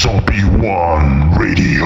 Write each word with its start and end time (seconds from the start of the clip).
Zombie 0.00 0.44
One 0.44 1.28
Radio. 1.36 1.84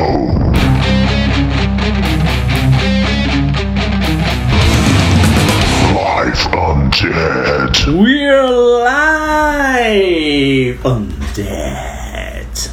Live 5.92 6.46
Undead. 6.54 7.74
We're 7.88 8.46
live 8.84 10.78
undead. 10.84 12.70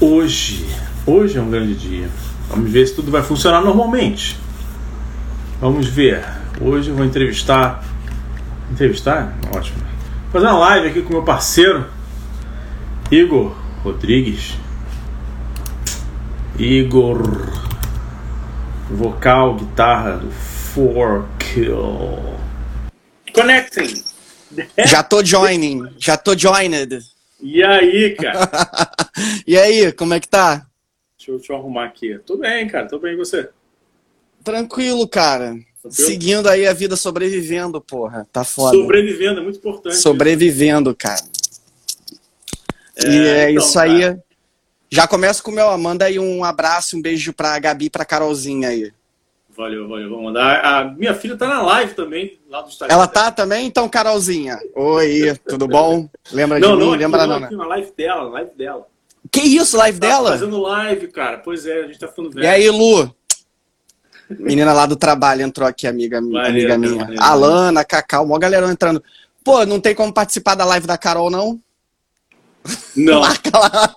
Hoje, 0.00 0.66
hoje 1.06 1.38
é 1.38 1.40
um 1.40 1.48
grande 1.48 1.76
dia. 1.76 2.08
Vamos 2.48 2.68
ver 2.68 2.88
se 2.88 2.96
tudo 2.96 3.12
vai 3.12 3.22
funcionar 3.22 3.60
normalmente. 3.60 4.36
Vamos 5.60 5.86
ver. 5.86 6.24
Hoje 6.60 6.90
eu 6.90 6.96
vou 6.96 7.04
entrevistar. 7.04 7.84
Entrevistar? 8.72 9.32
Ótimo. 9.54 9.78
Fazer 10.32 10.46
uma 10.46 10.58
live 10.58 10.88
aqui 10.88 11.02
com 11.02 11.12
meu 11.12 11.22
parceiro 11.22 12.01
Igor 13.12 13.54
Rodrigues. 13.84 14.54
Igor, 16.58 17.20
vocal, 18.90 19.56
guitarra 19.56 20.16
do 20.16 20.30
Four 20.30 21.28
Kill. 21.38 21.78
Connecting. 23.34 24.02
Já 24.86 25.02
tô 25.02 25.22
joining, 25.22 25.88
já 25.98 26.16
tô 26.16 26.34
joined. 26.34 27.00
E 27.38 27.62
aí, 27.62 28.14
cara? 28.14 28.50
e 29.46 29.58
aí, 29.58 29.92
como 29.92 30.14
é 30.14 30.20
que 30.20 30.28
tá? 30.28 30.66
Deixa 31.18 31.32
eu, 31.32 31.36
deixa 31.36 31.52
eu 31.52 31.56
arrumar 31.58 31.84
aqui. 31.84 32.18
Tô 32.24 32.38
bem, 32.38 32.66
cara. 32.66 32.88
Tô 32.88 32.98
bem 32.98 33.12
e 33.12 33.16
você? 33.16 33.50
Tranquilo, 34.42 35.06
cara. 35.06 35.48
Tranquilo? 35.82 35.92
Seguindo 35.92 36.48
aí 36.48 36.66
a 36.66 36.72
vida 36.72 36.96
sobrevivendo, 36.96 37.78
porra. 37.78 38.26
Tá 38.32 38.42
foda. 38.42 38.74
Sobrevivendo, 38.74 39.40
é 39.40 39.42
muito 39.42 39.58
importante. 39.58 39.96
Sobrevivendo, 39.96 40.94
cara. 40.94 41.20
E 43.06 43.26
é 43.28 43.50
então, 43.50 43.64
isso 43.64 43.78
aí. 43.78 44.16
Já 44.90 45.06
começo 45.08 45.42
com 45.42 45.50
o 45.50 45.54
meu. 45.54 45.76
Manda 45.78 46.04
aí 46.04 46.18
um 46.18 46.44
abraço, 46.44 46.96
um 46.96 47.02
beijo 47.02 47.32
pra 47.32 47.58
Gabi 47.58 47.86
e 47.86 47.90
pra 47.90 48.04
Carolzinha 48.04 48.68
aí. 48.68 48.92
Valeu, 49.56 49.88
valeu. 49.88 50.08
Vou 50.08 50.22
mandar. 50.22 50.64
A 50.64 50.84
minha 50.84 51.14
filha 51.14 51.36
tá 51.36 51.46
na 51.46 51.62
live 51.62 51.94
também, 51.94 52.38
lá 52.48 52.62
do 52.62 52.68
Instagram. 52.68 52.94
Ela 52.94 53.06
tá 53.06 53.30
também? 53.30 53.66
Então, 53.66 53.88
Carolzinha. 53.88 54.58
Oi, 54.74 55.38
tudo 55.48 55.66
bom? 55.68 56.08
Lembra 56.30 56.58
Não, 56.58 56.72
de 56.72 56.78
não, 56.78 56.86
mim? 56.88 56.94
aqui, 56.94 57.02
Lembra 57.02 57.26
não, 57.26 57.38
não, 57.40 57.46
aqui 57.46 57.54
né? 57.56 57.62
na 57.62 57.68
live 57.68 57.92
dela, 57.96 58.22
live 58.30 58.50
dela. 58.56 58.86
Que 59.30 59.40
isso, 59.40 59.76
live 59.76 59.98
Tá 60.00 60.06
dela? 60.08 60.30
fazendo 60.32 60.60
live, 60.60 61.08
cara. 61.08 61.38
Pois 61.38 61.64
é, 61.66 61.84
a 61.84 61.86
gente 61.86 61.98
tá 61.98 62.08
ficando 62.08 62.30
velho. 62.30 62.44
E 62.44 62.46
aí, 62.46 62.70
Lu? 62.70 63.14
Menina 64.30 64.72
lá 64.72 64.86
do 64.86 64.96
trabalho 64.96 65.42
entrou 65.42 65.68
aqui, 65.68 65.86
amiga, 65.86 66.20
Maneiro, 66.20 66.72
amiga 66.72 66.78
minha. 66.78 66.96
maneiro. 67.04 67.22
Alana, 67.22 67.84
Cacau, 67.84 68.26
mó 68.26 68.38
galera 68.38 68.66
entrando. 68.70 69.02
Pô, 69.44 69.66
não 69.66 69.78
tem 69.80 69.94
como 69.94 70.12
participar 70.12 70.54
da 70.54 70.64
live 70.64 70.86
da 70.86 70.96
Carol, 70.96 71.30
não? 71.30 71.60
Não, 72.96 73.20
Marca 73.22 73.58
lá. 73.58 73.96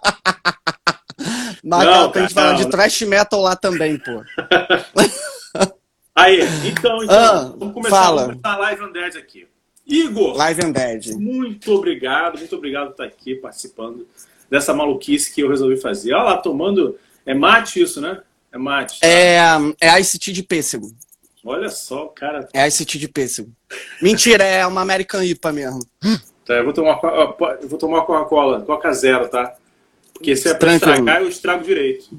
Marca 1.63 1.85
Não, 1.91 2.02
lá 2.03 2.09
pra 2.09 2.21
gente 2.21 2.33
falar 2.33 2.52
não. 2.53 2.58
de 2.58 2.69
trash 2.69 3.02
metal 3.02 3.41
lá 3.41 3.55
também, 3.55 3.97
pô. 3.97 4.23
Aí, 6.16 6.39
então, 6.66 7.03
então 7.03 7.16
Ah, 7.16 7.53
vamos 7.57 7.73
começar, 7.73 7.95
fala. 7.95 8.22
vamos 8.27 8.41
começar 8.41 8.53
a 8.55 8.57
live 8.57 8.83
Undead 8.83 9.17
aqui. 9.17 9.47
Igor, 9.88 10.35
Live 10.35 10.66
and 10.66 10.72
Dead. 10.72 11.07
muito 11.16 11.72
obrigado, 11.73 12.39
muito 12.39 12.55
obrigado 12.55 12.85
por 12.88 12.91
estar 12.94 13.03
aqui 13.03 13.35
participando 13.35 14.07
dessa 14.49 14.73
maluquice 14.73 15.31
que 15.33 15.41
eu 15.41 15.50
resolvi 15.50 15.77
fazer. 15.77 16.13
Olha 16.13 16.23
lá, 16.23 16.38
tomando. 16.38 16.97
É 17.25 17.33
mate 17.35 17.81
isso, 17.81 18.00
né? 18.02 18.19
É 18.52 18.57
mate. 18.57 19.00
tá? 19.00 19.05
É, 19.07 19.39
é 19.81 20.00
Ice 20.00 20.17
Tea 20.17 20.33
de 20.33 20.41
pêssego. 20.41 20.91
Olha 21.44 21.69
só, 21.69 22.07
cara. 22.07 22.47
É 22.53 22.67
Ice 22.67 22.83
Tea 22.85 23.00
de 23.00 23.07
pêssego. 23.07 23.52
Mentira, 24.02 24.44
é 24.44 24.66
uma 24.66 24.81
American 24.81 25.22
IPA 25.23 25.52
mesmo. 25.52 25.79
Tá, 26.45 26.53
eu 26.53 26.63
vou 26.63 26.73
tomar, 26.73 26.99
eu 27.61 27.67
vou 27.67 27.79
tomar 27.79 28.01
Coca-Cola, 28.01 28.61
Coca 28.61 28.93
Zero, 28.93 29.27
tá? 29.27 29.55
Porque 30.13 30.35
se 30.35 30.47
é 30.47 30.53
pra 30.53 30.77
Tranquilo. 30.77 30.91
estragar, 30.93 31.21
eu 31.21 31.29
estrago 31.29 31.63
direito. 31.63 32.09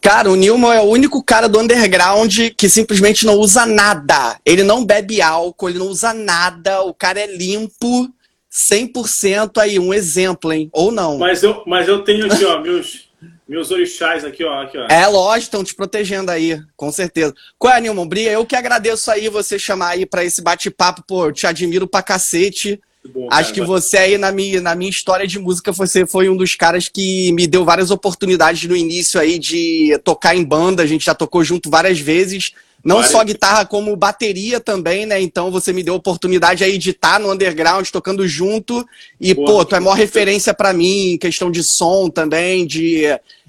Cara, 0.00 0.30
o 0.30 0.36
Nilman 0.36 0.74
é 0.74 0.80
o 0.80 0.84
único 0.84 1.22
cara 1.22 1.48
do 1.48 1.58
underground 1.58 2.38
que 2.56 2.68
simplesmente 2.68 3.26
não 3.26 3.34
usa 3.34 3.66
nada. 3.66 4.38
Ele 4.44 4.62
não 4.62 4.84
bebe 4.84 5.20
álcool, 5.20 5.68
ele 5.68 5.78
não 5.78 5.88
usa 5.88 6.12
nada. 6.14 6.82
O 6.82 6.94
cara 6.94 7.20
é 7.20 7.26
limpo, 7.26 8.08
100% 8.52 9.58
aí, 9.58 9.78
um 9.78 9.92
exemplo, 9.92 10.52
hein? 10.52 10.70
Ou 10.72 10.92
não. 10.92 11.18
Mas 11.18 11.42
eu, 11.42 11.62
mas 11.66 11.88
eu 11.88 12.02
tenho 12.02 12.26
aqui, 12.26 12.44
ó, 12.44 12.60
meus, 12.62 13.10
meus 13.48 13.70
orixás 13.70 14.24
aqui, 14.24 14.44
ó. 14.44 14.62
Aqui, 14.62 14.78
ó. 14.78 14.86
É 14.88 15.06
lógico, 15.06 15.44
estão 15.44 15.64
te 15.64 15.74
protegendo 15.74 16.30
aí, 16.30 16.60
com 16.76 16.92
certeza. 16.92 17.34
Qual 17.58 17.74
é, 17.74 17.80
Nilman? 17.80 18.06
Bria, 18.06 18.32
eu 18.32 18.46
que 18.46 18.56
agradeço 18.56 19.10
aí 19.10 19.28
você 19.28 19.58
chamar 19.58 19.88
aí 19.88 20.06
pra 20.06 20.24
esse 20.24 20.40
bate-papo, 20.40 21.02
pô, 21.06 21.26
eu 21.26 21.32
te 21.32 21.46
admiro 21.46 21.86
pra 21.86 22.02
cacete. 22.02 22.80
Bom, 23.12 23.28
Acho 23.30 23.50
cara. 23.50 23.54
que 23.54 23.66
você 23.66 23.98
aí 23.98 24.18
na 24.18 24.32
minha, 24.32 24.60
na 24.60 24.74
minha 24.74 24.90
história 24.90 25.26
de 25.26 25.38
música, 25.38 25.70
você 25.72 26.06
foi 26.06 26.28
um 26.28 26.36
dos 26.36 26.54
caras 26.54 26.88
que 26.88 27.30
me 27.32 27.46
deu 27.46 27.64
várias 27.64 27.90
oportunidades 27.90 28.64
no 28.64 28.74
início 28.74 29.20
aí 29.20 29.38
de 29.38 29.98
tocar 30.02 30.34
em 30.34 30.42
banda. 30.42 30.82
A 30.82 30.86
gente 30.86 31.04
já 31.04 31.14
tocou 31.14 31.44
junto 31.44 31.68
várias 31.68 32.00
vezes. 32.00 32.52
Não 32.84 32.96
Várias. 32.96 33.12
só 33.12 33.24
guitarra, 33.24 33.64
como 33.64 33.96
bateria 33.96 34.60
também, 34.60 35.06
né? 35.06 35.18
Então 35.20 35.50
você 35.50 35.72
me 35.72 35.82
deu 35.82 35.94
oportunidade 35.94 36.62
aí 36.62 36.76
de 36.76 36.90
estar 36.90 37.18
no 37.18 37.32
underground, 37.32 37.88
tocando 37.88 38.28
junto. 38.28 38.86
E, 39.18 39.34
Pô, 39.34 39.44
pô, 39.44 39.64
tu 39.64 39.74
é 39.74 39.80
maior 39.80 39.94
referência 39.96 40.52
pra 40.52 40.72
mim, 40.74 41.12
em 41.12 41.18
questão 41.18 41.50
de 41.50 41.62
som 41.62 42.10
também, 42.10 42.66
de, 42.66 43.04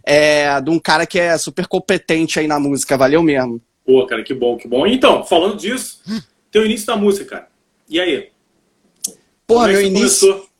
é, 0.06 0.62
de 0.62 0.70
um 0.70 0.80
cara 0.80 1.06
que 1.06 1.20
é 1.20 1.38
super 1.38 1.68
competente 1.68 2.40
aí 2.40 2.48
na 2.48 2.60
música. 2.60 2.98
Valeu 2.98 3.22
mesmo. 3.22 3.62
Pô, 3.86 4.06
cara, 4.06 4.24
que 4.24 4.34
bom, 4.34 4.56
que 4.56 4.70
bom. 4.70 4.88
Então, 4.88 5.26
falando 5.26 5.58
disso, 5.58 6.00
tem 6.50 6.62
o 6.62 6.66
início 6.66 6.88
da 6.88 6.96
música, 6.96 7.26
cara. 7.26 7.48
E 7.90 8.00
aí? 8.00 8.30
Porra, 9.48 9.70
é 9.70 9.72
meu 9.74 9.82
você 9.82 9.88
início. 9.88 10.28
começou? 10.28 10.56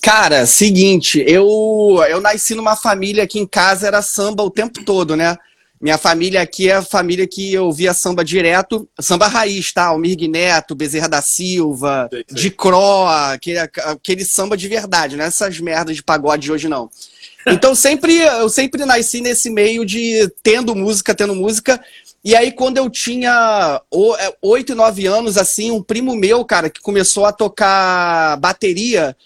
Cara, 0.00 0.46
seguinte, 0.46 1.24
eu, 1.26 1.46
eu 2.08 2.20
nasci 2.20 2.54
numa 2.54 2.76
família 2.76 3.26
que 3.26 3.38
em 3.40 3.46
casa 3.46 3.86
era 3.86 4.00
samba 4.00 4.42
o 4.44 4.50
tempo 4.50 4.84
todo, 4.84 5.16
né? 5.16 5.36
Minha 5.80 5.98
família 5.98 6.40
aqui 6.40 6.70
é 6.70 6.76
a 6.76 6.82
família 6.82 7.26
que 7.26 7.52
eu 7.52 7.72
via 7.72 7.92
samba 7.92 8.24
direto, 8.24 8.88
samba 9.00 9.26
raiz, 9.26 9.72
tá? 9.72 9.86
Almir 9.86 10.16
Neto, 10.30 10.76
Bezerra 10.76 11.08
da 11.08 11.20
Silva, 11.20 12.08
Sei, 12.08 12.24
sei. 12.28 12.36
de 12.36 12.50
Cro, 12.52 13.08
aquele, 13.08 13.58
aquele 13.58 14.24
samba 14.24 14.56
de 14.56 14.68
verdade, 14.68 15.16
não 15.16 15.24
é 15.24 15.26
essas 15.26 15.58
merdas 15.58 15.96
de 15.96 16.02
pagode 16.04 16.42
de 16.44 16.52
hoje, 16.52 16.68
não. 16.68 16.88
Então 17.48 17.74
sempre, 17.74 18.16
eu 18.16 18.48
sempre 18.48 18.84
nasci 18.84 19.20
nesse 19.20 19.50
meio 19.50 19.84
de 19.84 20.30
tendo 20.44 20.76
música, 20.76 21.12
tendo 21.12 21.34
música. 21.34 21.82
E 22.24 22.36
aí, 22.36 22.52
quando 22.52 22.78
eu 22.78 22.88
tinha 22.88 23.80
o- 23.90 24.14
é, 24.16 24.32
oito, 24.42 24.74
nove 24.74 25.06
anos, 25.06 25.36
assim, 25.36 25.70
um 25.70 25.82
primo 25.82 26.14
meu, 26.14 26.44
cara, 26.44 26.70
que 26.70 26.80
começou 26.80 27.24
a 27.26 27.32
tocar 27.32 28.36
bateria, 28.36 29.16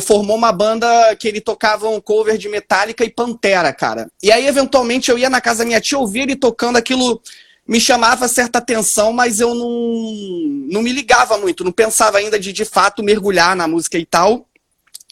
formou 0.00 0.36
uma 0.36 0.52
banda 0.52 1.14
que 1.16 1.28
ele 1.28 1.40
tocava 1.40 1.88
um 1.88 2.00
cover 2.00 2.36
de 2.36 2.48
Metallica 2.48 3.04
e 3.04 3.10
Pantera, 3.10 3.72
cara. 3.72 4.10
E 4.22 4.30
aí, 4.32 4.46
eventualmente, 4.46 5.10
eu 5.10 5.18
ia 5.18 5.30
na 5.30 5.40
casa 5.40 5.60
da 5.60 5.64
minha 5.66 5.80
tia, 5.80 5.98
ouvia 5.98 6.24
ele 6.24 6.36
tocando 6.36 6.76
aquilo, 6.76 7.22
me 7.66 7.80
chamava 7.80 8.26
certa 8.26 8.58
atenção, 8.58 9.12
mas 9.12 9.40
eu 9.40 9.54
não, 9.54 9.70
não 10.68 10.82
me 10.82 10.92
ligava 10.92 11.38
muito, 11.38 11.64
não 11.64 11.72
pensava 11.72 12.18
ainda 12.18 12.38
de, 12.40 12.52
de 12.52 12.64
fato, 12.64 13.02
mergulhar 13.04 13.54
na 13.56 13.68
música 13.68 13.96
e 13.98 14.04
tal. 14.04 14.46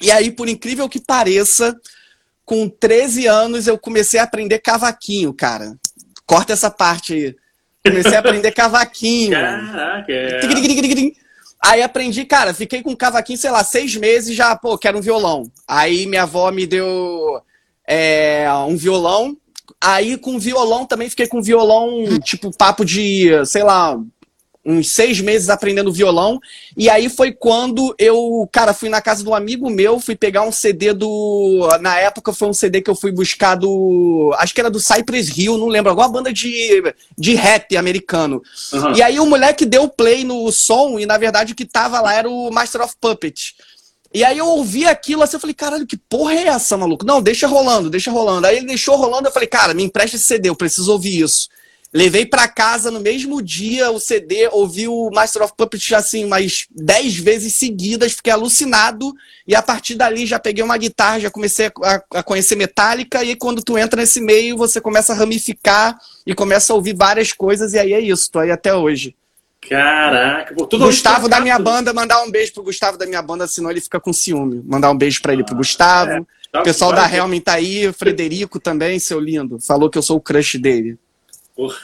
E 0.02 0.10
aí, 0.10 0.32
por 0.32 0.48
incrível 0.48 0.88
que 0.88 1.00
pareça, 1.00 1.76
com 2.44 2.68
13 2.68 3.26
anos 3.26 3.66
eu 3.66 3.78
comecei 3.78 4.18
a 4.18 4.24
aprender 4.24 4.58
cavaquinho, 4.58 5.32
cara. 5.32 5.76
Corta 6.30 6.52
essa 6.52 6.70
parte 6.70 7.12
aí. 7.12 7.36
Comecei 7.84 8.14
a 8.14 8.20
aprender 8.20 8.52
cavaquinho. 8.52 9.32
Caraca, 9.34 10.12
é. 10.12 10.40
Aí 11.60 11.82
aprendi, 11.82 12.24
cara, 12.24 12.54
fiquei 12.54 12.84
com 12.84 12.94
cavaquinho, 12.94 13.36
sei 13.36 13.50
lá, 13.50 13.64
seis 13.64 13.96
meses 13.96 14.36
já, 14.36 14.54
pô, 14.54 14.78
quero 14.78 14.98
um 14.98 15.00
violão. 15.00 15.50
Aí 15.66 16.06
minha 16.06 16.22
avó 16.22 16.52
me 16.52 16.68
deu 16.68 17.42
é, 17.84 18.46
um 18.68 18.76
violão. 18.76 19.36
Aí 19.80 20.16
com 20.16 20.38
violão 20.38 20.86
também 20.86 21.10
fiquei 21.10 21.26
com 21.26 21.42
violão, 21.42 22.04
tipo, 22.20 22.56
papo 22.56 22.84
de, 22.84 23.30
sei 23.44 23.64
lá, 23.64 23.98
uns 24.64 24.92
seis 24.92 25.20
meses 25.20 25.48
aprendendo 25.48 25.92
violão. 25.92 26.38
E 26.76 26.88
aí 26.90 27.08
foi 27.08 27.32
quando 27.32 27.94
eu, 27.98 28.48
cara, 28.52 28.74
fui 28.74 28.88
na 28.88 29.00
casa 29.00 29.22
de 29.22 29.28
um 29.28 29.34
amigo 29.34 29.70
meu, 29.70 29.98
fui 29.98 30.14
pegar 30.14 30.42
um 30.42 30.52
CD 30.52 30.92
do. 30.92 31.68
Na 31.80 31.98
época 31.98 32.32
foi 32.32 32.48
um 32.48 32.52
CD 32.52 32.80
que 32.80 32.90
eu 32.90 32.94
fui 32.94 33.10
buscar 33.10 33.54
do. 33.54 34.34
Acho 34.38 34.54
que 34.54 34.60
era 34.60 34.70
do 34.70 34.80
Cypress 34.80 35.36
Hill, 35.36 35.56
não 35.56 35.68
lembro, 35.68 35.90
alguma 35.90 36.08
banda 36.08 36.32
de, 36.32 36.82
de 37.16 37.34
rap 37.34 37.76
americano. 37.76 38.42
Aham. 38.72 38.92
E 38.96 39.02
aí 39.02 39.18
o 39.18 39.26
moleque 39.26 39.64
deu 39.64 39.88
play 39.88 40.24
no 40.24 40.50
som 40.52 40.98
e 40.98 41.06
na 41.06 41.16
verdade 41.16 41.52
o 41.52 41.56
que 41.56 41.64
tava 41.64 42.00
lá 42.00 42.14
era 42.14 42.28
o 42.28 42.50
Master 42.50 42.82
of 42.82 42.94
Puppets. 43.00 43.54
E 44.12 44.24
aí 44.24 44.38
eu 44.38 44.46
ouvi 44.46 44.86
aquilo 44.86 45.22
assim, 45.22 45.36
eu 45.36 45.40
falei, 45.40 45.54
caralho, 45.54 45.86
que 45.86 45.96
porra 45.96 46.34
é 46.34 46.48
essa, 46.48 46.76
maluco? 46.76 47.06
Não, 47.06 47.22
deixa 47.22 47.46
rolando, 47.46 47.88
deixa 47.88 48.10
rolando. 48.10 48.44
Aí 48.44 48.56
ele 48.56 48.66
deixou 48.66 48.96
rolando, 48.96 49.28
eu 49.28 49.32
falei, 49.32 49.46
cara, 49.46 49.72
me 49.72 49.84
empresta 49.84 50.16
esse 50.16 50.24
CD, 50.24 50.48
eu 50.48 50.56
preciso 50.56 50.90
ouvir 50.90 51.20
isso. 51.20 51.48
Levei 51.92 52.24
pra 52.24 52.46
casa 52.46 52.88
no 52.88 53.00
mesmo 53.00 53.42
dia 53.42 53.90
o 53.90 53.98
CD, 53.98 54.48
ouvi 54.52 54.86
o 54.86 55.10
Master 55.12 55.42
of 55.42 55.54
Puppets 55.56 55.92
assim 55.92 56.24
umas 56.24 56.66
10 56.70 57.16
vezes 57.16 57.56
seguidas, 57.56 58.12
fiquei 58.12 58.32
alucinado 58.32 59.12
e 59.46 59.56
a 59.56 59.62
partir 59.62 59.96
dali 59.96 60.24
já 60.24 60.38
peguei 60.38 60.62
uma 60.62 60.76
guitarra, 60.76 61.18
já 61.18 61.30
comecei 61.30 61.66
a, 61.82 62.02
a 62.14 62.22
conhecer 62.22 62.54
Metallica 62.54 63.24
e 63.24 63.30
aí 63.30 63.36
quando 63.36 63.60
tu 63.60 63.76
entra 63.76 64.00
nesse 64.00 64.20
meio, 64.20 64.56
você 64.56 64.80
começa 64.80 65.12
a 65.12 65.16
ramificar 65.16 65.98
e 66.24 66.32
começa 66.32 66.72
a 66.72 66.76
ouvir 66.76 66.94
várias 66.94 67.32
coisas 67.32 67.74
e 67.74 67.78
aí 67.78 67.92
é 67.92 68.00
isso, 68.00 68.30
tô 68.30 68.38
aí 68.38 68.52
até 68.52 68.72
hoje. 68.72 69.16
Caraca, 69.68 70.54
pô, 70.54 70.66
tudo 70.66 70.86
Gustavo 70.86 71.28
da 71.28 71.40
minha 71.40 71.58
banda, 71.58 71.92
mandar 71.92 72.22
um 72.22 72.30
beijo 72.30 72.52
pro 72.54 72.62
Gustavo 72.62 72.96
da 72.96 73.04
minha 73.04 73.20
banda, 73.20 73.46
senão 73.46 73.70
ele 73.70 73.80
fica 73.80 74.00
com 74.00 74.12
ciúme. 74.12 74.62
Mandar 74.64 74.90
um 74.90 74.96
beijo 74.96 75.20
pra 75.20 75.32
ele, 75.32 75.44
pro 75.44 75.56
Gustavo. 75.56 76.12
é. 76.12 76.22
Tá, 76.50 76.60
O 76.60 76.64
pessoal 76.64 76.90
vai, 76.92 77.08
da 77.08 77.16
Helmin 77.16 77.40
tá 77.40 77.52
aí, 77.54 77.86
o 77.86 77.92
Frederico 77.92 78.58
também, 78.58 78.98
seu 78.98 79.20
lindo. 79.20 79.60
Falou 79.60 79.88
que 79.88 79.96
eu 79.96 80.02
sou 80.02 80.16
o 80.16 80.20
crush 80.20 80.58
dele. 80.58 80.98
Porra. 81.60 81.78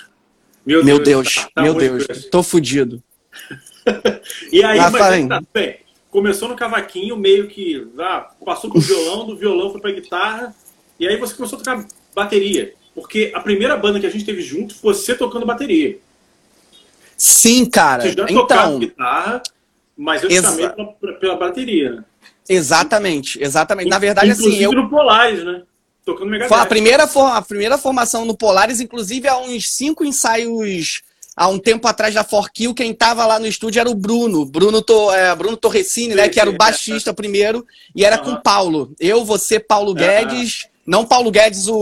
Meu, 0.64 0.84
Meu 0.84 0.98
Deus, 0.98 1.34
tá- 1.34 1.50
tá 1.54 1.62
meu 1.62 1.74
Deus, 1.74 2.06
tô 2.30 2.42
fudido. 2.42 3.02
E 4.50 4.64
aí, 4.64 4.78
Mas 4.78 4.92
tá, 5.28 5.40
bem, 5.54 5.78
começou 6.10 6.48
no 6.48 6.56
cavaquinho, 6.56 7.16
meio 7.16 7.46
que 7.46 7.86
ah, 8.00 8.30
passou 8.44 8.68
pro 8.70 8.80
violão, 8.80 9.26
do 9.26 9.36
violão 9.36 9.70
foi 9.70 9.80
pra 9.80 9.92
guitarra, 9.92 10.54
e 10.98 11.06
aí 11.06 11.16
você 11.16 11.34
começou 11.34 11.56
a 11.56 11.62
tocar 11.62 11.86
bateria. 12.14 12.74
Porque 12.94 13.30
a 13.34 13.40
primeira 13.40 13.76
banda 13.76 14.00
que 14.00 14.06
a 14.06 14.10
gente 14.10 14.24
teve 14.24 14.40
junto 14.42 14.74
foi 14.74 14.94
você 14.94 15.14
tocando 15.14 15.46
bateria. 15.46 15.98
Sim, 17.16 17.66
cara. 17.66 18.08
Já 18.10 18.26
Então, 18.28 18.78
guitarra, 18.80 19.42
mas 19.96 20.22
eu 20.22 20.28
te 20.30 20.34
Exa- 20.36 20.50
chamei 20.50 20.68
pela, 20.70 21.12
pela- 21.20 21.36
bateria, 21.36 22.04
exatamente, 22.48 23.40
exatamente. 23.42 23.88
Na 23.88 23.98
verdade, 23.98 24.30
assim, 24.30 24.40
Inclusive 24.42 24.64
eu 24.64 24.72
no 24.72 24.90
Polaris, 24.90 25.44
né? 25.44 25.62
Tocando 26.06 26.30
Megadeth. 26.30 26.48
Foi 26.48 26.58
a 26.60 26.66
primeira, 26.66 27.02
a 27.02 27.42
primeira 27.42 27.76
formação 27.76 28.24
no 28.24 28.36
Polaris, 28.36 28.80
inclusive 28.80 29.26
há 29.26 29.36
uns 29.38 29.68
cinco 29.72 30.04
ensaios, 30.04 31.02
há 31.36 31.48
um 31.48 31.58
tempo 31.58 31.88
atrás 31.88 32.14
da 32.14 32.22
Forkill, 32.22 32.72
quem 32.72 32.94
tava 32.94 33.26
lá 33.26 33.40
no 33.40 33.46
estúdio 33.46 33.80
era 33.80 33.90
o 33.90 33.94
Bruno, 33.94 34.46
Bruno, 34.46 34.80
to, 34.80 35.12
é, 35.12 35.34
Bruno 35.34 35.56
Torresini, 35.56 36.14
né, 36.14 36.28
que 36.28 36.38
era 36.38 36.48
o 36.48 36.56
baixista 36.56 37.12
primeiro, 37.12 37.66
e 37.94 38.04
era 38.04 38.18
com 38.18 38.30
Aham. 38.30 38.38
o 38.38 38.42
Paulo. 38.42 38.94
Eu, 39.00 39.24
você, 39.24 39.58
Paulo. 39.58 39.92
Guedes, 39.92 40.68
não 40.86 41.04
Paulo 41.04 41.28
Guedes, 41.32 41.66
o, 41.66 41.74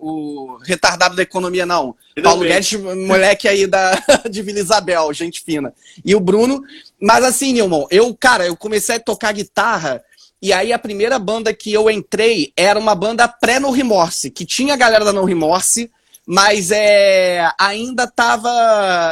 o 0.00 0.58
retardado 0.62 1.16
da 1.16 1.22
economia, 1.22 1.66
não. 1.66 1.96
Ainda 2.16 2.28
Paulo 2.28 2.42
bem. 2.42 2.52
Guedes, 2.52 2.72
moleque 2.80 3.48
aí 3.48 3.66
da, 3.66 4.00
de 4.30 4.42
Vila 4.42 4.60
Isabel, 4.60 5.12
gente 5.12 5.42
fina. 5.42 5.74
E 6.04 6.14
o 6.14 6.20
Bruno. 6.20 6.62
Mas 7.00 7.24
assim, 7.24 7.52
Nilmon, 7.52 7.88
eu, 7.90 8.14
cara, 8.14 8.46
eu 8.46 8.56
comecei 8.56 8.94
a 8.94 9.00
tocar 9.00 9.32
guitarra. 9.32 10.04
E 10.44 10.52
aí 10.52 10.74
a 10.74 10.78
primeira 10.78 11.18
banda 11.18 11.54
que 11.54 11.72
eu 11.72 11.90
entrei 11.90 12.52
era 12.54 12.78
uma 12.78 12.94
banda 12.94 13.26
pré-No 13.26 13.70
Remorse, 13.70 14.30
que 14.30 14.44
tinha 14.44 14.74
a 14.74 14.76
galera 14.76 15.02
da 15.02 15.10
No 15.10 15.24
Remorse, 15.24 15.90
mas 16.26 16.70
é, 16.70 17.50
ainda 17.58 18.06
tava. 18.06 18.50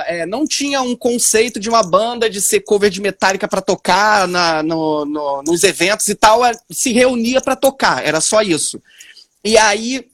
é, 0.07 0.27
não 0.27 0.47
tinha 0.47 0.83
um 0.83 0.95
conceito 0.95 1.59
de 1.59 1.71
uma 1.71 1.83
banda 1.83 2.29
de 2.29 2.39
ser 2.39 2.61
cover 2.61 2.91
de 2.91 3.01
Metallica 3.01 3.49
pra 3.49 3.63
tocar 3.63 4.29
na, 4.29 4.63
no- 4.63 5.07
no- 5.07 5.43
nos 5.43 5.63
eventos 5.65 6.07
e 6.09 6.15
tal. 6.15 6.45
é, 6.45 6.53
se 6.71 6.93
reunia 6.93 7.41
pra 7.41 7.57
tocar, 7.57 8.05
era 8.07 8.21
só 8.21 8.43
isso. 8.43 8.79
E 9.43 9.57
aí, 9.57 10.05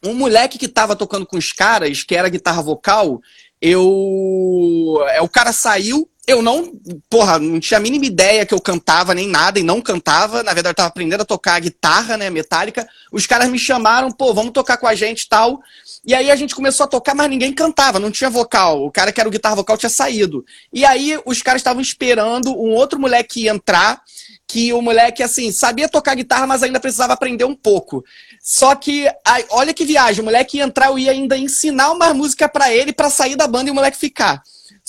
um 0.00 0.14
moleque 0.14 0.58
que 0.58 0.68
tava 0.68 0.94
tocando 0.94 1.26
com 1.26 1.36
os 1.36 1.52
caras, 1.52 2.04
que 2.04 2.14
era 2.14 2.28
guitarra 2.28 2.62
vocal, 2.62 3.20
eu. 3.60 4.98
é, 5.10 5.20
O 5.20 5.28
cara 5.28 5.52
saiu. 5.52 6.08
Eu 6.24 6.40
não, 6.40 6.72
porra, 7.10 7.38
não 7.40 7.58
tinha 7.58 7.78
a 7.78 7.80
mínima 7.80 8.04
ideia 8.04 8.46
que 8.46 8.54
eu 8.54 8.60
cantava 8.60 9.12
nem 9.12 9.26
nada 9.26 9.58
e 9.58 9.64
não 9.64 9.80
cantava. 9.80 10.44
Na 10.44 10.54
verdade, 10.54 10.72
eu 10.72 10.76
tava 10.76 10.88
aprendendo 10.88 11.22
a 11.22 11.24
tocar 11.24 11.60
guitarra, 11.60 12.16
né, 12.16 12.30
metálica. 12.30 12.88
Os 13.10 13.26
caras 13.26 13.50
me 13.50 13.58
chamaram, 13.58 14.10
pô, 14.12 14.32
vamos 14.32 14.52
tocar 14.52 14.76
com 14.76 14.86
a 14.86 14.94
gente 14.94 15.28
tal. 15.28 15.60
E 16.04 16.14
aí 16.14 16.30
a 16.30 16.36
gente 16.36 16.54
começou 16.54 16.84
a 16.84 16.88
tocar, 16.88 17.14
mas 17.14 17.28
ninguém 17.28 17.52
cantava, 17.52 17.98
não 17.98 18.10
tinha 18.10 18.30
vocal. 18.30 18.84
O 18.84 18.90
cara 18.90 19.10
que 19.10 19.20
era 19.20 19.28
o 19.28 19.32
guitarra 19.32 19.56
vocal 19.56 19.76
tinha 19.76 19.90
saído. 19.90 20.44
E 20.72 20.84
aí 20.84 21.18
os 21.26 21.42
caras 21.42 21.60
estavam 21.60 21.82
esperando 21.82 22.50
um 22.50 22.70
outro 22.70 23.00
moleque 23.00 23.48
entrar, 23.48 24.00
que 24.46 24.72
o 24.72 24.80
moleque, 24.80 25.24
assim, 25.24 25.50
sabia 25.50 25.88
tocar 25.88 26.14
guitarra, 26.14 26.46
mas 26.46 26.62
ainda 26.62 26.78
precisava 26.78 27.14
aprender 27.14 27.44
um 27.44 27.54
pouco. 27.54 28.04
Só 28.40 28.74
que, 28.76 29.06
olha 29.50 29.74
que 29.74 29.84
viagem, 29.84 30.20
o 30.20 30.24
moleque 30.24 30.58
ia 30.58 30.64
entrar, 30.64 30.86
eu 30.88 30.98
ia 30.98 31.10
ainda 31.10 31.36
ensinar 31.36 31.90
uma 31.90 32.14
música 32.14 32.48
pra 32.48 32.72
ele 32.72 32.92
pra 32.92 33.10
sair 33.10 33.34
da 33.34 33.48
banda 33.48 33.70
e 33.70 33.72
o 33.72 33.74
moleque 33.74 33.96
ficar. 33.96 34.40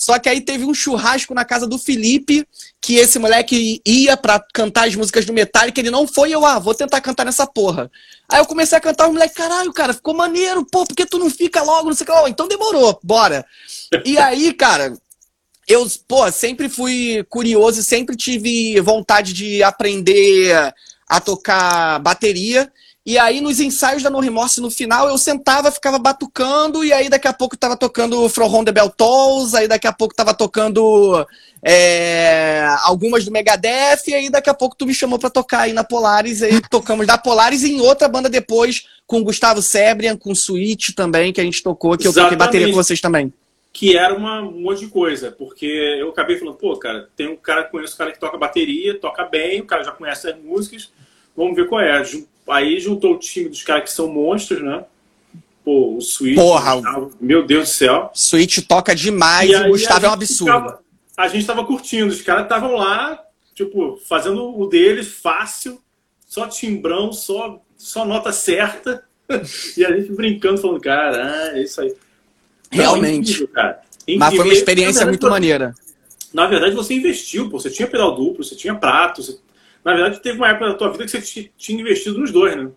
Só 0.03 0.19
que 0.19 0.27
aí 0.27 0.41
teve 0.41 0.65
um 0.65 0.73
churrasco 0.73 1.33
na 1.33 1.45
casa 1.45 1.65
do 1.65 1.77
Felipe, 1.77 2.45
que 2.81 2.95
esse 2.95 3.17
moleque 3.17 3.81
ia 3.85 4.17
pra 4.17 4.38
cantar 4.53 4.85
as 4.85 4.95
músicas 4.95 5.23
do 5.23 5.31
Metallica, 5.31 5.79
ele 5.79 5.89
não 5.89 6.05
foi, 6.05 6.31
eu, 6.31 6.45
ah, 6.45 6.59
vou 6.59 6.75
tentar 6.75 7.00
cantar 7.00 7.23
nessa 7.23 7.47
porra. 7.47 7.89
Aí 8.27 8.41
eu 8.41 8.45
comecei 8.45 8.77
a 8.77 8.81
cantar, 8.81 9.07
o 9.07 9.13
moleque, 9.13 9.35
caralho, 9.35 9.71
cara, 9.71 9.94
ficou 9.94 10.13
maneiro, 10.13 10.65
pô, 10.69 10.85
por 10.85 10.94
que 10.94 11.05
tu 11.05 11.17
não 11.17 11.29
fica 11.29 11.63
logo, 11.63 11.88
não 11.88 11.95
sei 11.95 12.03
o 12.03 12.07
que 12.07 12.11
lá? 12.11 12.29
Então 12.29 12.50
demorou, 12.50 13.00
bora. 13.01 13.45
E 14.03 14.17
aí, 14.17 14.51
cara, 14.51 14.94
eu, 15.65 15.89
pô, 16.06 16.29
sempre 16.33 16.67
fui 16.67 17.25
curioso 17.29 17.79
e 17.79 17.83
sempre 17.85 18.17
tive 18.17 18.77
vontade 18.81 19.31
de 19.31 19.63
aprender 19.63 20.53
a 21.07 21.21
tocar 21.21 21.97
bateria. 21.99 22.69
E 23.05 23.17
aí, 23.17 23.41
nos 23.41 23.59
ensaios 23.59 24.01
da 24.01 24.09
No 24.09 24.21
Remorse, 24.21 24.61
no 24.61 24.71
final, 24.71 25.09
eu 25.09 25.17
sentava, 25.17 25.69
ficava 25.69 26.00
batucando, 26.00 26.85
e 26.85 26.94
aí 26.94 27.09
daqui 27.09 27.27
a 27.27 27.33
pouco 27.33 27.57
tava 27.57 27.75
tocando 27.75 28.29
From 28.29 28.45
Home 28.45 28.63
the 28.63 28.71
Bell 28.71 28.89
Tolls, 28.89 29.53
aí 29.57 29.67
daqui 29.67 29.88
a 29.88 29.91
pouco 29.91 30.15
tava 30.15 30.33
tocando 30.33 31.27
é, 31.61 32.65
algumas 32.83 33.25
do 33.25 33.31
Megadeth, 33.31 34.07
e 34.07 34.13
aí 34.13 34.29
daqui 34.29 34.50
a 34.50 34.53
pouco 34.53 34.77
tu 34.77 34.85
me 34.85 34.94
chamou 34.94 35.19
pra 35.19 35.29
tocar 35.29 35.61
aí 35.61 35.73
na 35.73 35.83
Polaris, 35.83 36.41
aí 36.41 36.61
tocamos 36.69 37.05
da 37.05 37.17
Polaris 37.17 37.63
e 37.63 37.73
em 37.73 37.81
outra 37.81 38.07
banda 38.07 38.29
depois, 38.29 38.88
com 39.06 39.19
o 39.19 39.23
Gustavo 39.25 39.61
Sebrian, 39.61 40.15
com 40.15 40.31
o 40.31 40.35
Switch 40.35 40.91
também, 40.95 41.33
que 41.33 41.41
a 41.41 41.44
gente 41.44 41.61
tocou, 41.61 41.97
que 41.97 42.07
eu 42.07 42.13
toquei 42.13 42.38
bateria 42.38 42.69
com 42.69 42.73
vocês 42.75 43.01
também. 43.01 43.33
que 43.73 43.97
era 43.97 44.15
uma, 44.15 44.41
um 44.41 44.61
monte 44.61 44.81
de 44.81 44.88
coisa, 44.88 45.29
porque 45.29 45.65
eu 45.65 46.07
acabei 46.09 46.38
falando, 46.38 46.56
pô, 46.56 46.77
cara, 46.77 47.09
tem 47.17 47.27
um 47.27 47.35
cara, 47.35 47.65
conheço 47.65 47.95
um 47.95 47.97
cara 47.97 48.13
que 48.13 48.19
toca 48.19 48.38
bateria, 48.38 48.97
toca 48.97 49.25
bem, 49.25 49.59
o 49.59 49.65
cara 49.65 49.83
já 49.83 49.91
conhece 49.91 50.29
as 50.29 50.38
músicas, 50.38 50.89
vamos 51.35 51.53
ver 51.53 51.67
qual 51.67 51.81
é. 51.81 52.01
Aí 52.48 52.80
juntou 52.80 53.13
o 53.13 53.19
time 53.19 53.50
dos 53.50 53.63
caras 53.63 53.86
que 53.86 53.92
são 53.95 54.07
monstros, 54.07 54.62
né? 54.62 54.84
Pô, 55.63 55.95
o 55.95 56.01
Switch, 56.01 56.36
Porra. 56.36 56.75
Gustavo, 56.75 57.12
meu 57.22 57.45
Deus 57.45 57.69
do 57.69 57.74
céu. 57.74 58.12
Switch 58.13 58.60
toca 58.68 58.94
demais, 58.94 59.50
E 59.50 59.56
o 59.56 59.69
Gustavo 59.69 60.06
é 60.06 60.10
um 60.10 60.13
absurdo. 60.13 60.51
ficava- 60.54 60.80
a 61.16 61.28
gente 61.30 61.45
tava 61.45 61.63
curtindo, 61.66 62.12
os 62.12 62.22
caras 62.22 62.44
estavam 62.44 62.74
lá, 62.75 63.18
tipo, 63.56 63.98
fazendo 64.07 64.60
o 64.60 64.68
deles 64.68 65.07
fácil, 65.07 65.80
só 66.28 66.48
timbrão, 66.48 67.13
só, 67.13 67.62
só 67.78 68.04
nota 68.06 68.34
certa, 68.34 69.06
e 69.78 69.86
a 69.86 69.95
gente 69.95 70.12
brincando, 70.12 70.57
falando, 70.60 70.81
cara, 70.81 71.24
ah, 71.54 71.57
é 71.57 71.63
isso 71.63 71.80
aí. 71.80 71.94
Realmente. 72.69 73.30
incrível, 73.31 73.48
cara. 73.50 73.81
Mas 74.06 74.16
Incrível. 74.16 74.36
foi 74.36 74.45
uma 74.45 74.54
experiência 74.54 75.01
Na 75.01 75.12
muito 75.12 75.22
verdade, 75.22 75.31
maneira. 75.42 75.75
Na 76.34 76.48
verdade, 76.48 76.75
você 76.75 76.94
investiu, 76.95 77.50
pô. 77.50 77.57
Você 77.60 77.69
tinha 77.69 77.88
pedal 77.88 78.16
duplo, 78.16 78.44
você 78.44 78.56
tinha 78.56 78.75
prato. 78.75 79.22
você- 79.24 79.38
Na 79.83 79.94
verdade, 79.94 80.21
teve 80.21 80.38
uma 80.38 80.50
época 80.50 80.68
da 80.69 80.74
tua 80.75 80.91
vida 80.91 81.06
que 81.06 81.12
você 81.12 81.21
ti- 81.21 81.51
tinha 81.57 81.81
investido 81.81 82.18
nos 82.19 82.31
dois, 82.31 82.56
né? 82.56 82.69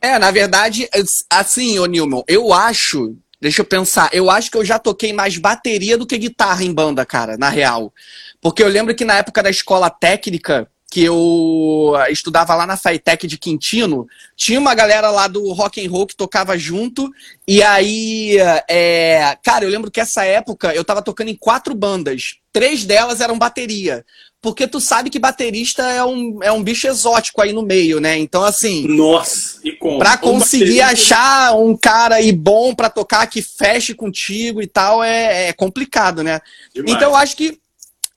É, 0.00 0.18
na 0.18 0.30
verdade, 0.30 0.88
assim, 1.30 1.78
ô 1.78 1.86
Nilman, 1.86 2.24
eu 2.26 2.52
acho. 2.52 3.16
Deixa 3.40 3.62
eu 3.62 3.64
pensar. 3.64 4.10
Eu 4.12 4.28
acho 4.30 4.50
que 4.50 4.56
eu 4.58 4.64
já 4.64 4.78
toquei 4.78 5.12
mais 5.12 5.38
bateria 5.38 5.96
do 5.96 6.06
que 6.06 6.18
guitarra 6.18 6.62
em 6.64 6.72
banda, 6.74 7.06
cara, 7.06 7.38
na 7.38 7.48
real. 7.48 7.92
Porque 8.40 8.62
eu 8.62 8.68
lembro 8.68 8.94
que 8.94 9.04
na 9.04 9.14
época 9.18 9.42
da 9.42 9.48
escola 9.50 9.88
técnica, 9.88 10.68
que 10.90 11.04
eu 11.04 11.94
estudava 12.10 12.54
lá 12.56 12.66
na 12.66 12.76
FAITEC 12.76 13.28
de 13.28 13.38
Quintino, 13.38 14.08
tinha 14.36 14.58
uma 14.58 14.74
galera 14.74 15.08
lá 15.10 15.28
do 15.28 15.52
rock 15.52 15.84
and 15.84 15.88
roll 15.88 16.06
que 16.06 16.16
tocava 16.16 16.58
junto. 16.58 17.08
E 17.46 17.62
aí, 17.62 18.36
é, 18.68 19.38
cara, 19.42 19.64
eu 19.64 19.70
lembro 19.70 19.90
que 19.90 20.00
essa 20.00 20.24
época 20.24 20.74
eu 20.74 20.84
tava 20.84 21.00
tocando 21.00 21.28
em 21.28 21.36
quatro 21.36 21.76
bandas. 21.76 22.38
Três 22.52 22.84
delas 22.84 23.20
eram 23.20 23.38
bateria. 23.38 24.04
Porque 24.42 24.66
tu 24.66 24.80
sabe 24.80 25.10
que 25.10 25.18
baterista 25.18 25.82
é 25.82 26.02
um, 26.02 26.38
é 26.42 26.50
um 26.50 26.62
bicho 26.62 26.88
exótico 26.88 27.42
aí 27.42 27.52
no 27.52 27.62
meio, 27.62 28.00
né? 28.00 28.18
Então, 28.18 28.42
assim. 28.42 28.88
Nossa, 28.88 29.60
e 29.62 29.72
como? 29.72 29.98
Pra 29.98 30.16
conseguir 30.16 30.80
achar 30.80 31.54
um 31.54 31.76
cara 31.76 32.16
aí 32.16 32.32
bom 32.32 32.74
pra 32.74 32.88
tocar 32.88 33.26
que 33.26 33.42
feche 33.42 33.92
contigo 33.92 34.62
e 34.62 34.66
tal 34.66 35.04
é, 35.04 35.48
é 35.48 35.52
complicado, 35.52 36.22
né? 36.22 36.40
Demais. 36.74 36.96
Então 36.96 37.10
eu 37.10 37.16
acho 37.16 37.36
que. 37.36 37.59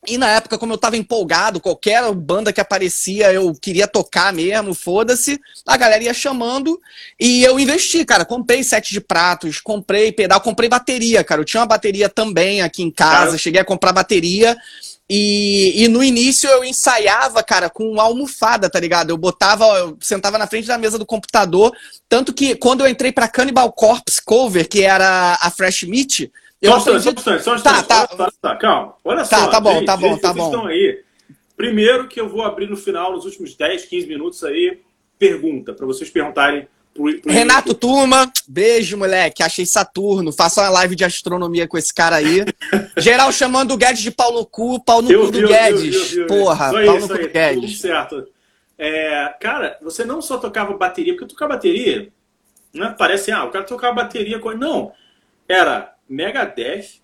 E 0.06 0.18
na 0.18 0.30
época, 0.30 0.58
como 0.58 0.74
eu 0.74 0.78
tava 0.78 0.98
empolgado, 0.98 1.62
qualquer 1.62 2.12
banda 2.14 2.52
que 2.52 2.60
aparecia, 2.60 3.32
eu 3.32 3.54
queria 3.54 3.88
tocar 3.88 4.34
mesmo, 4.34 4.74
foda-se. 4.74 5.40
A 5.66 5.78
galera 5.78 6.04
ia 6.04 6.14
chamando 6.14 6.80
e 7.20 7.44
eu 7.44 7.58
investi, 7.58 8.04
cara. 8.04 8.26
Comprei 8.26 8.64
sete 8.64 8.92
de 8.92 9.00
pratos, 9.00 9.62
comprei 9.62 10.12
pedal, 10.12 10.42
comprei 10.42 10.68
bateria, 10.68 11.24
cara. 11.24 11.40
Eu 11.42 11.46
tinha 11.46 11.62
uma 11.62 11.68
bateria 11.68 12.10
também 12.10 12.62
aqui 12.62 12.84
em 12.84 12.92
casa, 12.92 13.28
Cara. 13.28 13.38
cheguei 13.38 13.62
a 13.62 13.66
comprar 13.66 13.94
bateria. 13.94 14.58
E, 15.10 15.84
e 15.84 15.88
no 15.88 16.04
início 16.04 16.50
eu 16.50 16.64
ensaiava, 16.64 17.44
cara, 17.44 17.70
com 17.70 18.00
almofada, 18.00 18.70
tá 18.70 18.80
ligado? 18.80 19.10
Eu 19.10 19.18
botava, 19.18 19.66
eu 19.78 19.98
sentava 20.02 20.38
na 20.38 20.48
frente 20.48 20.68
da 20.68 20.78
mesa 20.78 20.98
do 20.98 21.06
computador. 21.06 21.72
Tanto 22.10 22.34
que 22.34 22.56
quando 22.56 22.82
eu 22.82 22.90
entrei 22.90 23.12
pra 23.12 23.28
Cannibal 23.28 23.72
Corpse 23.72 24.22
Cover, 24.24 24.68
que 24.68 24.82
era 24.82 25.38
a 25.42 25.50
Fresh 25.52 25.84
Meat, 25.84 26.32
eu 26.64 26.80
Só 26.80 26.92
um 26.94 26.98
instante, 26.98 27.22
só 27.22 27.40
só 27.40 27.56
um 27.56 27.60
Tá, 27.62 27.72
instante. 27.80 27.88
tá. 27.88 28.08
Olha 28.18 28.18
só, 28.32 28.32
tá, 28.42 28.56
calma. 28.56 28.94
Olha 29.04 29.18
Tá, 29.26 29.26
só. 29.26 29.48
tá 29.48 29.60
bom, 29.60 29.74
gente, 29.74 29.86
tá 29.86 29.98
bom, 29.98 30.08
gente, 30.10 30.22
tá 30.22 30.34
bom. 30.34 30.46
estão 30.46 30.66
aí. 30.68 31.02
Primeiro 31.56 32.08
que 32.08 32.20
eu 32.20 32.28
vou 32.28 32.42
abrir 32.44 32.70
no 32.70 32.76
final, 32.78 33.12
nos 33.12 33.26
últimos 33.26 33.56
10, 33.56 33.86
15 33.86 34.08
minutos 34.08 34.44
aí, 34.44 34.80
pergunta, 35.20 35.74
pra 35.74 35.86
vocês 35.86 36.10
perguntarem 36.10 36.68
pro, 36.94 37.20
pro 37.22 37.32
Renato 37.32 37.74
Turma, 37.74 38.32
beijo, 38.48 38.98
moleque. 38.98 39.44
Achei 39.44 39.66
Saturno. 39.66 40.32
Faça 40.32 40.62
uma 40.62 40.70
live 40.70 40.96
de 40.96 41.04
astronomia 41.06 41.68
com 41.68 41.78
esse 41.78 41.94
cara 41.94 42.16
aí. 42.18 42.44
Geral 42.98 43.32
chamando 43.32 43.74
o 43.74 43.78
Guedes 43.78 44.02
de 44.02 44.12
pau 44.12 44.34
no 44.34 44.46
cu, 44.46 44.84
pau 44.84 45.02
no 45.02 45.12
Eu 45.12 45.22
cu 45.28 45.32
vi, 45.32 45.42
do 45.42 45.48
Guedes. 45.48 46.12
vi, 46.12 46.20
vi. 46.22 46.28
Porra, 46.28 46.68
Isso 46.68 46.86
pau 46.86 46.96
no 47.00 47.02
cu 47.02 47.08
do 47.14 47.20
tudo 47.20 47.30
Guedes. 47.34 47.80
certo. 47.82 48.28
É, 48.78 49.34
cara, 49.40 49.78
você 49.82 50.04
não 50.04 50.22
só 50.22 50.38
tocava 50.38 50.76
bateria, 50.76 51.14
porque 51.14 51.28
tocar 51.28 51.48
bateria, 51.48 52.10
né? 52.74 52.96
Parece, 52.98 53.32
ah, 53.32 53.44
o 53.46 53.52
cara 53.52 53.64
tocava 53.64 53.94
bateria. 53.94 54.40
Não. 54.58 54.92
Era 55.48 55.94
Megadeth, 56.14 57.02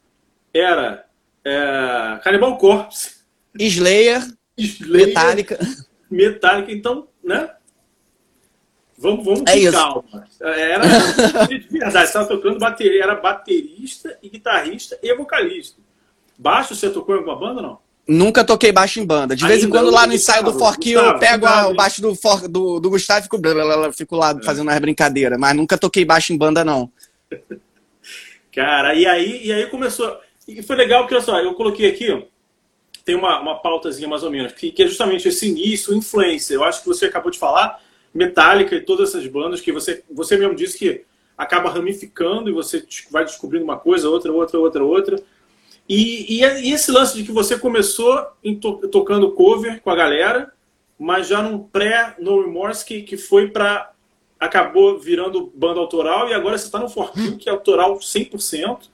era 0.53 1.05
é, 1.43 2.19
Cannibal 2.23 2.57
Corpse, 2.57 3.15
Slayer, 3.57 4.21
Slayer, 4.57 5.07
Metallica. 5.07 5.59
Metallica, 6.11 6.71
então, 6.71 7.07
né? 7.23 7.49
Vamos, 8.97 9.23
vamos 9.23 9.41
É 9.47 9.53
com 9.53 9.57
isso. 9.57 9.71
calma. 9.71 10.27
Era 10.41 10.83
de 11.47 11.57
verdade, 11.69 12.05
estava 12.05 12.27
tocando 12.27 12.59
bateria, 12.59 13.01
era 13.03 13.15
baterista 13.15 14.17
e 14.21 14.29
guitarrista 14.29 14.99
e 15.01 15.15
vocalista. 15.15 15.77
Baixo, 16.37 16.75
você 16.75 16.89
tocou 16.89 17.15
em 17.15 17.19
alguma 17.19 17.37
banda 17.39 17.61
não? 17.61 17.79
Nunca 18.07 18.43
toquei 18.43 18.71
baixo 18.71 18.99
em 18.99 19.05
banda. 19.05 19.35
De 19.35 19.45
vez 19.45 19.61
em 19.61 19.65
Ainda 19.65 19.77
quando 19.77 19.91
lá 19.91 20.05
no 20.07 20.13
ensaio 20.13 20.43
do 20.43 20.53
Fork 20.53 20.89
eu 20.89 20.99
Gustavo, 20.99 21.19
pego 21.19 21.45
a- 21.45 21.67
o 21.67 21.75
baixo 21.75 22.01
do, 22.01 22.15
for, 22.15 22.47
do, 22.47 22.79
do 22.79 22.89
Gustavo 22.89 23.19
e 23.19 23.23
fico, 23.23 23.37
blá, 23.37 23.53
blá, 23.53 23.63
blá, 23.65 23.77
blá, 23.77 23.93
fico 23.93 24.15
lá 24.15 24.35
fazendo 24.43 24.63
umas 24.67 24.79
brincadeiras. 24.79 25.37
Mas 25.39 25.55
nunca 25.55 25.77
toquei 25.77 26.03
baixo 26.03 26.33
em 26.33 26.37
banda, 26.37 26.65
não. 26.65 26.91
Cara, 28.59 28.93
e 28.93 29.05
aí, 29.05 29.45
e 29.47 29.53
aí 29.53 29.67
começou. 29.67 30.19
E 30.45 30.61
foi 30.61 30.75
legal 30.75 31.03
porque, 31.03 31.15
olha 31.15 31.23
só, 31.23 31.39
eu 31.39 31.53
coloquei 31.53 31.87
aqui, 31.89 32.25
tem 33.05 33.15
uma, 33.15 33.39
uma 33.39 33.57
pautazinha 33.61 34.05
mais 34.05 34.21
ou 34.21 34.29
menos, 34.29 34.51
que, 34.51 34.69
que 34.69 34.83
é 34.83 34.87
justamente 34.87 35.29
esse 35.29 35.47
início, 35.47 35.95
influência. 35.95 36.55
Eu 36.55 36.65
acho 36.65 36.81
que 36.81 36.87
você 36.87 37.05
acabou 37.05 37.31
de 37.31 37.39
falar, 37.39 37.81
Metallica 38.13 38.75
e 38.75 38.81
todas 38.81 39.09
essas 39.09 39.25
bandas 39.27 39.61
que 39.61 39.71
você, 39.71 40.03
você 40.11 40.35
mesmo 40.35 40.55
disse 40.55 40.77
que 40.77 41.05
acaba 41.37 41.69
ramificando 41.69 42.49
e 42.49 42.53
você 42.53 42.85
vai 43.09 43.23
descobrindo 43.23 43.63
uma 43.63 43.79
coisa, 43.79 44.09
outra, 44.09 44.29
outra, 44.33 44.59
outra, 44.59 44.83
outra. 44.83 45.23
E, 45.87 46.41
e, 46.41 46.43
e 46.43 46.73
esse 46.73 46.91
lance 46.91 47.15
de 47.15 47.23
que 47.23 47.31
você 47.31 47.57
começou 47.57 48.21
to- 48.59 48.89
tocando 48.89 49.31
cover 49.31 49.79
com 49.81 49.89
a 49.89 49.95
galera, 49.95 50.51
mas 50.99 51.29
já 51.29 51.41
num 51.41 51.59
pré-No 51.59 52.41
Remorse 52.41 52.83
que, 52.85 53.03
que 53.03 53.15
foi 53.15 53.47
para 53.47 53.93
acabou 54.39 54.97
virando 54.97 55.51
banda 55.53 55.79
autoral 55.79 56.29
e 56.29 56.33
agora 56.33 56.57
você 56.57 56.65
está 56.65 56.79
no 56.79 56.89
Forquinho, 56.89 57.37
que 57.37 57.49
é 57.49 57.51
autoral 57.51 57.97
100%. 57.97 58.89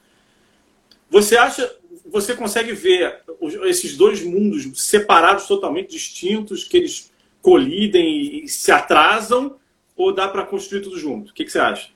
Você 1.10 1.38
acha, 1.38 1.72
você 2.06 2.36
consegue 2.36 2.74
ver 2.74 3.22
esses 3.64 3.96
dois 3.96 4.24
mundos 4.24 4.68
separados, 4.82 5.48
totalmente 5.48 5.92
distintos, 5.92 6.64
que 6.64 6.78
eles 6.78 7.12
colidem 7.42 8.44
e 8.44 8.48
se 8.48 8.72
atrasam, 8.72 9.58
ou 9.96 10.12
dá 10.12 10.28
para 10.28 10.44
construir 10.44 10.82
tudo 10.82 10.98
junto? 10.98 11.30
O 11.30 11.34
que, 11.34 11.46
que 11.46 11.52
você 11.52 11.60
acha? 11.60 11.90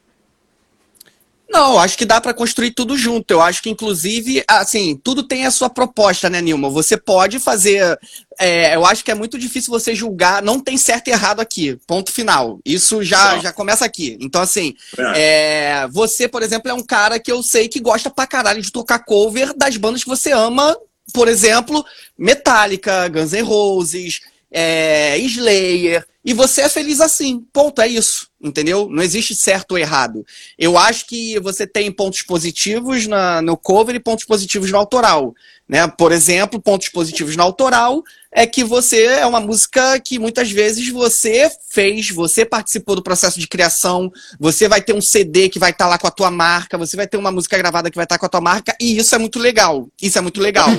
Não, 1.51 1.79
acho 1.79 1.98
que 1.98 2.06
dá 2.06 2.22
pra 2.22 2.34
construir 2.34 2.72
tudo 2.72 2.96
junto. 2.96 3.32
Eu 3.32 3.41
acho 3.41 3.63
que, 3.63 3.72
inclusive, 3.72 4.44
assim, 4.48 4.96
tudo 4.96 5.24
tem 5.24 5.48
a 5.48 5.51
sua 5.51 5.68
proposta, 5.68 6.29
né, 6.29 6.39
Nilma? 6.41 6.70
Você 6.70 6.96
pode 6.96 7.39
fazer. 7.39 7.98
é, 8.39 8.75
eu 8.75 8.86
acho 8.86 9.03
que 9.03 9.10
é 9.10 9.15
muito 9.15 9.38
difícil 9.38 9.72
você 9.72 9.96
julgar. 9.96 10.44
Não 10.44 10.60
tem 10.60 10.77
certo 10.77 11.08
e 11.08 11.12
errado 11.12 11.39
aqui. 11.39 11.75
Ponto 11.88 12.12
final. 12.12 12.60
Isso 12.63 13.03
já, 13.03 13.36
Não. 13.36 13.41
já 13.41 13.51
começa 13.51 13.84
aqui. 13.84 14.15
Então, 14.22 14.41
assim, 14.41 14.75
é, 15.15 15.88
você, 15.91 16.27
por 16.27 16.44
exemplo, 16.44 16.70
é 16.70 16.74
um 16.74 16.84
cara 16.84 17.20
que 17.20 17.32
eu 17.32 17.41
sei 17.41 17.68
que 17.68 17.79
gosta 17.79 18.12
pra 18.12 18.27
caralho 18.27 18.62
de 18.62 18.72
tocar 18.72 19.00
cover 19.00 19.51
das 19.58 19.75
bandas 19.75 20.03
que 20.03 20.10
você 20.10 20.32
ama. 20.32 20.77
Por 21.12 21.27
exemplo, 21.27 21.84
Metallica, 22.15 23.08
Guns 23.08 23.32
N' 23.34 23.41
Roses, 23.41 24.20
é, 24.51 25.18
Slayer. 25.18 26.06
E 26.23 26.33
você 26.33 26.61
é 26.61 26.69
feliz 26.69 26.99
assim. 26.99 27.45
Ponto, 27.53 27.81
é 27.81 27.88
isso. 27.88 28.27
Entendeu? 28.41 28.88
Não 28.89 29.03
existe 29.03 29.35
certo 29.35 29.73
ou 29.73 29.77
errado. 29.77 30.25
Eu 30.57 30.77
acho 30.77 31.05
que 31.05 31.39
você 31.39 31.67
tem 31.67 31.91
pontos 31.91 32.21
positivos 32.21 33.05
na, 33.05 33.41
no 33.41 33.57
cover 33.57 33.95
e 33.95 33.99
pontos 33.99 34.25
positivos 34.25 34.71
no 34.71 34.77
autoral. 34.77 35.33
Né? 35.67 35.88
Por 35.88 36.11
exemplo, 36.11 36.59
pontos 36.59 36.89
positivos 36.89 37.35
no 37.35 37.43
autoral 37.43 38.03
é 38.31 38.45
que 38.47 38.63
você 38.63 39.05
é 39.05 39.25
uma 39.25 39.39
música 39.39 39.99
que 39.99 40.17
muitas 40.17 40.51
vezes 40.51 40.89
você 40.89 41.51
fez, 41.69 42.09
você 42.09 42.45
participou 42.45 42.95
do 42.95 43.03
processo 43.03 43.39
de 43.39 43.47
criação, 43.47 44.11
você 44.39 44.67
vai 44.67 44.81
ter 44.81 44.93
um 44.93 45.01
CD 45.01 45.49
que 45.49 45.59
vai 45.59 45.71
estar 45.71 45.88
lá 45.88 45.97
com 45.97 46.07
a 46.07 46.11
tua 46.11 46.31
marca, 46.31 46.77
você 46.77 46.95
vai 46.95 47.07
ter 47.07 47.17
uma 47.17 47.31
música 47.31 47.57
gravada 47.57 47.89
que 47.89 47.95
vai 47.95 48.05
estar 48.05 48.17
com 48.17 48.25
a 48.25 48.29
tua 48.29 48.41
marca, 48.41 48.75
e 48.79 48.97
isso 48.97 49.13
é 49.13 49.17
muito 49.17 49.39
legal. 49.39 49.88
Isso 50.01 50.17
é 50.17 50.21
muito 50.21 50.39
legal. 50.39 50.69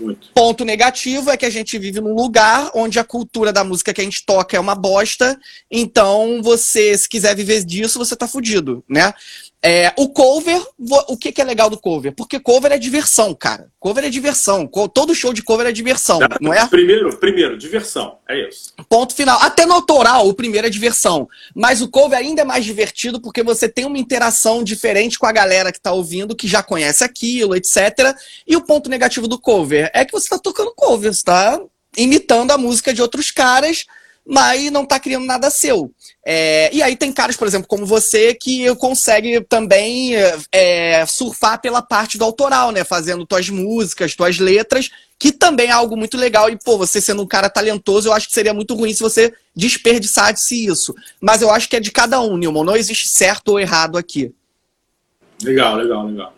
Muito. 0.00 0.30
Ponto 0.32 0.64
negativo 0.64 1.30
é 1.30 1.36
que 1.36 1.44
a 1.44 1.50
gente 1.50 1.78
vive 1.78 2.00
num 2.00 2.14
lugar 2.14 2.70
onde 2.74 2.98
a 2.98 3.04
cultura 3.04 3.52
da 3.52 3.62
música 3.62 3.92
que 3.92 4.00
a 4.00 4.04
gente 4.04 4.24
toca 4.24 4.56
é 4.56 4.60
uma 4.60 4.74
bosta. 4.82 5.38
Então, 5.70 6.42
você, 6.42 6.98
se 6.98 7.08
quiser 7.08 7.34
viver 7.36 7.64
disso, 7.64 7.98
você 7.98 8.16
tá 8.16 8.26
fudido, 8.26 8.84
né? 8.88 9.14
É, 9.64 9.92
o 9.96 10.08
cover, 10.08 10.60
o 11.08 11.16
que, 11.16 11.30
que 11.30 11.40
é 11.40 11.44
legal 11.44 11.70
do 11.70 11.78
cover? 11.78 12.12
Porque 12.12 12.40
cover 12.40 12.72
é 12.72 12.78
diversão, 12.78 13.32
cara. 13.32 13.68
Cover 13.78 14.04
é 14.04 14.10
diversão. 14.10 14.68
Todo 14.92 15.14
show 15.14 15.32
de 15.32 15.40
cover 15.40 15.68
é 15.68 15.70
diversão, 15.70 16.18
não 16.40 16.52
é? 16.52 16.66
Primeiro, 16.66 17.16
primeiro, 17.16 17.56
diversão. 17.56 18.18
É 18.28 18.48
isso. 18.48 18.74
Ponto 18.88 19.14
final. 19.14 19.38
Até 19.40 19.64
no 19.64 19.74
autoral, 19.74 20.26
o 20.26 20.34
primeiro 20.34 20.66
é 20.66 20.70
diversão. 20.70 21.28
Mas 21.54 21.80
o 21.80 21.88
cover 21.88 22.18
ainda 22.18 22.42
é 22.42 22.44
mais 22.44 22.64
divertido 22.64 23.20
porque 23.20 23.44
você 23.44 23.68
tem 23.68 23.84
uma 23.84 23.98
interação 23.98 24.64
diferente 24.64 25.16
com 25.16 25.26
a 25.26 25.32
galera 25.32 25.70
que 25.70 25.80
tá 25.80 25.92
ouvindo, 25.92 26.34
que 26.34 26.48
já 26.48 26.60
conhece 26.60 27.04
aquilo, 27.04 27.54
etc. 27.54 28.16
E 28.44 28.56
o 28.56 28.62
ponto 28.62 28.90
negativo 28.90 29.28
do 29.28 29.38
cover 29.38 29.88
é 29.94 30.04
que 30.04 30.10
você 30.10 30.28
tá 30.28 30.40
tocando 30.40 30.74
cover, 30.74 31.14
você 31.14 31.22
tá 31.22 31.60
imitando 31.96 32.50
a 32.50 32.58
música 32.58 32.92
de 32.92 33.00
outros 33.00 33.30
caras, 33.30 33.84
mas 34.26 34.70
não 34.70 34.86
tá 34.86 35.00
criando 35.00 35.26
nada 35.26 35.50
seu. 35.50 35.92
É, 36.24 36.70
e 36.72 36.82
aí 36.82 36.96
tem 36.96 37.12
caras, 37.12 37.36
por 37.36 37.46
exemplo, 37.46 37.66
como 37.66 37.84
você, 37.84 38.34
que 38.34 38.74
consegue 38.76 39.40
também 39.42 40.12
é, 40.52 41.04
surfar 41.06 41.60
pela 41.60 41.82
parte 41.82 42.16
do 42.16 42.24
autoral, 42.24 42.70
né? 42.70 42.84
Fazendo 42.84 43.26
tuas 43.26 43.48
músicas, 43.48 44.14
tuas 44.14 44.38
letras, 44.38 44.90
que 45.18 45.32
também 45.32 45.68
é 45.68 45.72
algo 45.72 45.96
muito 45.96 46.16
legal. 46.16 46.48
E, 46.48 46.56
pô, 46.56 46.78
você 46.78 47.00
sendo 47.00 47.22
um 47.22 47.26
cara 47.26 47.50
talentoso, 47.50 48.08
eu 48.08 48.12
acho 48.12 48.28
que 48.28 48.34
seria 48.34 48.54
muito 48.54 48.74
ruim 48.74 48.94
se 48.94 49.02
você 49.02 49.34
desperdiçasse 49.54 50.66
isso. 50.66 50.94
Mas 51.20 51.42
eu 51.42 51.50
acho 51.50 51.68
que 51.68 51.76
é 51.76 51.80
de 51.80 51.90
cada 51.90 52.20
um, 52.20 52.36
Nilman. 52.36 52.64
Não 52.64 52.76
existe 52.76 53.08
certo 53.08 53.48
ou 53.48 53.60
errado 53.60 53.98
aqui. 53.98 54.32
Legal, 55.42 55.76
legal, 55.76 56.06
legal. 56.06 56.34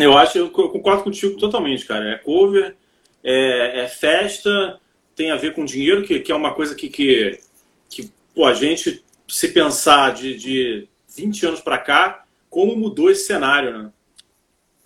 Eu 0.00 0.16
acho, 0.16 0.38
eu 0.38 0.48
concordo 0.48 1.02
contigo 1.02 1.38
totalmente, 1.38 1.84
cara. 1.84 2.12
É 2.12 2.16
cover, 2.16 2.74
é, 3.22 3.80
é 3.80 3.88
festa, 3.88 4.80
tem 5.16 5.30
a 5.30 5.36
ver 5.36 5.54
com 5.54 5.64
dinheiro, 5.64 6.04
que, 6.04 6.20
que 6.20 6.30
é 6.30 6.34
uma 6.34 6.52
coisa 6.54 6.74
que, 6.74 6.88
que, 6.88 7.40
que 7.88 8.10
pô, 8.34 8.44
a 8.44 8.52
gente, 8.52 9.02
se 9.26 9.48
pensar 9.48 10.12
de, 10.12 10.36
de 10.36 10.88
20 11.16 11.46
anos 11.46 11.60
pra 11.60 11.78
cá, 11.78 12.24
como 12.50 12.76
mudou 12.76 13.10
esse 13.10 13.26
cenário, 13.26 13.76
né? 13.76 13.90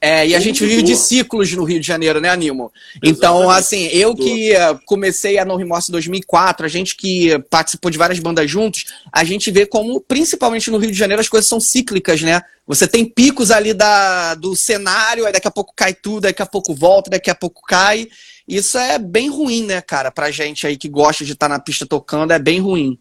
É, 0.02 0.26
e 0.26 0.34
a 0.34 0.40
gente 0.40 0.64
vive 0.64 0.82
de 0.82 0.96
ciclos 0.96 1.52
no 1.52 1.62
Rio 1.62 1.78
de 1.78 1.87
Janeiro, 1.87 2.22
né, 2.22 2.30
Animo? 2.30 2.72
Então, 3.02 3.40
Exatamente. 3.40 3.58
assim, 3.58 3.87
eu 3.88 4.14
que 4.14 4.52
comecei 4.87 5.38
a 5.38 5.44
No 5.44 5.56
Remorse 5.56 5.90
em 5.90 5.92
2004, 5.92 6.64
a 6.64 6.68
gente 6.70 6.96
que 6.96 7.38
participou 7.50 7.90
de 7.90 7.99
várias 7.99 8.18
bandas 8.18 8.50
juntos, 8.50 8.87
a 9.12 9.22
gente 9.25 9.50
vê 9.50 9.66
como, 9.66 10.00
principalmente 10.00 10.70
no 10.70 10.78
Rio 10.78 10.90
de 10.90 10.96
Janeiro, 10.96 11.20
as 11.20 11.28
coisas 11.28 11.46
são 11.46 11.60
cíclicas, 11.60 12.22
né? 12.22 12.40
Você 12.66 12.88
tem 12.88 13.04
picos 13.04 13.50
ali 13.50 13.75
da, 13.75 14.34
do 14.37 14.56
cenário, 14.56 15.26
aí 15.26 15.32
daqui 15.34 15.49
a 15.49 15.50
pouco 15.50 15.75
cai 15.76 15.92
tudo, 15.92 16.22
daqui 16.22 16.40
a 16.40 16.46
pouco 16.46 16.75
volta, 16.75 17.10
daqui 17.10 17.28
a 17.28 17.34
pouco 17.34 17.60
cai. 17.60 18.08
Isso 18.50 18.76
é 18.76 18.99
bem 18.99 19.28
ruim, 19.28 19.64
né, 19.64 19.80
cara, 19.80 20.11
pra 20.11 20.33
gente 20.33 20.66
aí 20.66 20.76
que 20.76 20.88
gosta 20.88 21.25
de 21.25 21.35
estar 21.35 21.49
na 21.49 21.61
pista 21.61 21.87
tocando, 21.87 22.33
é 22.33 22.38
bem 22.38 22.59
ruim. 22.59 22.99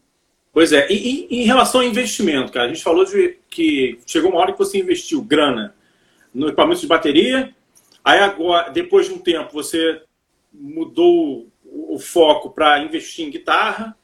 Pois 0.54 0.72
é, 0.72 0.88
e, 0.92 1.26
e 1.28 1.42
em 1.42 1.46
relação 1.46 1.82
ao 1.82 1.88
investimento, 1.88 2.52
cara, 2.52 2.68
a 2.68 2.68
gente 2.68 2.84
falou 2.84 3.04
de 3.04 3.36
que 3.50 3.98
chegou 4.06 4.30
uma 4.30 4.40
hora 4.40 4.52
que 4.52 4.60
você 4.60 4.78
investiu 4.78 5.24
grana 5.24 5.74
no 6.32 6.50
equipamento 6.50 6.82
de 6.82 6.86
bateria, 6.86 7.52
aí 8.06 8.20
agora, 8.20 8.70
depois 8.70 9.08
de 9.08 9.14
um 9.14 9.18
tempo, 9.18 9.52
você 9.52 10.00
mudou 10.54 11.48
o, 11.66 11.98
foco 11.98 12.52
para 12.52 12.84
investir 12.84 13.26
em 13.26 13.32
guitarra, 13.32 13.98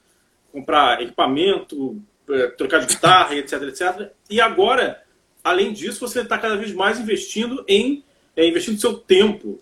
comprar 0.51 0.99
equipamento, 0.99 2.01
eh, 2.27 2.47
trocar 2.57 2.79
de 2.79 2.87
guitarra, 2.87 3.35
etc, 3.35 3.61
etc. 3.61 4.11
E 4.31 4.41
agora, 4.41 4.99
além 5.43 5.71
disso, 5.71 5.99
você 5.99 6.21
está 6.21 6.39
cada 6.39 6.57
vez 6.57 6.73
mais 6.73 6.99
investindo 6.99 7.63
em 7.67 8.03
é, 8.35 8.47
investindo 8.47 8.81
seu 8.81 8.95
tempo 8.95 9.61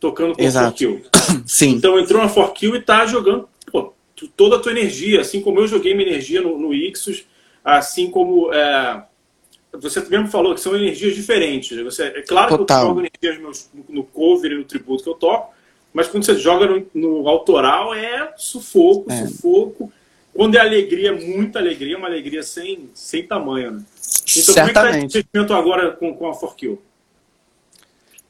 tocando 0.00 0.34
com 0.34 0.42
Exato. 0.42 0.70
o 0.70 0.74
Kill. 0.76 1.02
Sim. 1.46 1.70
Então 1.70 1.98
entrou 1.98 2.22
na 2.22 2.28
4Kill 2.28 2.76
e 2.76 2.80
tá 2.82 3.06
jogando 3.06 3.48
pô, 3.70 3.92
toda 4.36 4.56
a 4.56 4.58
tua 4.58 4.72
energia, 4.72 5.20
assim 5.20 5.40
como 5.40 5.60
eu 5.60 5.66
joguei 5.66 5.94
minha 5.94 6.08
energia 6.08 6.40
no, 6.40 6.58
no 6.58 6.72
Ixos, 6.74 7.24
assim 7.64 8.10
como 8.10 8.52
é, 8.52 9.02
você 9.72 10.00
mesmo 10.08 10.28
falou 10.28 10.54
que 10.54 10.60
são 10.60 10.74
energias 10.76 11.14
diferentes. 11.14 11.76
Você, 11.82 12.04
é 12.04 12.22
claro 12.22 12.56
Total. 12.58 12.78
que 12.78 12.84
eu 12.84 12.88
jogo 12.88 13.00
energias 13.00 13.40
meus- 13.42 13.70
no, 13.88 14.04
cover 14.04 14.52
e 14.52 14.56
no 14.56 14.64
tributo 14.64 15.02
que 15.02 15.08
eu 15.10 15.14
toco, 15.14 15.54
mas 15.92 16.08
quando 16.08 16.24
você 16.24 16.36
joga 16.36 16.66
no, 16.66 16.86
no 16.94 17.28
autoral 17.28 17.94
é 17.94 18.32
sufoco, 18.36 19.10
É. 19.10 19.26
sufoco. 19.26 19.92
Quando 20.34 20.54
é 20.54 20.60
alegria, 20.60 21.14
muita 21.14 21.58
alegria, 21.58 21.96
uma 21.96 22.08
alegria 22.08 22.42
sem, 22.42 22.90
sem 22.92 23.26
tamanho. 23.26 23.70
Né? 23.70 23.82
Então 24.36 24.54
como 24.54 24.66
é 24.66 24.68
que 24.68 24.74
tá 24.74 24.80
esse 24.82 24.92
Certamente. 24.92 25.12
sentimento 25.14 25.54
agora 25.54 25.92
com, 25.92 26.12
com 26.14 26.28
a 26.28 26.32
4Kill? 26.38 26.78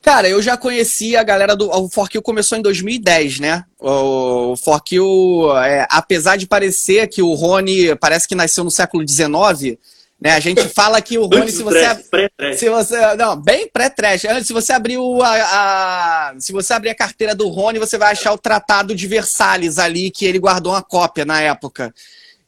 Cara, 0.07 0.29
eu 0.29 0.41
já 0.41 0.57
conheci 0.57 1.17
a 1.17 1.25
galera 1.25 1.57
do. 1.57 1.69
O 1.69 1.89
Forkill 1.89 2.23
começou 2.23 2.57
em 2.57 2.63
2010, 2.63 3.41
né? 3.41 3.65
O 3.81 4.55
Forkill, 4.57 5.51
é, 5.65 5.85
apesar 5.91 6.37
de 6.37 6.47
parecer 6.47 7.09
que 7.09 7.21
o 7.21 7.35
Rony 7.35 7.97
parece 7.97 8.29
que 8.29 8.37
nasceu 8.37 8.63
no 8.63 8.71
século 8.71 9.05
XIX, 9.07 9.77
né? 10.21 10.31
A 10.31 10.39
gente 10.39 10.63
fala 10.73 11.03
que 11.03 11.19
o 11.19 11.27
Rony, 11.27 11.51
se 11.51 11.65
você. 11.65 11.93
pré-trash. 12.09 12.57
Se 12.57 12.71
você, 12.71 13.17
não, 13.17 13.35
bem 13.37 13.69
pré-trash. 13.69 14.23
Se 14.45 14.53
você 14.53 14.73
abrir 14.73 14.97
o, 14.97 15.21
a, 15.21 15.29
a- 15.33 16.35
se 16.39 16.53
você 16.53 16.73
abrir 16.73 16.91
a 16.91 16.95
carteira 16.95 17.35
do 17.35 17.49
Rony, 17.49 17.81
você 17.81 17.99
vai 17.99 18.13
achar 18.13 18.33
o 18.33 18.39
Tratado 18.39 18.95
de 18.95 19.09
Versalhes 19.09 19.77
ali, 19.77 20.13
que 20.13 20.25
ele 20.25 20.39
guardou 20.39 20.73
uma 20.73 20.83
cópia 20.85 21.25
na 21.25 21.41
época. 21.41 21.93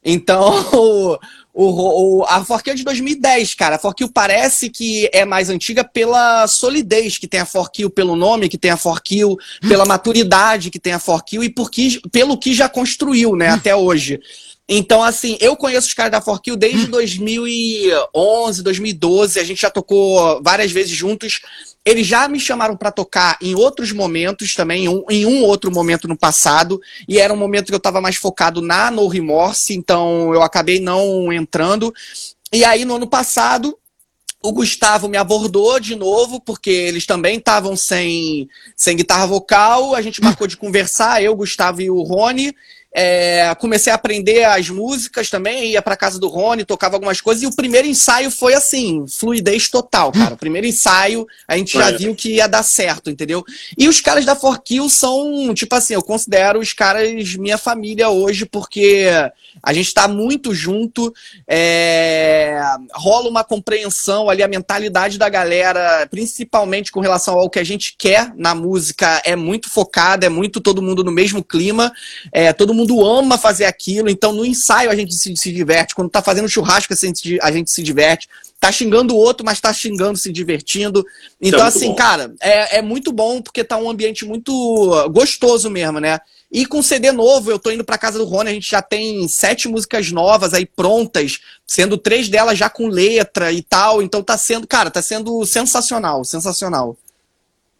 Então, 0.01 1.19
o, 1.61 2.19
o, 2.19 2.23
a 2.23 2.43
Forkill 2.45 2.71
é 2.71 2.75
de 2.75 2.85
2010, 2.85 3.53
cara. 3.53 3.75
A 3.75 3.79
Forkill 3.79 4.09
parece 4.09 4.69
que 4.69 5.09
é 5.11 5.25
mais 5.25 5.49
antiga 5.49 5.83
pela 5.83 6.47
solidez 6.47 7.17
que 7.17 7.27
tem 7.27 7.41
a 7.41 7.45
Forkill, 7.45 7.89
pelo 7.89 8.15
nome 8.15 8.47
que 8.47 8.57
tem 8.57 8.71
a 8.71 8.77
Forkill, 8.77 9.37
pela 9.67 9.85
maturidade 9.85 10.71
que 10.71 10.79
tem 10.79 10.93
a 10.93 10.99
Forkill 10.99 11.43
e 11.43 11.49
por 11.49 11.69
que, 11.69 11.99
pelo 12.11 12.37
que 12.37 12.53
já 12.53 12.69
construiu, 12.69 13.35
né, 13.35 13.49
até 13.51 13.75
hoje. 13.75 14.21
Então, 14.71 15.01
assim, 15.01 15.35
eu 15.41 15.57
conheço 15.57 15.87
os 15.87 15.93
caras 15.95 16.11
da 16.11 16.21
Forkill 16.21 16.55
desde 16.55 16.85
2011, 16.85 18.61
2012. 18.61 19.39
A 19.39 19.43
gente 19.43 19.63
já 19.63 19.71
tocou 19.71 20.39
várias 20.43 20.71
vezes 20.71 20.91
juntos. 20.91 21.41
Eles 21.83 22.05
já 22.05 22.27
me 22.27 22.39
chamaram 22.39 22.77
para 22.77 22.91
tocar 22.91 23.35
em 23.41 23.55
outros 23.55 23.91
momentos 23.91 24.53
também, 24.53 24.83
em 24.85 24.87
um, 24.87 25.03
em 25.09 25.25
um, 25.25 25.43
outro 25.43 25.71
momento 25.71 26.07
no 26.07 26.15
passado, 26.15 26.79
e 27.07 27.17
era 27.17 27.33
um 27.33 27.37
momento 27.37 27.67
que 27.67 27.73
eu 27.73 27.77
estava 27.77 27.99
mais 27.99 28.17
focado 28.17 28.61
na 28.61 28.91
No 28.91 29.07
Remorse, 29.07 29.73
então 29.73 30.31
eu 30.35 30.43
acabei 30.43 30.79
não 30.79 31.33
entrando. 31.33 31.91
E 32.53 32.63
aí, 32.63 32.85
no 32.85 32.97
ano 32.97 33.07
passado, 33.07 33.75
o 34.41 34.51
Gustavo 34.51 35.09
me 35.09 35.17
abordou 35.17 35.79
de 35.79 35.95
novo, 35.95 36.39
porque 36.39 36.69
eles 36.69 37.07
também 37.07 37.37
estavam 37.39 37.75
sem, 37.75 38.47
sem 38.75 38.95
guitarra 38.95 39.25
vocal. 39.25 39.95
A 39.95 40.01
gente 40.01 40.21
marcou 40.23 40.45
de 40.45 40.57
conversar, 40.57 41.23
eu, 41.23 41.35
Gustavo 41.35 41.81
e 41.81 41.89
o 41.89 42.03
Rony. 42.03 42.53
É, 42.91 43.53
comecei 43.59 43.91
a 43.93 43.95
aprender 43.95 44.43
as 44.45 44.67
músicas 44.69 45.29
também, 45.29 45.71
ia 45.71 45.81
para 45.81 45.95
casa 45.95 46.19
do 46.19 46.27
Rony, 46.27 46.65
tocava 46.65 46.95
algumas 46.95 47.21
coisas, 47.21 47.43
e 47.43 47.47
o 47.47 47.55
primeiro 47.55 47.87
ensaio 47.87 48.31
foi 48.31 48.55
assim, 48.55 49.05
fluidez 49.07 49.69
total, 49.69 50.11
cara. 50.11 50.33
O 50.33 50.37
primeiro 50.37 50.65
ensaio, 50.65 51.27
a 51.47 51.55
gente 51.55 51.77
já 51.77 51.91
viu 51.91 52.15
que 52.15 52.35
ia 52.35 52.47
dar 52.47 52.63
certo, 52.63 53.11
entendeu? 53.11 53.45
E 53.77 53.87
os 53.87 54.01
caras 54.01 54.25
da 54.25 54.35
Forkill 54.35 54.89
são, 54.89 55.53
tipo 55.53 55.75
assim, 55.75 55.93
eu 55.93 56.01
considero 56.01 56.59
os 56.59 56.73
caras 56.73 57.35
minha 57.35 57.59
família 57.59 58.09
hoje, 58.09 58.45
porque 58.45 59.07
a 59.61 59.71
gente 59.71 59.87
está 59.87 60.07
muito 60.07 60.53
junto, 60.53 61.13
é, 61.47 62.59
rola 62.93 63.29
uma 63.29 63.43
compreensão 63.43 64.29
ali, 64.29 64.41
a 64.41 64.47
mentalidade 64.47 65.19
da 65.19 65.29
galera, 65.29 66.07
principalmente 66.09 66.91
com 66.91 67.01
relação 67.01 67.35
ao 67.35 67.49
que 67.49 67.59
a 67.59 67.63
gente 67.63 67.95
quer 67.97 68.33
na 68.35 68.55
música, 68.55 69.21
é 69.23 69.35
muito 69.35 69.69
focada, 69.69 70.25
é 70.25 70.29
muito 70.29 70.59
todo 70.59 70.81
mundo 70.81 71.03
no 71.03 71.11
mesmo 71.11 71.43
clima, 71.43 71.93
é, 72.31 72.51
todo 72.51 72.73
mundo 72.73 72.78
ama 73.05 73.37
fazer 73.37 73.65
aquilo, 73.65 74.09
então 74.09 74.33
no 74.33 74.45
ensaio 74.45 74.89
a 74.89 74.95
gente 74.95 75.13
se, 75.13 75.35
se 75.35 75.51
diverte, 75.51 75.95
quando 75.95 76.09
tá 76.09 76.21
fazendo 76.21 76.49
churrasco 76.49 76.93
a 76.93 76.95
gente, 76.95 77.39
a 77.41 77.51
gente 77.51 77.71
se 77.71 77.81
diverte, 77.81 78.27
tá 78.59 78.71
xingando 78.71 79.15
o 79.15 79.17
outro, 79.17 79.45
mas 79.45 79.59
tá 79.59 79.71
xingando, 79.71 80.17
se 80.17 80.31
divertindo. 80.31 81.05
Então, 81.41 81.63
é 81.63 81.67
assim, 81.67 81.89
bom. 81.89 81.95
cara, 81.95 82.33
é, 82.41 82.79
é 82.79 82.81
muito 82.81 83.11
bom 83.11 83.41
porque 83.41 83.63
tá 83.63 83.77
um 83.77 83.89
ambiente 83.89 84.25
muito 84.25 85.09
gostoso 85.09 85.69
mesmo, 85.69 85.99
né? 85.99 86.19
E 86.51 86.65
com 86.65 86.81
CD 86.81 87.11
novo, 87.11 87.51
eu 87.51 87.59
tô 87.59 87.69
indo 87.69 87.83
pra 87.83 87.97
casa 87.97 88.17
do 88.17 88.25
Rony, 88.25 88.49
a 88.49 88.53
gente 88.53 88.69
já 88.69 88.81
tem 88.81 89.27
sete 89.27 89.67
músicas 89.67 90.11
novas 90.11 90.53
aí 90.53 90.65
prontas, 90.65 91.39
sendo 91.65 91.95
três 91.95 92.27
delas 92.27 92.57
já 92.57 92.69
com 92.69 92.87
letra 92.87 93.51
e 93.51 93.61
tal. 93.61 94.01
Então 94.01 94.23
tá 94.23 94.37
sendo, 94.37 94.67
cara, 94.67 94.89
tá 94.89 95.01
sendo 95.01 95.45
sensacional, 95.45 96.23
sensacional. 96.25 96.97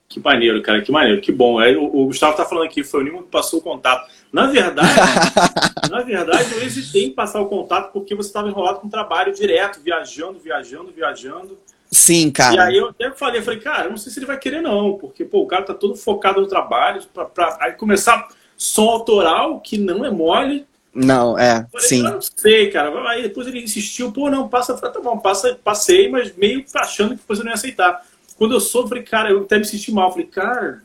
Que 0.07 0.19
maneiro, 0.19 0.61
cara, 0.61 0.81
que 0.81 0.91
maneiro, 0.91 1.19
que 1.19 1.31
bom. 1.31 1.59
É, 1.61 1.75
o, 1.75 1.83
o 1.83 2.05
Gustavo 2.05 2.37
tá 2.37 2.45
falando 2.45 2.65
aqui, 2.65 2.83
foi 2.83 3.01
o 3.01 3.03
Nimo 3.03 3.23
que 3.23 3.29
passou 3.29 3.59
o 3.59 3.61
contato. 3.61 4.07
Na 4.31 4.45
verdade, 4.47 4.89
na 5.89 6.01
verdade, 6.01 6.53
eu 6.53 6.63
hesitei 6.63 7.05
em 7.05 7.11
passar 7.11 7.41
o 7.41 7.47
contato 7.47 7.91
porque 7.91 8.13
você 8.13 8.29
estava 8.29 8.47
enrolado 8.47 8.79
com 8.79 8.89
trabalho 8.89 9.33
direto, 9.33 9.81
viajando, 9.81 10.39
viajando, 10.39 10.91
viajando. 10.91 11.57
Sim, 11.91 12.29
cara. 12.29 12.55
E 12.55 12.59
aí 12.59 12.77
eu 12.77 12.89
até 12.89 13.09
falei, 13.11 13.39
eu 13.39 13.43
falei, 13.43 13.59
cara, 13.59 13.85
eu 13.85 13.89
não 13.89 13.97
sei 13.97 14.11
se 14.11 14.19
ele 14.19 14.27
vai 14.27 14.37
querer 14.37 14.61
não, 14.61 14.97
porque 14.97 15.25
pô, 15.25 15.41
o 15.41 15.47
cara 15.47 15.63
tá 15.63 15.73
todo 15.73 15.95
focado 15.95 16.39
no 16.39 16.47
trabalho, 16.47 17.01
pra, 17.11 17.25
pra 17.25 17.57
aí 17.59 17.71
começar 17.73 18.27
som 18.55 18.89
autoral, 18.89 19.59
que 19.59 19.77
não 19.77 20.05
é 20.05 20.11
mole. 20.11 20.67
Não, 20.93 21.37
é, 21.37 21.65
falei, 21.71 21.87
sim. 21.87 22.05
Eu 22.05 22.11
não 22.11 22.21
sei, 22.21 22.69
cara. 22.69 23.09
Aí 23.09 23.23
depois 23.23 23.47
ele 23.47 23.63
insistiu, 23.63 24.11
pô, 24.11 24.29
não, 24.29 24.47
passa, 24.47 24.77
tá 24.77 24.99
bom, 25.01 25.17
passa, 25.17 25.57
passei, 25.63 26.09
mas 26.09 26.35
meio 26.35 26.63
achando 26.75 27.11
que 27.11 27.21
depois 27.21 27.39
eu 27.39 27.45
não 27.45 27.51
ia 27.51 27.55
aceitar. 27.55 28.05
Quando 28.37 28.53
eu 28.53 28.59
soube, 28.59 28.89
falei, 28.89 29.03
cara, 29.03 29.31
eu 29.31 29.41
até 29.41 29.57
me 29.57 29.65
senti 29.65 29.91
mal. 29.91 30.11
Falei, 30.11 30.27
cara. 30.27 30.81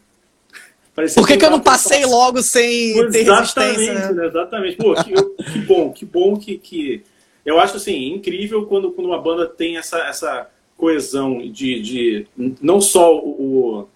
Por 0.95 1.27
que, 1.27 1.37
que 1.37 1.45
eu 1.45 1.51
não 1.51 1.61
passei 1.61 2.07
logo 2.07 2.41
sem 2.41 2.95
ter 3.11 3.23
resistência? 3.25 3.95
Né? 3.95 4.13
né? 4.13 4.27
Exatamente. 4.27 4.77
Pô, 4.77 4.95
que, 4.95 5.13
eu, 5.13 5.31
que, 5.31 5.59
bom, 5.59 5.93
que 5.93 6.05
bom 6.05 6.37
que, 6.37 6.57
que. 6.59 7.03
Eu 7.45 7.59
acho 7.59 7.77
assim, 7.77 8.13
incrível 8.13 8.65
quando, 8.67 8.93
quando 8.93 9.09
uma 9.09 9.21
banda 9.21 9.47
tem 9.47 9.77
essa, 9.77 9.99
essa 9.99 10.49
coesão 10.77 11.39
de, 11.39 11.81
de 11.81 12.27
não 12.63 12.81
só 12.81 13.15
o, 13.17 13.89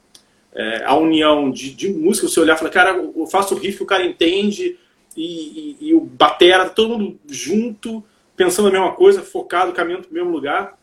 é, 0.52 0.84
a 0.84 0.96
união 0.96 1.50
de, 1.50 1.72
de 1.72 1.88
música, 1.88 2.28
você 2.28 2.40
olhar 2.40 2.56
e 2.56 2.58
falar, 2.58 2.70
cara, 2.70 2.90
eu 2.90 3.26
faço 3.26 3.54
o 3.54 3.58
riff 3.58 3.76
que 3.76 3.82
o 3.84 3.86
cara 3.86 4.04
entende 4.04 4.76
e, 5.16 5.76
e, 5.80 5.88
e 5.88 5.94
o 5.94 6.00
batera, 6.00 6.68
todo 6.68 6.98
mundo 6.98 7.18
junto, 7.28 8.02
pensando 8.36 8.68
a 8.68 8.72
mesma 8.72 8.92
coisa, 8.92 9.22
focado, 9.22 9.72
caminhando 9.72 10.08
para 10.08 10.10
o 10.10 10.14
mesmo 10.14 10.30
lugar, 10.30 10.76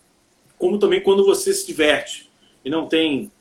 como 0.57 0.79
também 0.79 1.01
quando 1.01 1.25
você 1.25 1.53
se 1.53 1.67
diverte 1.67 2.31
e 2.63 2.69
não 2.69 2.87
tem 2.87 3.31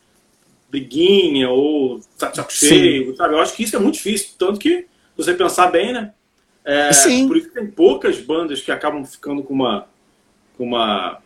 briguinha 0.75 1.49
ou 1.49 2.01
saco 2.19 2.53
cheio, 2.53 3.17
sabe? 3.17 3.35
Eu 3.35 3.41
acho 3.41 3.55
que 3.55 3.63
isso 3.63 3.77
é 3.77 3.79
muito 3.79 3.95
difícil, 3.95 4.31
tanto 4.37 4.59
que, 4.59 4.79
se 4.81 4.87
você 5.17 5.33
pensar 5.33 5.69
bem, 5.69 5.93
né? 5.93 6.13
É, 6.65 6.93
Sim. 6.93 7.29
Por 7.29 7.37
isso 7.37 7.49
que 7.49 7.55
tem 7.55 7.67
poucas 7.67 8.19
bandas 8.19 8.61
que 8.61 8.73
acabam 8.73 9.05
ficando 9.05 9.43
com 9.43 9.55
uma, 9.55 9.87
com 10.57 10.65
uma 10.65 11.19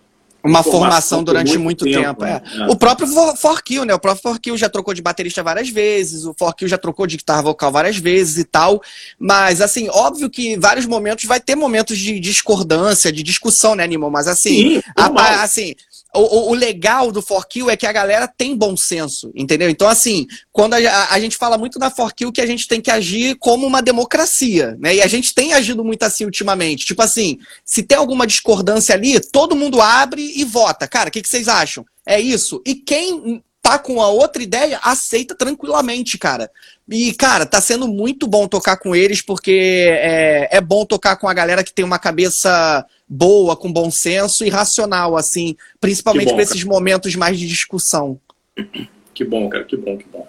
uma 0.43 0.63
formação 0.63 1.23
durante 1.23 1.59
muito, 1.59 1.85
muito 1.85 1.85
tempo. 1.85 2.21
tempo 2.21 2.25
é. 2.25 2.43
É. 2.61 2.67
O 2.69 2.77
próprio 2.77 3.07
Forkill, 3.37 3.85
né? 3.85 3.95
O 3.95 3.99
próprio 3.99 4.23
Forkill 4.23 4.57
já 4.57 4.69
trocou 4.69 4.95
de 4.95 5.03
baterista 5.03 5.43
várias 5.43 5.69
vezes, 5.69 6.25
o 6.25 6.33
Forkill 6.33 6.69
já 6.69 6.79
trocou 6.79 7.07
de 7.07 7.17
guitarra 7.17 7.43
vocal 7.43 7.73
várias 7.73 7.97
vezes 7.97 8.39
e 8.39 8.45
tal. 8.45 8.81
Mas, 9.19 9.61
assim, 9.61 9.89
óbvio 9.91 10.31
que 10.31 10.57
vários 10.57 10.87
momentos 10.87 11.25
vai 11.25 11.41
ter 11.41 11.57
momentos 11.57 11.99
de 11.99 12.19
discordância, 12.21 13.13
de 13.13 13.23
discussão, 13.23 13.75
né, 13.75 13.83
Animal? 13.83 14.11
Mas, 14.11 14.29
assim, 14.29 14.81
Sim, 14.81 14.83
a, 14.97 15.43
assim 15.43 15.75
o, 16.15 16.51
o, 16.51 16.55
legal 16.55 17.13
do 17.13 17.21
Forkill 17.21 17.69
é 17.69 17.77
que 17.77 17.87
a 17.87 17.93
galera 17.93 18.27
tem 18.27 18.57
bom 18.57 18.77
senso, 18.77 19.31
entendeu? 19.35 19.69
Então, 19.69 19.89
assim, 19.89 20.27
quando 20.51 20.75
a, 20.75 21.09
a 21.11 21.21
gente 21.21 21.37
fala 21.37 21.59
muito 21.59 21.79
na 21.79 21.91
Forkill 21.91 22.33
que 22.33 22.41
a 22.41 22.47
gente 22.47 22.67
tem 22.67 22.81
que 22.81 22.91
agir 22.91 23.37
como 23.37 23.67
uma 23.67 23.83
democracia, 23.83 24.77
né? 24.81 24.97
E 24.97 25.03
a 25.03 25.07
gente 25.07 25.35
tem 25.35 25.53
agido 25.53 25.85
muito 25.85 26.03
assim 26.03 26.25
ultimamente. 26.25 26.87
Tipo 26.87 27.03
assim, 27.03 27.39
se 27.65 27.83
tem 27.83 27.99
alguma 27.99 28.27
discordância 28.27 28.95
ali, 28.95 29.21
todo 29.21 29.57
mundo 29.57 29.81
abre 29.81 30.33
e 30.35 30.45
vota. 30.45 30.89
Cara, 30.89 31.09
o 31.09 31.13
que, 31.13 31.23
que 31.23 31.29
vocês 31.29 31.47
acham? 31.47 31.85
É 32.07 32.19
isso. 32.19 32.63
E 32.65 32.75
quem 32.75 33.43
tá 33.63 33.79
com 33.79 34.01
a 34.01 34.09
outra 34.09 34.43
ideia, 34.43 34.81
aceita 34.83 35.35
tranquilamente, 35.35 36.17
cara. 36.17 36.51
E, 36.89 37.13
cara, 37.13 37.45
tá 37.45 37.61
sendo 37.61 37.87
muito 37.87 38.27
bom 38.27 38.49
tocar 38.49 38.79
com 38.79 38.97
eles, 38.97 39.21
porque 39.21 39.89
é, 39.91 40.57
é 40.57 40.61
bom 40.61 40.87
tocar 40.87 41.17
com 41.17 41.29
a 41.29 41.35
galera 41.35 41.63
que 41.63 41.73
tem 41.73 41.85
uma 41.85 41.99
cabeça 41.99 42.87
boa, 43.07 43.57
com 43.57 43.73
bom 43.73 43.91
senso 43.91 44.45
e 44.45 44.49
racional, 44.49 45.17
assim, 45.17 45.57
principalmente 45.81 46.33
para 46.33 46.43
esses 46.43 46.65
momentos 46.65 47.15
mais 47.15 47.39
de 47.39 47.47
discussão. 47.47 48.21
Que 49.15 49.25
bom, 49.25 49.49
cara, 49.49 49.65
que 49.65 49.77
bom, 49.77 49.99
que 49.99 50.07
bom. 50.07 50.29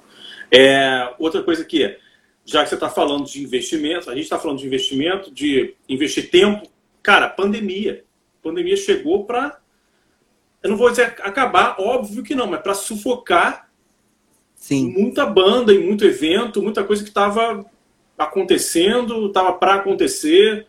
É, 0.51 1.13
outra 1.19 1.43
coisa 1.43 1.61
aqui, 1.61 1.95
já 2.43 2.63
que 2.63 2.69
você 2.69 2.73
está 2.73 2.89
falando 2.89 3.23
de 3.23 3.43
investimento, 3.43 4.09
a 4.09 4.15
gente 4.15 4.23
está 4.23 4.39
falando 4.39 4.57
de 4.57 4.65
investimento, 4.65 5.31
de 5.31 5.75
investir 5.87 6.31
tempo, 6.31 6.67
cara, 7.03 7.29
pandemia. 7.29 8.03
A 8.39 8.43
pandemia 8.43 8.75
chegou 8.75 9.25
para 9.25 9.58
eu 10.61 10.69
não 10.69 10.77
vou 10.77 10.89
dizer 10.89 11.15
acabar, 11.21 11.75
óbvio 11.79 12.23
que 12.23 12.35
não, 12.35 12.47
mas 12.47 12.61
para 12.61 12.73
sufocar 12.73 13.69
Sim. 14.55 14.91
muita 14.91 15.25
banda 15.25 15.73
e 15.73 15.79
muito 15.79 16.03
evento, 16.03 16.61
muita 16.61 16.83
coisa 16.83 17.01
que 17.01 17.09
estava 17.09 17.65
acontecendo, 18.17 19.27
estava 19.27 19.53
para 19.53 19.75
acontecer. 19.75 20.67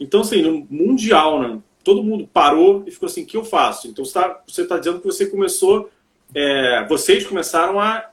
Então, 0.00 0.22
assim, 0.22 0.40
no 0.42 0.66
mundial, 0.70 1.40
né? 1.40 1.58
Todo 1.84 2.02
mundo 2.02 2.28
parou 2.32 2.84
e 2.86 2.90
ficou 2.90 3.06
assim: 3.06 3.22
o 3.22 3.26
que 3.26 3.36
eu 3.36 3.44
faço? 3.44 3.88
Então, 3.88 4.04
você 4.04 4.18
está 4.62 4.66
tá 4.66 4.78
dizendo 4.78 5.00
que 5.00 5.06
você 5.06 5.26
começou, 5.26 5.90
é, 6.34 6.86
vocês 6.88 7.26
começaram 7.26 7.78
a. 7.78 8.10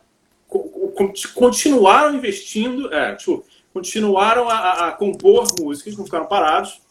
continuaram 1.33 2.15
investindo, 2.15 2.93
é, 2.93 3.15
tipo, 3.15 3.45
continuaram 3.73 4.49
a, 4.49 4.87
a, 4.87 4.91
compor 4.91 5.47
músicas, 5.59 5.97
não 5.97 6.05
ficaram 6.05 6.25
parados. 6.25 6.81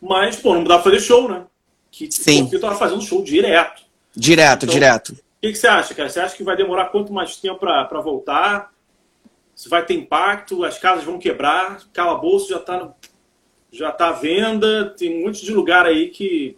Mas, 0.00 0.36
pô, 0.36 0.54
não 0.54 0.64
dá 0.64 0.74
pra 0.74 0.84
fazer 0.84 1.00
show, 1.00 1.28
né? 1.28 1.46
Que 1.90 2.10
Sim. 2.10 2.48
o 2.50 2.54
estava 2.54 2.76
fazendo 2.76 3.02
show 3.02 3.22
direto. 3.22 3.82
Direto, 4.14 4.64
então, 4.64 4.74
direto. 4.74 5.10
O 5.10 5.16
que, 5.40 5.52
que, 5.52 5.58
você 5.58 5.66
acha, 5.66 5.94
cara? 5.94 6.08
Você 6.08 6.20
acha 6.20 6.36
que 6.36 6.42
vai 6.42 6.56
demorar 6.56 6.86
quanto 6.86 7.12
mais 7.12 7.36
tempo 7.36 7.58
para 7.58 8.00
voltar? 8.00 8.72
Se 9.54 9.68
vai 9.68 9.84
ter 9.84 9.94
impacto, 9.94 10.64
as 10.64 10.78
casas 10.78 11.04
vão 11.04 11.18
quebrar, 11.18 11.80
calabouço 11.92 12.48
já 12.50 12.56
está 12.56 12.92
já 13.72 13.92
tá 13.92 14.08
à 14.08 14.12
venda, 14.12 14.94
tem 14.98 15.20
um 15.20 15.26
monte 15.26 15.44
de 15.44 15.52
lugar 15.52 15.86
aí 15.86 16.08
que 16.08 16.56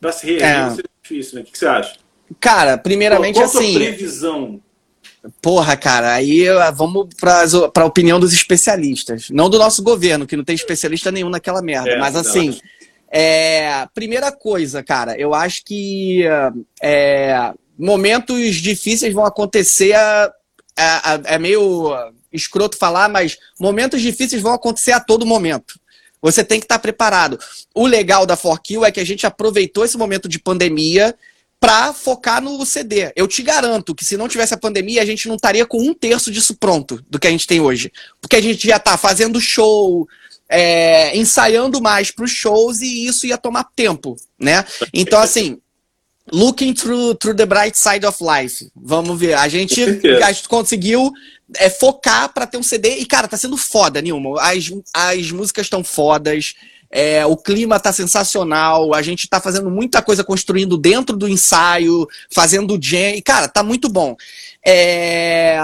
para 0.00 0.12
se 0.12 0.24
reerguer 0.24 0.48
é. 0.48 0.62
vai 0.62 0.70
ser 0.76 0.84
difícil, 1.02 1.34
né? 1.34 1.40
O 1.42 1.44
que, 1.44 1.52
que 1.52 1.58
você 1.58 1.66
acha? 1.66 1.96
Cara, 2.40 2.78
primeiramente 2.78 3.34
Pô, 3.34 3.40
qual 3.40 3.50
assim. 3.50 3.72
Qual 3.72 3.82
a 3.82 3.86
previsão? 3.86 4.60
Porra, 5.42 5.76
cara, 5.76 6.14
aí 6.14 6.46
vamos 6.74 7.08
para 7.14 7.42
a 7.74 7.84
opinião 7.84 8.20
dos 8.20 8.32
especialistas. 8.32 9.28
Não 9.30 9.50
do 9.50 9.58
nosso 9.58 9.82
governo, 9.82 10.26
que 10.26 10.36
não 10.36 10.44
tem 10.44 10.54
especialista 10.54 11.10
nenhum 11.10 11.28
naquela 11.28 11.60
merda. 11.60 11.90
É, 11.90 11.98
mas 11.98 12.14
assim, 12.14 12.58
é, 13.10 13.86
primeira 13.94 14.30
coisa, 14.30 14.82
cara, 14.82 15.18
eu 15.18 15.34
acho 15.34 15.64
que 15.64 16.24
é, 16.82 17.52
momentos 17.78 18.56
difíceis 18.56 19.14
vão 19.14 19.24
acontecer. 19.24 19.94
É, 19.94 20.32
é, 20.76 21.34
é, 21.34 21.38
meio 21.38 21.92
escroto 22.32 22.76
falar, 22.76 23.08
mas 23.08 23.38
momentos 23.58 24.00
difíceis 24.00 24.42
vão 24.42 24.52
acontecer 24.52 24.92
a 24.92 25.00
todo 25.00 25.26
momento. 25.26 25.80
Você 26.20 26.44
tem 26.44 26.60
que 26.60 26.64
estar 26.64 26.78
preparado. 26.78 27.38
O 27.74 27.86
legal 27.86 28.26
da 28.26 28.36
4Kill 28.36 28.84
é 28.84 28.90
que 28.90 29.00
a 29.00 29.06
gente 29.06 29.26
aproveitou 29.26 29.84
esse 29.84 29.96
momento 29.96 30.28
de 30.28 30.38
pandemia 30.38 31.14
para 31.60 31.92
focar 31.92 32.40
no 32.40 32.64
CD. 32.64 33.12
Eu 33.16 33.26
te 33.26 33.42
garanto 33.42 33.94
que 33.94 34.04
se 34.04 34.16
não 34.16 34.28
tivesse 34.28 34.54
a 34.54 34.58
pandemia, 34.58 35.02
a 35.02 35.06
gente 35.06 35.26
não 35.26 35.36
estaria 35.36 35.66
com 35.66 35.80
um 35.80 35.94
terço 35.94 36.30
disso 36.30 36.56
pronto 36.56 37.04
do 37.08 37.18
que 37.18 37.26
a 37.26 37.30
gente 37.30 37.46
tem 37.46 37.60
hoje. 37.60 37.92
Porque 38.20 38.36
a 38.36 38.40
gente 38.40 38.66
já 38.66 38.78
tá 38.78 38.96
fazendo 38.96 39.40
show, 39.40 40.08
é, 40.48 41.16
ensaiando 41.16 41.80
mais 41.80 42.10
para 42.10 42.24
os 42.24 42.30
shows 42.30 42.80
e 42.80 43.06
isso 43.06 43.26
ia 43.26 43.36
tomar 43.36 43.64
tempo, 43.76 44.16
né? 44.40 44.64
Então, 44.92 45.20
assim, 45.20 45.60
looking 46.32 46.72
through, 46.72 47.14
through 47.16 47.36
the 47.36 47.46
bright 47.46 47.76
side 47.76 48.06
of 48.06 48.18
life. 48.22 48.70
Vamos 48.74 49.18
ver. 49.18 49.34
A 49.34 49.48
gente, 49.48 49.82
a 50.22 50.32
gente 50.32 50.48
conseguiu 50.48 51.12
é, 51.56 51.68
focar 51.68 52.32
para 52.32 52.46
ter 52.46 52.56
um 52.56 52.62
CD 52.62 52.96
e, 52.96 53.06
cara, 53.06 53.28
tá 53.28 53.36
sendo 53.36 53.56
foda, 53.56 54.00
Nilma. 54.00 54.40
As, 54.40 54.70
as 54.94 55.30
músicas 55.30 55.66
estão 55.66 55.84
fodas. 55.84 56.54
É, 56.90 57.26
o 57.26 57.36
clima 57.36 57.78
tá 57.78 57.92
sensacional, 57.92 58.94
a 58.94 59.02
gente 59.02 59.28
tá 59.28 59.38
fazendo 59.42 59.70
muita 59.70 60.00
coisa 60.00 60.24
construindo 60.24 60.78
dentro 60.78 61.18
do 61.18 61.28
ensaio, 61.28 62.08
fazendo 62.32 62.78
jam, 62.80 63.14
e 63.14 63.20
cara, 63.20 63.46
tá 63.46 63.62
muito 63.62 63.90
bom. 63.90 64.16
É, 64.64 65.58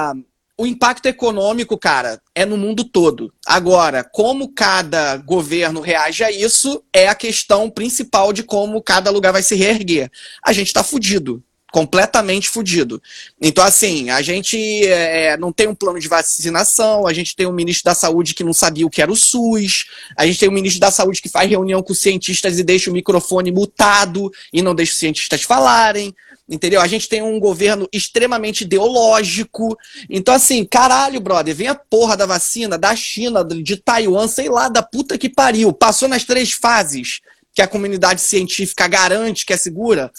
o 0.56 0.66
impacto 0.66 1.06
econômico, 1.06 1.76
cara, 1.76 2.20
é 2.34 2.46
no 2.46 2.56
mundo 2.56 2.84
todo. 2.84 3.32
Agora, 3.44 4.04
como 4.04 4.52
cada 4.52 5.16
governo 5.16 5.80
reage 5.80 6.22
a 6.22 6.30
isso 6.30 6.82
é 6.92 7.08
a 7.08 7.14
questão 7.14 7.68
principal 7.68 8.32
de 8.32 8.42
como 8.42 8.82
cada 8.82 9.10
lugar 9.10 9.32
vai 9.32 9.42
se 9.42 9.56
reerguer. 9.56 10.10
A 10.44 10.52
gente 10.52 10.72
tá 10.72 10.84
fudido 10.84 11.42
completamente 11.74 12.48
fudido. 12.48 13.02
Então, 13.42 13.64
assim, 13.64 14.08
a 14.08 14.22
gente 14.22 14.87
é, 14.87 15.37
não 15.37 15.52
tem 15.52 15.66
um 15.66 15.74
plano 15.74 15.98
de 15.98 16.06
vacinação, 16.06 17.04
a 17.04 17.12
gente 17.12 17.34
tem 17.34 17.48
um 17.48 17.52
ministro 17.52 17.87
da 17.87 17.96
saúde 17.96 18.32
que 18.32 18.44
não 18.44 18.52
sabia 18.52 18.87
o 18.87 18.90
que 18.90 19.02
era 19.02 19.10
o 19.10 19.16
SUS, 19.16 19.87
a 20.16 20.24
gente 20.24 20.38
tem 20.38 20.48
um 20.48 20.52
ministro 20.52 20.78
da 20.78 20.92
saúde 20.92 21.20
que 21.20 21.28
faz 21.28 21.50
reunião 21.50 21.82
com 21.82 21.92
cientistas 21.92 22.60
e 22.60 22.62
deixa 22.62 22.90
o 22.90 22.92
microfone 22.92 23.50
mutado 23.50 24.30
e 24.52 24.62
não 24.62 24.72
deixa 24.72 24.92
os 24.92 24.98
cientistas 25.00 25.42
falarem. 25.42 26.14
Entendeu? 26.48 26.80
A 26.80 26.87
gente 26.87 27.08
tem 27.08 27.22
um 27.22 27.40
governo 27.40 27.88
extremamente 27.92 28.60
ideológico. 28.60 29.76
Então, 30.08 30.32
assim, 30.32 30.64
caralho, 30.64 31.18
brother, 31.18 31.56
vem 31.56 31.66
a 31.66 31.74
porra 31.74 32.16
da 32.16 32.24
vacina 32.24 32.78
da 32.78 32.94
China, 32.94 33.44
de 33.44 33.76
Taiwan, 33.78 34.28
sei 34.28 34.48
lá, 34.48 34.68
da 34.68 34.82
puta 34.82 35.18
que 35.18 35.28
pariu. 35.28 35.72
Passou 35.72 36.06
nas 36.06 36.22
três 36.22 36.52
fases 36.52 37.20
que 37.52 37.62
a 37.62 37.66
comunidade 37.66 38.20
científica 38.20 38.87
garante 38.87 39.44
que 39.44 39.52
é 39.52 39.56
segura 39.56 40.12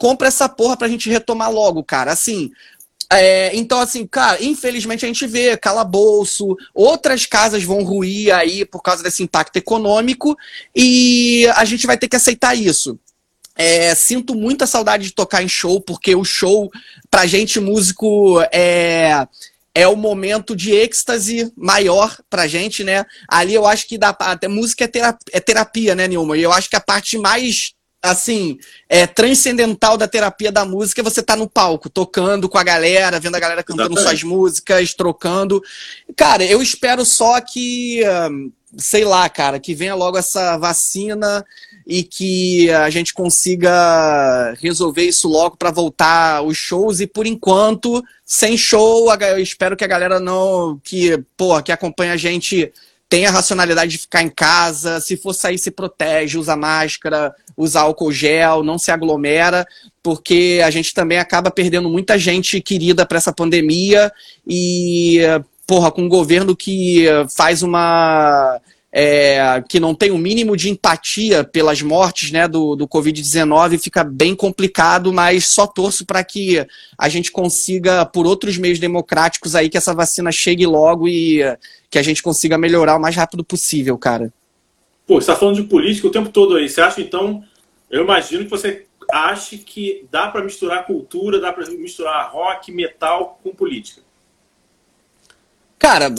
compra 0.00 0.28
essa 0.28 0.48
porra 0.48 0.78
pra 0.78 0.88
gente 0.88 1.10
retomar 1.10 1.52
logo, 1.52 1.84
cara. 1.84 2.10
Assim, 2.10 2.50
é, 3.12 3.54
então, 3.54 3.78
assim, 3.78 4.06
cara, 4.06 4.42
infelizmente 4.42 5.04
a 5.04 5.08
gente 5.08 5.26
vê 5.26 5.56
calabouço, 5.58 6.56
outras 6.74 7.26
casas 7.26 7.62
vão 7.62 7.84
ruir 7.84 8.34
aí 8.34 8.64
por 8.64 8.80
causa 8.80 9.02
desse 9.02 9.22
impacto 9.22 9.56
econômico 9.56 10.36
e 10.74 11.46
a 11.54 11.64
gente 11.66 11.86
vai 11.86 11.98
ter 11.98 12.08
que 12.08 12.16
aceitar 12.16 12.56
isso. 12.56 12.98
É, 13.56 13.94
sinto 13.94 14.34
muita 14.34 14.66
saudade 14.66 15.04
de 15.04 15.12
tocar 15.12 15.42
em 15.42 15.48
show, 15.48 15.82
porque 15.82 16.14
o 16.14 16.24
show, 16.24 16.70
pra 17.10 17.26
gente 17.26 17.60
músico, 17.60 18.40
é, 18.50 19.26
é 19.74 19.86
o 19.86 19.96
momento 19.96 20.56
de 20.56 20.72
êxtase 20.72 21.52
maior 21.54 22.16
pra 22.30 22.46
gente, 22.46 22.82
né? 22.82 23.04
Ali 23.28 23.52
eu 23.52 23.66
acho 23.66 23.86
que 23.86 23.98
dá, 23.98 24.16
até 24.18 24.48
música 24.48 24.84
é 24.84 24.88
terapia, 24.88 25.32
é 25.32 25.40
terapia, 25.40 25.94
né, 25.94 26.08
Nilma? 26.08 26.38
E 26.38 26.42
eu 26.42 26.52
acho 26.52 26.70
que 26.70 26.76
a 26.76 26.80
parte 26.80 27.18
mais 27.18 27.74
assim, 28.02 28.58
é, 28.88 29.06
transcendental 29.06 29.96
da 29.96 30.08
terapia 30.08 30.50
da 30.50 30.64
música 30.64 31.02
você 31.02 31.22
tá 31.22 31.36
no 31.36 31.48
palco, 31.48 31.90
tocando 31.90 32.48
com 32.48 32.58
a 32.58 32.62
galera, 32.62 33.20
vendo 33.20 33.34
a 33.34 33.40
galera 33.40 33.62
cantando 33.62 33.92
Exatamente. 33.92 34.20
suas 34.20 34.22
músicas, 34.22 34.94
trocando. 34.94 35.62
Cara, 36.16 36.44
eu 36.44 36.62
espero 36.62 37.04
só 37.04 37.40
que, 37.40 38.00
sei 38.76 39.04
lá, 39.04 39.28
cara, 39.28 39.60
que 39.60 39.74
venha 39.74 39.94
logo 39.94 40.16
essa 40.16 40.56
vacina 40.56 41.44
e 41.86 42.02
que 42.02 42.70
a 42.70 42.88
gente 42.88 43.12
consiga 43.12 44.54
resolver 44.60 45.04
isso 45.04 45.28
logo 45.28 45.56
para 45.56 45.70
voltar 45.70 46.42
os 46.42 46.56
shows 46.56 47.00
e 47.00 47.06
por 47.06 47.26
enquanto, 47.26 48.02
sem 48.24 48.56
show, 48.56 49.12
eu 49.12 49.38
espero 49.38 49.76
que 49.76 49.84
a 49.84 49.88
galera 49.88 50.20
não 50.20 50.80
que, 50.84 51.22
pô, 51.36 51.60
que 51.62 51.72
acompanha 51.72 52.12
a 52.12 52.16
gente 52.16 52.72
tem 53.10 53.26
a 53.26 53.30
racionalidade 53.32 53.90
de 53.90 53.98
ficar 53.98 54.22
em 54.22 54.30
casa, 54.30 55.00
se 55.00 55.16
for 55.16 55.34
sair, 55.34 55.58
se 55.58 55.72
protege, 55.72 56.38
usa 56.38 56.54
máscara, 56.54 57.34
usa 57.56 57.80
álcool 57.80 58.12
gel, 58.12 58.62
não 58.62 58.78
se 58.78 58.92
aglomera, 58.92 59.66
porque 60.00 60.62
a 60.64 60.70
gente 60.70 60.94
também 60.94 61.18
acaba 61.18 61.50
perdendo 61.50 61.90
muita 61.90 62.16
gente 62.16 62.60
querida 62.60 63.04
para 63.04 63.18
essa 63.18 63.32
pandemia 63.32 64.12
e, 64.46 65.18
porra, 65.66 65.90
com 65.90 66.02
um 66.02 66.08
governo 66.08 66.54
que 66.54 67.06
faz 67.36 67.64
uma 67.64 68.60
é, 68.92 69.62
que 69.68 69.78
não 69.78 69.94
tem 69.94 70.10
o 70.10 70.14
um 70.14 70.18
mínimo 70.18 70.56
de 70.56 70.68
empatia 70.68 71.44
pelas 71.44 71.80
mortes 71.80 72.32
né, 72.32 72.48
do, 72.48 72.74
do 72.74 72.88
Covid-19, 72.88 73.78
fica 73.78 74.02
bem 74.02 74.34
complicado, 74.34 75.12
mas 75.12 75.48
só 75.48 75.66
torço 75.66 76.04
para 76.04 76.24
que 76.24 76.66
a 76.98 77.08
gente 77.08 77.30
consiga, 77.30 78.04
por 78.04 78.26
outros 78.26 78.58
meios 78.58 78.78
democráticos 78.78 79.54
aí, 79.54 79.68
que 79.68 79.78
essa 79.78 79.94
vacina 79.94 80.32
chegue 80.32 80.66
logo 80.66 81.06
e 81.06 81.40
que 81.88 81.98
a 81.98 82.02
gente 82.02 82.22
consiga 82.22 82.58
melhorar 82.58 82.96
o 82.96 83.00
mais 83.00 83.14
rápido 83.14 83.44
possível, 83.44 83.96
cara. 83.96 84.32
Pô, 85.06 85.14
você 85.14 85.30
está 85.30 85.36
falando 85.36 85.56
de 85.56 85.64
política 85.64 86.08
o 86.08 86.12
tempo 86.12 86.28
todo 86.28 86.56
aí. 86.56 86.68
Você 86.68 86.80
acha, 86.80 87.00
então, 87.00 87.44
eu 87.90 88.02
imagino 88.02 88.44
que 88.44 88.50
você 88.50 88.86
ache 89.10 89.58
que 89.58 90.06
dá 90.10 90.28
para 90.28 90.42
misturar 90.42 90.86
cultura, 90.86 91.40
dá 91.40 91.52
para 91.52 91.68
misturar 91.70 92.30
rock, 92.30 92.70
metal 92.72 93.40
com 93.42 93.54
política. 93.54 94.02
Cara, 95.80 96.14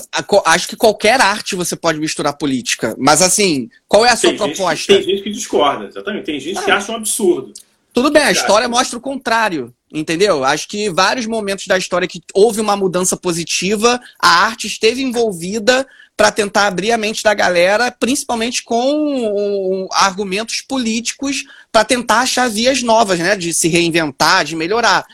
acho 0.48 0.68
que 0.68 0.76
qualquer 0.76 1.22
arte 1.22 1.56
você 1.56 1.76
pode 1.76 2.00
misturar 2.00 2.36
política. 2.36 2.96
Mas 2.98 3.22
assim, 3.22 3.70
qual 3.88 4.04
é 4.04 4.10
a 4.10 4.16
sua 4.16 4.32
tem 4.32 4.38
proposta? 4.38 4.92
Gente, 4.92 5.06
tem 5.06 5.16
gente 5.16 5.24
que 5.24 5.30
discorda, 5.30 5.86
exatamente. 5.86 6.26
Tem 6.26 6.40
gente 6.40 6.58
ah. 6.58 6.64
que 6.64 6.72
acha 6.72 6.92
um 6.92 6.96
absurdo. 6.96 7.54
Tudo 7.94 8.10
bem, 8.10 8.24
a 8.24 8.32
história 8.32 8.68
mostra 8.68 8.98
o 8.98 9.02
contrário, 9.02 9.72
entendeu? 9.94 10.44
Acho 10.44 10.68
que 10.68 10.90
vários 10.90 11.28
momentos 11.28 11.68
da 11.68 11.78
história 11.78 12.08
que 12.08 12.24
houve 12.34 12.60
uma 12.60 12.76
mudança 12.76 13.16
positiva, 13.16 14.02
a 14.20 14.46
arte 14.46 14.66
esteve 14.66 15.04
envolvida 15.04 15.86
para 16.18 16.32
tentar 16.32 16.66
abrir 16.66 16.92
a 16.92 16.98
mente 16.98 17.24
da 17.24 17.34
galera, 17.36 17.92
principalmente 17.92 18.64
com 18.64 19.88
argumentos 19.92 20.62
políticos 20.62 21.44
para 21.72 21.86
tentar 21.86 22.22
achar 22.22 22.50
vias 22.50 22.82
novas, 22.82 23.20
né? 23.20 23.36
De 23.36 23.54
se 23.54 23.68
reinventar, 23.68 24.44
de 24.44 24.56
melhorar. 24.56 25.06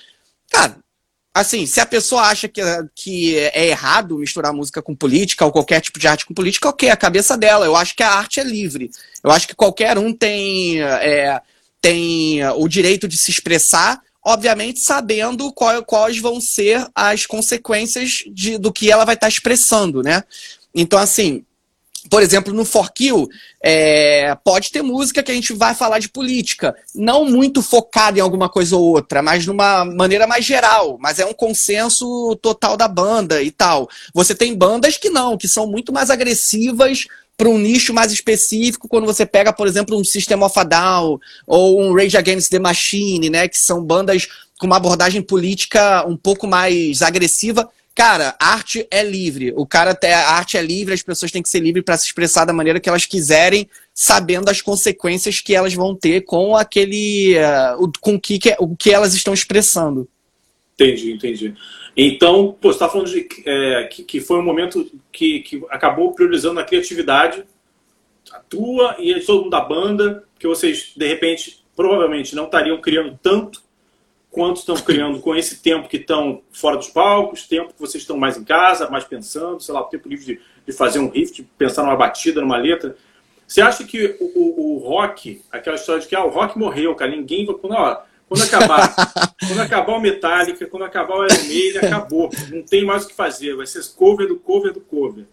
Cara, 0.50 0.78
assim, 1.40 1.66
se 1.66 1.80
a 1.80 1.86
pessoa 1.86 2.24
acha 2.24 2.48
que, 2.48 2.62
que 2.96 3.38
é 3.38 3.68
errado 3.68 4.18
misturar 4.18 4.54
música 4.54 4.82
com 4.82 4.96
política 4.96 5.46
ou 5.46 5.52
qualquer 5.52 5.82
tipo 5.82 6.00
de 6.00 6.08
arte 6.08 6.26
com 6.26 6.34
política, 6.34 6.70
ok, 6.70 6.90
a 6.90 6.98
cabeça 6.98 7.38
dela. 7.38 7.66
Eu 7.66 7.76
acho 7.76 7.96
que 7.96 8.04
a 8.04 8.12
arte 8.12 8.40
é 8.40 8.44
livre. 8.44 8.92
Eu 9.24 9.32
acho 9.32 9.48
que 9.48 9.56
qualquer 9.56 9.98
um 9.98 10.14
tem, 10.14 10.82
é, 10.82 11.42
tem 11.82 12.46
o 12.56 12.68
direito 12.68 13.08
de 13.08 13.18
se 13.18 13.32
expressar, 13.32 14.02
obviamente 14.24 14.80
sabendo 14.80 15.52
qual, 15.54 15.84
quais 15.84 16.18
vão 16.20 16.42
ser 16.42 16.86
as 16.94 17.26
consequências 17.26 18.24
de, 18.32 18.58
do 18.58 18.72
que 18.72 18.92
ela 18.92 19.06
vai 19.06 19.16
estar 19.16 19.28
expressando, 19.28 20.02
né? 20.02 20.24
Então, 20.74 21.00
assim, 21.00 21.44
por 22.10 22.22
exemplo, 22.22 22.54
no 22.54 22.66
For 22.66 22.92
Kill, 22.92 23.28
é, 23.64 24.36
pode 24.44 24.72
ter 24.72 24.82
música 24.82 25.24
que 25.24 25.32
a 25.32 25.34
gente 25.34 25.54
vai 25.54 25.74
falar 25.74 26.00
de 26.00 26.10
política, 26.10 26.76
não 26.94 27.26
muito 27.26 27.62
focada 27.62 28.18
em 28.18 28.22
alguma 28.22 28.50
coisa 28.50 28.76
ou 28.76 28.84
outra, 28.84 29.22
mas 29.22 29.46
numa 29.46 29.86
maneira 29.86 30.28
mais 30.28 30.46
geral, 30.46 30.98
mas 31.00 31.20
é 31.20 31.26
um 31.26 31.34
consenso 31.34 32.36
total 32.42 32.78
da 32.78 32.88
banda 32.88 33.42
e 33.42 33.52
tal. 33.52 33.90
Você 34.14 34.34
tem 34.34 34.56
bandas 34.56 34.98
que 34.98 35.10
não, 35.10 35.38
que 35.38 35.48
são 35.48 35.68
muito 35.68 35.92
mais 35.92 36.10
agressivas 36.10 37.06
para 37.38 37.50
um 37.50 37.60
nicho 37.60 37.94
mais 37.94 38.12
específico, 38.12 38.88
quando 38.88 39.06
você 39.06 39.24
pega, 39.26 39.54
por 39.54 39.68
exemplo, 39.68 39.96
um 39.96 40.04
System 40.04 40.42
of 40.42 40.60
a 40.60 40.64
Down 40.64 41.20
ou 41.46 41.82
um 41.82 41.94
Rage 41.94 42.18
Against 42.18 42.50
the 42.50 42.58
Machine, 42.58 43.30
né, 43.30 43.48
que 43.48 43.60
são 43.60 43.84
bandas 43.84 44.28
com 44.60 44.66
uma 44.66 44.78
abordagem 44.78 45.22
política 45.22 46.04
um 46.08 46.18
pouco 46.18 46.48
mais 46.48 47.04
agressiva, 47.04 47.70
Cara, 47.98 48.36
arte 48.40 48.88
é 48.92 49.02
livre. 49.02 49.52
O 49.56 49.66
cara 49.66 49.98
a 50.04 50.36
arte 50.36 50.56
é 50.56 50.62
livre, 50.62 50.94
as 50.94 51.02
pessoas 51.02 51.32
têm 51.32 51.42
que 51.42 51.50
ser 51.50 51.62
livres 51.62 51.84
para 51.84 51.98
se 51.98 52.06
expressar 52.06 52.46
da 52.46 52.54
maneira 52.54 52.80
que 52.80 52.88
elas 52.88 53.08
quiserem, 53.08 53.68
sabendo 53.92 54.50
as 54.50 54.62
consequências 54.62 55.42
que 55.42 55.56
elas 55.56 55.74
vão 55.74 55.96
ter 55.96 56.22
com 56.22 56.56
aquele. 56.56 57.36
Uh, 57.76 57.92
com 58.00 58.22
que, 58.22 58.38
que, 58.38 58.56
o 58.60 58.76
que 58.76 58.92
elas 58.92 59.16
estão 59.16 59.34
expressando. 59.34 60.08
Entendi, 60.76 61.12
entendi. 61.12 61.56
Então, 61.98 62.56
pô, 62.62 62.72
você 62.72 62.76
está 62.76 62.88
falando 62.88 63.10
de, 63.10 63.28
é, 63.44 63.90
que, 63.92 64.04
que 64.04 64.22
foi 64.22 64.38
um 64.38 64.46
momento 64.46 64.92
que, 65.12 65.40
que 65.40 65.66
acabou 65.68 66.14
priorizando 66.14 66.60
a 66.60 66.64
criatividade, 66.64 67.44
a 68.32 68.38
tua 68.42 68.96
e 69.00 69.20
todo 69.22 69.46
mundo 69.46 69.50
da 69.50 69.62
banda, 69.62 70.24
que 70.38 70.48
vocês, 70.48 70.92
de 70.96 71.08
repente, 71.08 71.64
provavelmente 71.76 72.36
não 72.36 72.46
estariam 72.46 72.80
criando 72.80 73.18
tanto 73.24 73.64
quanto 74.38 74.58
estão 74.58 74.76
criando 74.76 75.20
com 75.20 75.36
esse 75.36 75.64
tempo 75.64 75.90
que 75.90 75.98
estão 75.98 76.44
fora 76.52 76.78
dos 76.78 76.90
palcos, 76.90 77.48
tempo 77.48 77.74
que 77.74 77.80
vocês 77.80 78.04
estão 78.04 78.16
mais 78.16 78.38
em 78.38 78.44
casa, 78.44 78.88
mais 78.88 79.04
pensando, 79.04 79.60
sei 79.60 79.74
lá, 79.74 79.82
o 79.82 79.86
tempo 79.86 80.08
livre 80.08 80.26
de, 80.26 80.40
de 80.64 80.72
fazer 80.72 81.00
um 81.00 81.10
riff, 81.10 81.34
de 81.34 81.42
pensar 81.42 81.82
numa 81.82 81.96
batida, 81.96 82.40
numa 82.40 82.56
letra. 82.56 82.96
Você 83.48 83.62
acha 83.62 83.84
que 83.84 84.16
o, 84.20 84.26
o, 84.36 84.76
o, 84.76 84.78
rock, 84.78 85.42
aquela 85.52 85.76
história 85.76 86.04
de 86.04 86.08
que 86.08 86.16
ah, 86.16 86.24
o 86.24 86.30
rock 86.30 86.56
morreu, 86.56 86.94
cara, 86.94 87.10
ninguém 87.10 87.48
vai. 87.48 87.56
Quando, 87.56 87.76
quando 88.30 88.44
acabar, 88.44 88.94
quando 89.48 89.60
acabar 89.60 89.94
o 89.94 90.00
Metallica, 90.00 90.68
quando 90.68 90.84
acabar 90.84 91.16
o 91.16 91.26
Iron 91.26 91.44
Maiden, 91.48 91.78
acabou. 91.80 92.30
Não 92.52 92.62
tem 92.62 92.86
mais 92.86 93.06
o 93.06 93.08
que 93.08 93.16
fazer. 93.16 93.56
Vai 93.56 93.66
ser 93.66 93.82
cover 93.96 94.28
do 94.28 94.36
cover 94.36 94.72
do 94.72 94.82
cover. 94.82 95.26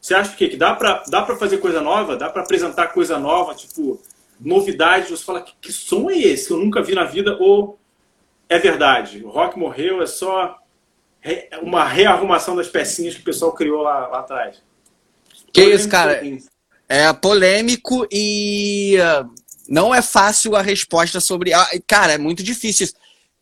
Você 0.00 0.14
acha 0.14 0.36
que, 0.36 0.46
que 0.46 0.56
dá 0.56 0.76
para 0.76 1.02
dá 1.08 1.22
pra 1.22 1.34
fazer 1.34 1.58
coisa 1.58 1.80
nova? 1.80 2.16
Dá 2.16 2.30
para 2.30 2.42
apresentar 2.42 2.92
coisa 2.92 3.18
nova, 3.18 3.52
tipo, 3.52 4.00
novidade? 4.38 5.10
Você 5.10 5.24
fala, 5.24 5.42
que, 5.42 5.54
que 5.60 5.72
som 5.72 6.08
é 6.08 6.16
esse 6.18 6.46
que 6.46 6.52
eu 6.52 6.58
nunca 6.58 6.80
vi 6.80 6.94
na 6.94 7.04
vida? 7.04 7.36
Ou 7.40 7.80
é 8.48 8.58
verdade? 8.58 9.22
O 9.24 9.30
rock 9.30 9.58
morreu, 9.58 10.02
é 10.02 10.06
só 10.06 10.58
uma 11.62 11.84
rearrumação 11.84 12.54
das 12.54 12.68
pecinhas 12.68 13.14
que 13.14 13.20
o 13.20 13.24
pessoal 13.24 13.52
criou 13.52 13.82
lá, 13.82 14.06
lá 14.08 14.20
atrás. 14.20 14.62
Que 15.52 15.62
isso, 15.64 15.88
cara? 15.88 16.22
É 16.88 17.10
polêmico 17.12 18.06
e 18.10 18.96
uh, 18.98 19.30
não 19.68 19.94
é 19.94 20.02
fácil 20.02 20.54
a 20.54 20.62
resposta 20.62 21.20
sobre. 21.20 21.54
Ah, 21.54 21.68
cara, 21.86 22.12
é 22.12 22.18
muito 22.18 22.42
difícil. 22.42 22.88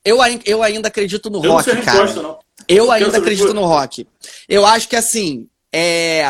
Eu, 0.04 0.18
eu 0.44 0.62
ainda 0.62 0.88
acredito 0.88 1.28
no 1.28 1.44
eu 1.44 1.52
rock, 1.52 1.72
não 1.72 1.82
cara. 1.82 2.02
Resposta, 2.02 2.22
não. 2.22 2.38
Eu, 2.68 2.84
eu 2.84 2.92
ainda 2.92 3.18
acredito 3.18 3.52
no 3.52 3.64
rock. 3.64 4.06
Eu 4.48 4.64
acho 4.64 4.88
que 4.88 4.96
assim, 4.96 5.48
é... 5.72 6.24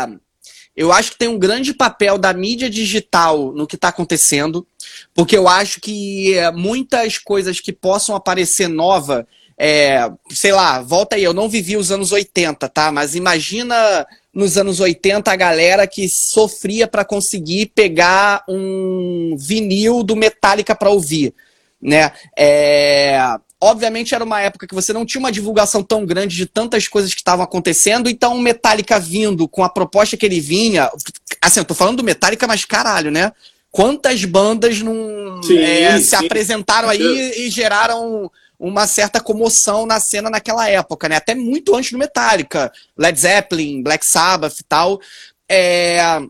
eu 0.75 0.91
acho 0.91 1.13
que 1.13 1.19
tem 1.19 1.29
um 1.29 1.39
grande 1.39 1.75
papel 1.75 2.17
da 2.17 2.33
mídia 2.33 2.71
digital 2.71 3.53
no 3.53 3.67
que 3.67 3.77
está 3.77 3.89
acontecendo, 3.89 4.67
porque 5.15 5.37
eu 5.37 5.49
acho 5.49 5.81
que 5.81 6.35
é, 6.35 6.51
muitas 6.51 7.19
coisas 7.19 7.61
que 7.61 7.73
possam 7.73 8.15
aparecer 8.15 8.69
nova 8.69 9.27
é, 9.65 10.11
sei 10.31 10.51
lá, 10.51 10.83
volta 10.83 11.15
aí, 11.15 11.23
eu 11.23 11.33
não 11.33 11.49
vivi 11.49 11.77
os 11.77 11.93
anos 11.93 12.11
80, 12.11 12.69
tá? 12.69 12.91
Mas 12.91 13.15
imagina 13.15 14.05
nos 14.35 14.57
anos 14.59 14.81
80 14.81 15.31
a 15.31 15.37
galera 15.37 15.87
que 15.87 16.09
sofria 16.09 16.89
para 16.89 17.05
conseguir 17.05 17.67
pegar 17.67 18.43
um 18.49 19.37
vinil 19.39 20.03
do 20.03 20.17
Metallica 20.17 20.75
para 20.75 20.91
ouvir, 20.91 21.33
né? 21.81 22.11
É, 22.37 23.19
obviamente 23.61 24.15
era 24.15 24.25
uma 24.25 24.41
época 24.41 24.67
que 24.67 24.75
você 24.75 24.93
não 24.93 25.07
tinha 25.07 25.21
uma 25.21 25.31
divulgação 25.31 25.81
tão 25.81 26.05
grande 26.05 26.35
de 26.35 26.47
tantas 26.47 26.89
coisas 26.89 27.15
que 27.15 27.21
estavam 27.21 27.45
acontecendo, 27.45 28.11
então 28.11 28.35
o 28.35 28.41
Metallica 28.41 28.99
vindo 28.99 29.47
com 29.47 29.63
a 29.63 29.69
proposta 29.69 30.17
que 30.17 30.27
ele 30.27 30.41
vinha, 30.41 30.91
assim, 31.41 31.61
eu 31.61 31.65
tô 31.65 31.75
falando 31.75 31.99
do 31.99 32.05
Metallica, 32.05 32.49
mas 32.49 32.65
caralho, 32.65 33.13
né? 33.13 33.31
Quantas 33.73 34.23
bandas 34.25 34.81
não 34.81 35.43
sim, 35.43 35.59
é, 35.59 35.97
sim. 35.97 36.05
se 36.05 36.15
apresentaram 36.15 36.91
aí 36.91 37.47
e 37.47 37.51
geraram 37.51 38.31
uma 38.61 38.87
certa 38.87 39.19
comoção 39.19 39.87
na 39.87 39.99
cena 39.99 40.31
naquela 40.31 40.69
época, 40.69 41.09
né? 41.09 41.17
Até 41.17 41.35
muito 41.35 41.75
antes 41.75 41.91
do 41.91 41.99
Metallica, 41.99 42.71
Led 42.97 43.19
Zeppelin, 43.19 43.83
Black 43.83 44.05
Sabbath 44.07 44.61
e 44.61 44.65
tal. 44.65 45.01
É... 45.49 46.21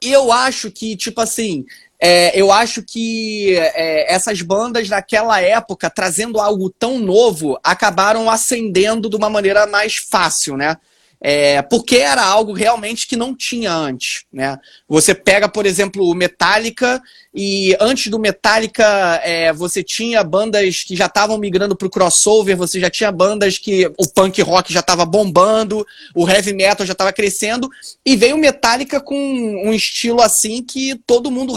E 0.00 0.12
eu 0.12 0.32
acho 0.32 0.70
que, 0.70 0.96
tipo 0.96 1.20
assim, 1.20 1.66
é, 2.00 2.40
eu 2.40 2.50
acho 2.50 2.82
que 2.82 3.56
é, 3.56 4.14
essas 4.14 4.40
bandas 4.40 4.88
naquela 4.88 5.38
época, 5.42 5.90
trazendo 5.90 6.40
algo 6.40 6.70
tão 6.70 6.98
novo, 6.98 7.58
acabaram 7.62 8.30
ascendendo 8.30 9.10
de 9.10 9.16
uma 9.16 9.28
maneira 9.28 9.66
mais 9.66 9.96
fácil, 9.96 10.56
né? 10.56 10.78
É, 11.22 11.60
porque 11.60 11.96
era 11.96 12.24
algo 12.24 12.52
realmente 12.52 13.06
que 13.06 13.14
não 13.14 13.34
tinha 13.34 13.74
antes, 13.74 14.24
né? 14.32 14.58
Você 14.88 15.14
pega, 15.14 15.48
por 15.48 15.66
exemplo, 15.66 16.08
o 16.08 16.14
Metallica 16.14 17.02
e 17.32 17.76
antes 17.80 18.08
do 18.08 18.18
Metallica 18.18 18.84
é, 19.22 19.52
você 19.52 19.84
tinha 19.84 20.22
bandas 20.24 20.82
que 20.82 20.96
já 20.96 21.06
estavam 21.06 21.38
migrando 21.38 21.76
para 21.76 21.86
o 21.86 21.90
crossover, 21.90 22.56
você 22.56 22.80
já 22.80 22.90
tinha 22.90 23.12
bandas 23.12 23.56
que 23.56 23.86
o 23.96 24.08
punk 24.08 24.42
rock 24.42 24.72
já 24.72 24.80
estava 24.80 25.04
bombando, 25.04 25.86
o 26.14 26.28
heavy 26.28 26.52
metal 26.52 26.84
já 26.84 26.92
estava 26.92 27.12
crescendo 27.12 27.70
e 28.04 28.16
veio 28.16 28.34
o 28.34 28.38
Metallica 28.38 29.00
com 29.00 29.16
um 29.16 29.72
estilo 29.72 30.20
assim 30.20 30.60
que 30.62 30.96
todo 31.06 31.30
mundo 31.30 31.54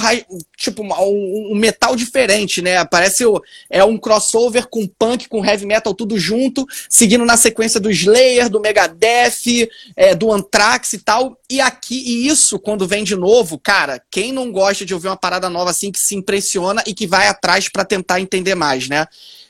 tipo 0.56 0.84
um, 0.84 1.56
metal 1.56 1.96
diferente, 1.96 2.62
né? 2.62 2.86
Parece 2.86 3.24
é 3.70 3.84
um 3.84 3.98
crossover 3.98 4.68
com 4.68 4.88
punk, 4.88 5.28
com 5.28 5.44
heavy 5.44 5.66
metal 5.66 5.94
tudo 5.94 6.20
junto, 6.20 6.68
seguindo 6.88 7.26
na 7.26 7.36
sequência 7.36 7.80
do 7.80 7.90
Slayer, 7.90 8.48
do 8.48 8.60
Megadeth 8.60 9.68
é, 9.96 10.14
do 10.14 10.32
Anthrax 10.32 10.94
e 10.94 11.00
tal. 11.00 11.38
E 11.50 11.62
aqui, 11.62 11.96
e 11.96 12.28
isso, 12.28 12.60
quando 12.60 12.88
vem 12.88 13.04
de 13.04 13.16
novo, 13.16 13.60
cara, 13.60 14.02
quem 14.10 14.32
não 14.32 14.52
gosta 14.52 14.86
de 14.86 14.94
ouvir 14.94 15.08
uma 15.08 15.18
parada 15.18 15.50
nova 15.50 15.63
assim, 15.70 15.92
que 15.92 16.00
se 16.00 16.16
impressiona 16.16 16.84
e 16.86 16.94
que 16.94 17.08
vai 17.08 17.28
atrás 17.28 17.70
para 17.70 17.86
tentar 17.86 18.20
entender 18.20 18.56
mais, 18.56 18.88
né? 18.88 19.06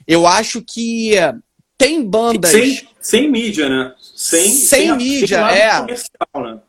Eu 0.08 0.28
acho 0.28 0.62
que 0.62 1.14
tem 1.78 2.04
bandas. 2.04 2.52
Sem, 2.52 2.88
sem 3.00 3.32
mídia, 3.32 3.70
né? 3.70 3.94
Sem, 4.16 4.52
sem, 4.52 4.88
sem 4.88 4.98
mídia, 4.98 5.38
é. 5.38 5.82
Né? 5.82 6.60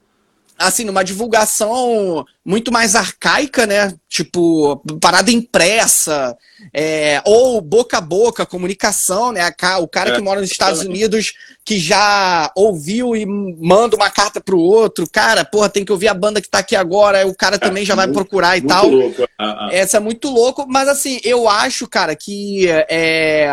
Assim, 0.67 0.85
numa 0.85 1.05
divulgação 1.05 2.25
muito 2.45 2.71
mais 2.71 2.95
arcaica, 2.95 3.67
né? 3.67 3.95
Tipo, 4.09 4.83
parada 5.01 5.31
impressa, 5.31 6.37
é, 6.73 7.23
ou 7.25 7.61
boca 7.61 7.99
a 7.99 8.01
boca, 8.01 8.47
comunicação, 8.47 9.33
né? 9.33 9.43
O 9.81 9.89
cara 9.89 10.11
é, 10.11 10.15
que 10.15 10.23
mora 10.23 10.41
nos 10.41 10.51
Estados 10.51 10.81
Unidos 10.81 11.33
que 11.65 11.79
já 11.79 12.53
ouviu 12.55 13.17
e 13.17 13.25
manda 13.25 13.97
uma 13.97 14.11
carta 14.11 14.41
pro 14.41 14.59
outro, 14.59 15.09
cara, 15.11 15.45
porra, 15.45 15.71
tem 15.71 15.85
que 15.85 15.93
ouvir 15.93 16.09
a 16.09 16.15
banda 16.15 16.41
que 16.41 16.49
tá 16.49 16.59
aqui 16.59 16.77
agora, 16.77 17.27
o 17.27 17.35
cara 17.35 17.59
também 17.59 17.85
já 17.85 17.95
vai 17.95 18.07
procurar 18.07 18.59
e 18.59 18.61
muito 18.61 18.73
tal. 18.73 18.89
Louco. 18.89 19.29
Ah. 19.39 19.69
Essa 19.73 19.97
é 19.97 20.01
muito 20.01 20.29
louco, 20.29 20.67
mas 20.69 20.89
assim, 20.89 21.21
eu 21.25 21.49
acho, 21.49 21.89
cara, 21.89 22.15
que 22.15 22.67
é 22.69 23.51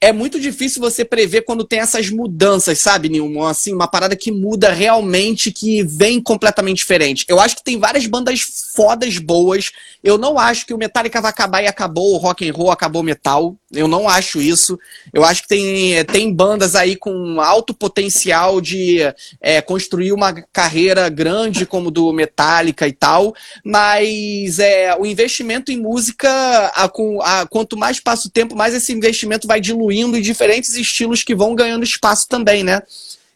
é 0.00 0.12
muito 0.12 0.40
difícil 0.40 0.80
você 0.80 1.04
prever 1.04 1.42
quando 1.42 1.62
tem 1.62 1.80
essas 1.80 2.08
mudanças, 2.08 2.78
sabe, 2.78 3.10
Nilman? 3.10 3.50
Assim, 3.50 3.74
uma 3.74 3.86
parada 3.86 4.16
que 4.16 4.32
muda 4.32 4.72
realmente, 4.72 5.52
que 5.52 5.82
vem 5.82 6.22
completamente 6.22 6.78
diferente. 6.78 7.26
Eu 7.28 7.38
acho 7.38 7.56
que 7.56 7.62
tem 7.62 7.78
várias 7.78 8.06
bandas 8.06 8.40
fodas 8.74 9.18
boas. 9.18 9.70
Eu 10.02 10.16
não 10.16 10.38
acho 10.38 10.64
que 10.64 10.72
o 10.72 10.78
Metallica 10.78 11.20
vai 11.20 11.30
acabar 11.30 11.62
e 11.62 11.66
acabou 11.66 12.14
o 12.14 12.16
rock 12.16 12.48
and 12.48 12.52
roll, 12.54 12.70
acabou 12.70 13.02
o 13.02 13.04
metal. 13.04 13.56
Eu 13.70 13.86
não 13.86 14.08
acho 14.08 14.40
isso. 14.40 14.78
Eu 15.12 15.22
acho 15.22 15.42
que 15.42 15.48
tem, 15.48 16.02
tem 16.06 16.32
bandas 16.32 16.74
aí 16.74 16.96
com 16.96 17.38
alto 17.40 17.74
potencial 17.74 18.60
de 18.60 19.00
é, 19.40 19.60
construir 19.60 20.12
uma 20.12 20.32
carreira 20.52 21.08
grande 21.10 21.66
como 21.66 21.90
do 21.90 22.10
Metallica 22.12 22.88
e 22.88 22.92
tal, 22.92 23.34
mas 23.62 24.58
é, 24.58 24.96
o 24.98 25.04
investimento 25.04 25.70
em 25.70 25.76
música, 25.76 26.28
a, 26.28 26.84
a, 26.84 27.46
quanto 27.46 27.76
mais 27.76 28.00
passa 28.00 28.26
o 28.26 28.30
tempo, 28.30 28.56
mais 28.56 28.74
esse 28.74 28.92
investimento 28.92 29.46
vai 29.46 29.60
diluindo 29.90 30.16
em 30.16 30.22
diferentes 30.22 30.76
estilos 30.76 31.24
que 31.24 31.34
vão 31.34 31.54
ganhando 31.54 31.84
espaço 31.84 32.28
também, 32.28 32.62
né? 32.62 32.82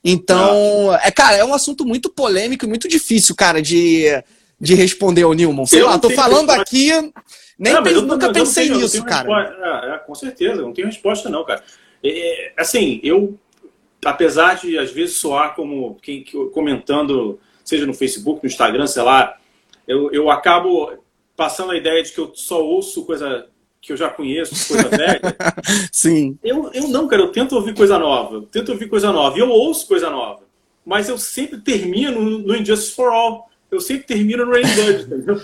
Então, 0.02 0.94
é, 1.02 1.10
cara, 1.10 1.36
é 1.36 1.44
um 1.44 1.54
assunto 1.54 1.84
muito 1.84 2.10
polêmico 2.10 2.64
e 2.64 2.68
muito 2.68 2.86
difícil, 2.86 3.34
cara, 3.34 3.60
de, 3.60 4.04
de 4.60 4.74
responder 4.74 5.22
ao 5.22 5.32
Newman. 5.32 5.66
Sei 5.66 5.80
eu 5.80 5.86
lá, 5.86 5.98
tô 5.98 6.10
falando 6.10 6.50
aqui 6.50 6.90
nem 7.58 7.72
não, 7.72 8.02
nunca 8.02 8.32
pensei 8.32 8.66
tenho, 8.66 8.80
nisso, 8.80 9.04
cara. 9.04 9.94
É, 9.94 9.98
com 9.98 10.14
certeza, 10.14 10.60
não 10.60 10.72
tenho 10.72 10.88
resposta 10.88 11.28
não, 11.28 11.44
cara. 11.44 11.62
É, 12.02 12.48
é, 12.48 12.52
assim, 12.56 13.00
eu, 13.02 13.38
apesar 14.04 14.54
de 14.54 14.78
às 14.78 14.90
vezes 14.90 15.16
soar 15.16 15.54
como 15.54 15.96
quem 16.02 16.24
comentando, 16.52 17.38
seja 17.64 17.86
no 17.86 17.94
Facebook, 17.94 18.40
no 18.42 18.48
Instagram, 18.48 18.86
sei 18.86 19.02
lá, 19.02 19.38
eu, 19.88 20.10
eu 20.12 20.30
acabo 20.30 20.92
passando 21.36 21.72
a 21.72 21.76
ideia 21.76 22.02
de 22.02 22.12
que 22.12 22.18
eu 22.18 22.32
só 22.34 22.62
ouço 22.62 23.04
coisa 23.06 23.46
que 23.84 23.92
eu 23.92 23.96
já 23.96 24.08
conheço, 24.08 24.66
coisa 24.66 24.88
velha. 24.88 25.20
Sim. 25.92 26.38
Eu, 26.42 26.70
eu 26.72 26.88
não, 26.88 27.06
cara, 27.06 27.20
eu 27.20 27.30
tento 27.30 27.54
ouvir 27.54 27.74
coisa 27.74 27.98
nova, 27.98 28.36
eu 28.36 28.42
tento 28.42 28.72
ouvir 28.72 28.88
coisa 28.88 29.12
nova, 29.12 29.36
e 29.36 29.40
eu 29.40 29.50
ouço 29.50 29.86
coisa 29.86 30.08
nova. 30.08 30.42
Mas 30.84 31.08
eu 31.08 31.18
sempre 31.18 31.60
termino 31.60 32.38
no 32.38 32.56
Injustice 32.56 32.94
for 32.94 33.12
All. 33.12 33.50
Eu 33.70 33.80
sempre 33.80 34.04
termino 34.04 34.46
no 34.46 34.52
Rain 34.52 34.62
Blood, 34.62 35.02
entendeu? 35.02 35.42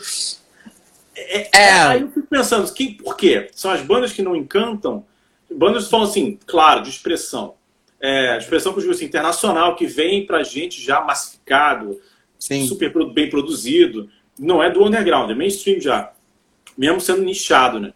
É, 1.14 1.58
é, 1.58 1.72
Aí 1.82 2.00
eu 2.00 2.08
fico 2.08 2.26
pensando, 2.26 2.72
que, 2.72 2.94
por 2.94 3.16
quê? 3.16 3.50
São 3.52 3.70
as 3.70 3.82
bandas 3.82 4.12
que 4.12 4.22
não 4.22 4.34
encantam? 4.34 5.04
Bandas 5.50 5.84
que 5.84 5.90
falam 5.90 6.06
assim, 6.06 6.38
claro, 6.46 6.82
de 6.82 6.88
expressão. 6.88 7.54
É, 8.00 8.38
expressão 8.38 8.72
que 8.72 8.78
eu 8.78 8.82
digo 8.82 8.94
assim, 8.94 9.04
internacional, 9.04 9.76
que 9.76 9.86
vem 9.86 10.24
pra 10.24 10.42
gente 10.42 10.80
já 10.80 11.02
massificado, 11.02 12.00
Sim. 12.38 12.66
super 12.66 12.90
bem 13.12 13.28
produzido. 13.28 14.08
Não 14.38 14.62
é 14.62 14.70
do 14.70 14.84
underground, 14.84 15.30
é 15.30 15.34
mainstream 15.34 15.80
já. 15.80 16.12
Mesmo 16.78 17.00
sendo 17.00 17.22
nichado, 17.22 17.78
né? 17.78 17.92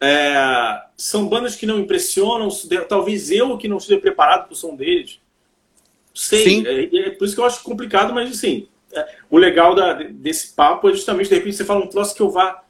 É, 0.00 0.82
são 0.96 1.28
bandas 1.28 1.56
que 1.56 1.66
não 1.66 1.78
impressionam, 1.78 2.48
talvez 2.88 3.30
eu 3.30 3.58
que 3.58 3.68
não 3.68 3.76
esteja 3.76 4.00
preparado 4.00 4.44
para 4.44 4.52
o 4.52 4.56
som 4.56 4.74
deles. 4.74 5.20
Sei, 6.14 6.66
é, 6.66 6.96
é, 6.96 7.10
por 7.10 7.24
isso 7.24 7.34
que 7.34 7.40
eu 7.40 7.44
acho 7.44 7.62
complicado, 7.62 8.12
mas 8.12 8.30
assim, 8.30 8.66
o 9.30 9.38
legal 9.38 9.74
da, 9.74 9.92
desse 9.94 10.54
papo 10.54 10.88
é 10.88 10.92
justamente, 10.92 11.28
de 11.28 11.34
repente, 11.34 11.56
você 11.56 11.64
fala 11.64 11.84
um 11.84 11.88
troço 11.88 12.14
que 12.14 12.22
eu 12.22 12.30
vá. 12.30 12.62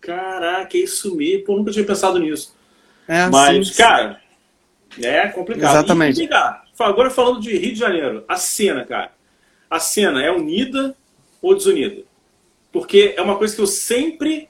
Caraca, 0.00 0.76
é 0.76 0.80
isso 0.80 1.14
mesmo. 1.14 1.44
Pô, 1.44 1.56
nunca 1.56 1.72
tinha 1.72 1.84
pensado 1.84 2.18
nisso. 2.18 2.54
É, 3.08 3.26
Mas, 3.26 3.68
sim, 3.68 3.74
cara, 3.74 4.20
é 5.02 5.28
complicado. 5.28 5.74
Exatamente. 5.76 6.22
E, 6.22 6.28
agora 6.78 7.10
falando 7.10 7.40
de 7.40 7.56
Rio 7.56 7.72
de 7.72 7.78
Janeiro, 7.78 8.24
a 8.28 8.36
cena, 8.36 8.84
cara. 8.84 9.12
A 9.68 9.80
cena 9.80 10.22
é 10.22 10.30
unida 10.30 10.96
ou 11.42 11.54
desunida? 11.54 12.02
Porque 12.72 13.14
é 13.16 13.22
uma 13.22 13.36
coisa 13.36 13.54
que 13.54 13.60
eu 13.60 13.66
sempre 13.66 14.48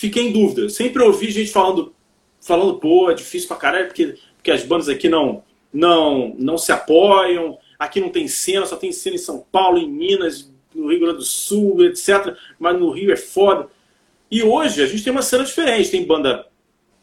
fiquei 0.00 0.28
em 0.28 0.32
dúvida. 0.32 0.68
Sempre 0.68 1.02
ouvi 1.02 1.30
gente 1.30 1.50
falando, 1.50 1.94
falando 2.40 2.78
pô, 2.78 3.10
é 3.10 3.14
difícil 3.14 3.48
pra 3.48 3.56
caralho, 3.56 3.86
porque, 3.86 4.16
porque 4.36 4.50
as 4.50 4.62
bandas 4.62 4.88
aqui 4.88 5.08
não, 5.08 5.42
não, 5.72 6.34
não 6.38 6.58
se 6.58 6.72
apoiam 6.72 7.58
aqui 7.80 7.98
não 7.98 8.10
tem 8.10 8.28
cena, 8.28 8.66
só 8.66 8.76
tem 8.76 8.92
cena 8.92 9.16
em 9.16 9.18
São 9.18 9.42
Paulo, 9.50 9.78
em 9.78 9.90
Minas, 9.90 10.52
no 10.74 10.90
Rio 10.90 11.00
Grande 11.00 11.16
do 11.16 11.24
Sul, 11.24 11.82
etc. 11.86 12.36
Mas 12.58 12.78
no 12.78 12.90
Rio 12.90 13.10
é 13.10 13.16
foda. 13.16 13.68
E 14.30 14.42
hoje 14.42 14.82
a 14.82 14.86
gente 14.86 15.02
tem 15.02 15.10
uma 15.10 15.22
cena 15.22 15.44
diferente. 15.44 15.90
Tem 15.90 16.04
banda 16.04 16.46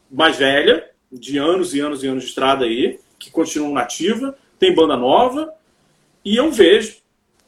mais 0.09 0.37
velha, 0.37 0.87
de 1.11 1.39
anos 1.39 1.73
e 1.73 1.79
anos 1.79 2.03
e 2.03 2.07
anos 2.07 2.23
de 2.23 2.29
estrada 2.29 2.63
aí, 2.63 2.99
que 3.17 3.31
continuam 3.31 3.73
nativa. 3.73 4.37
Tem 4.59 4.73
banda 4.73 4.95
nova. 4.95 5.51
E 6.23 6.37
eu 6.37 6.51
vejo, 6.51 6.97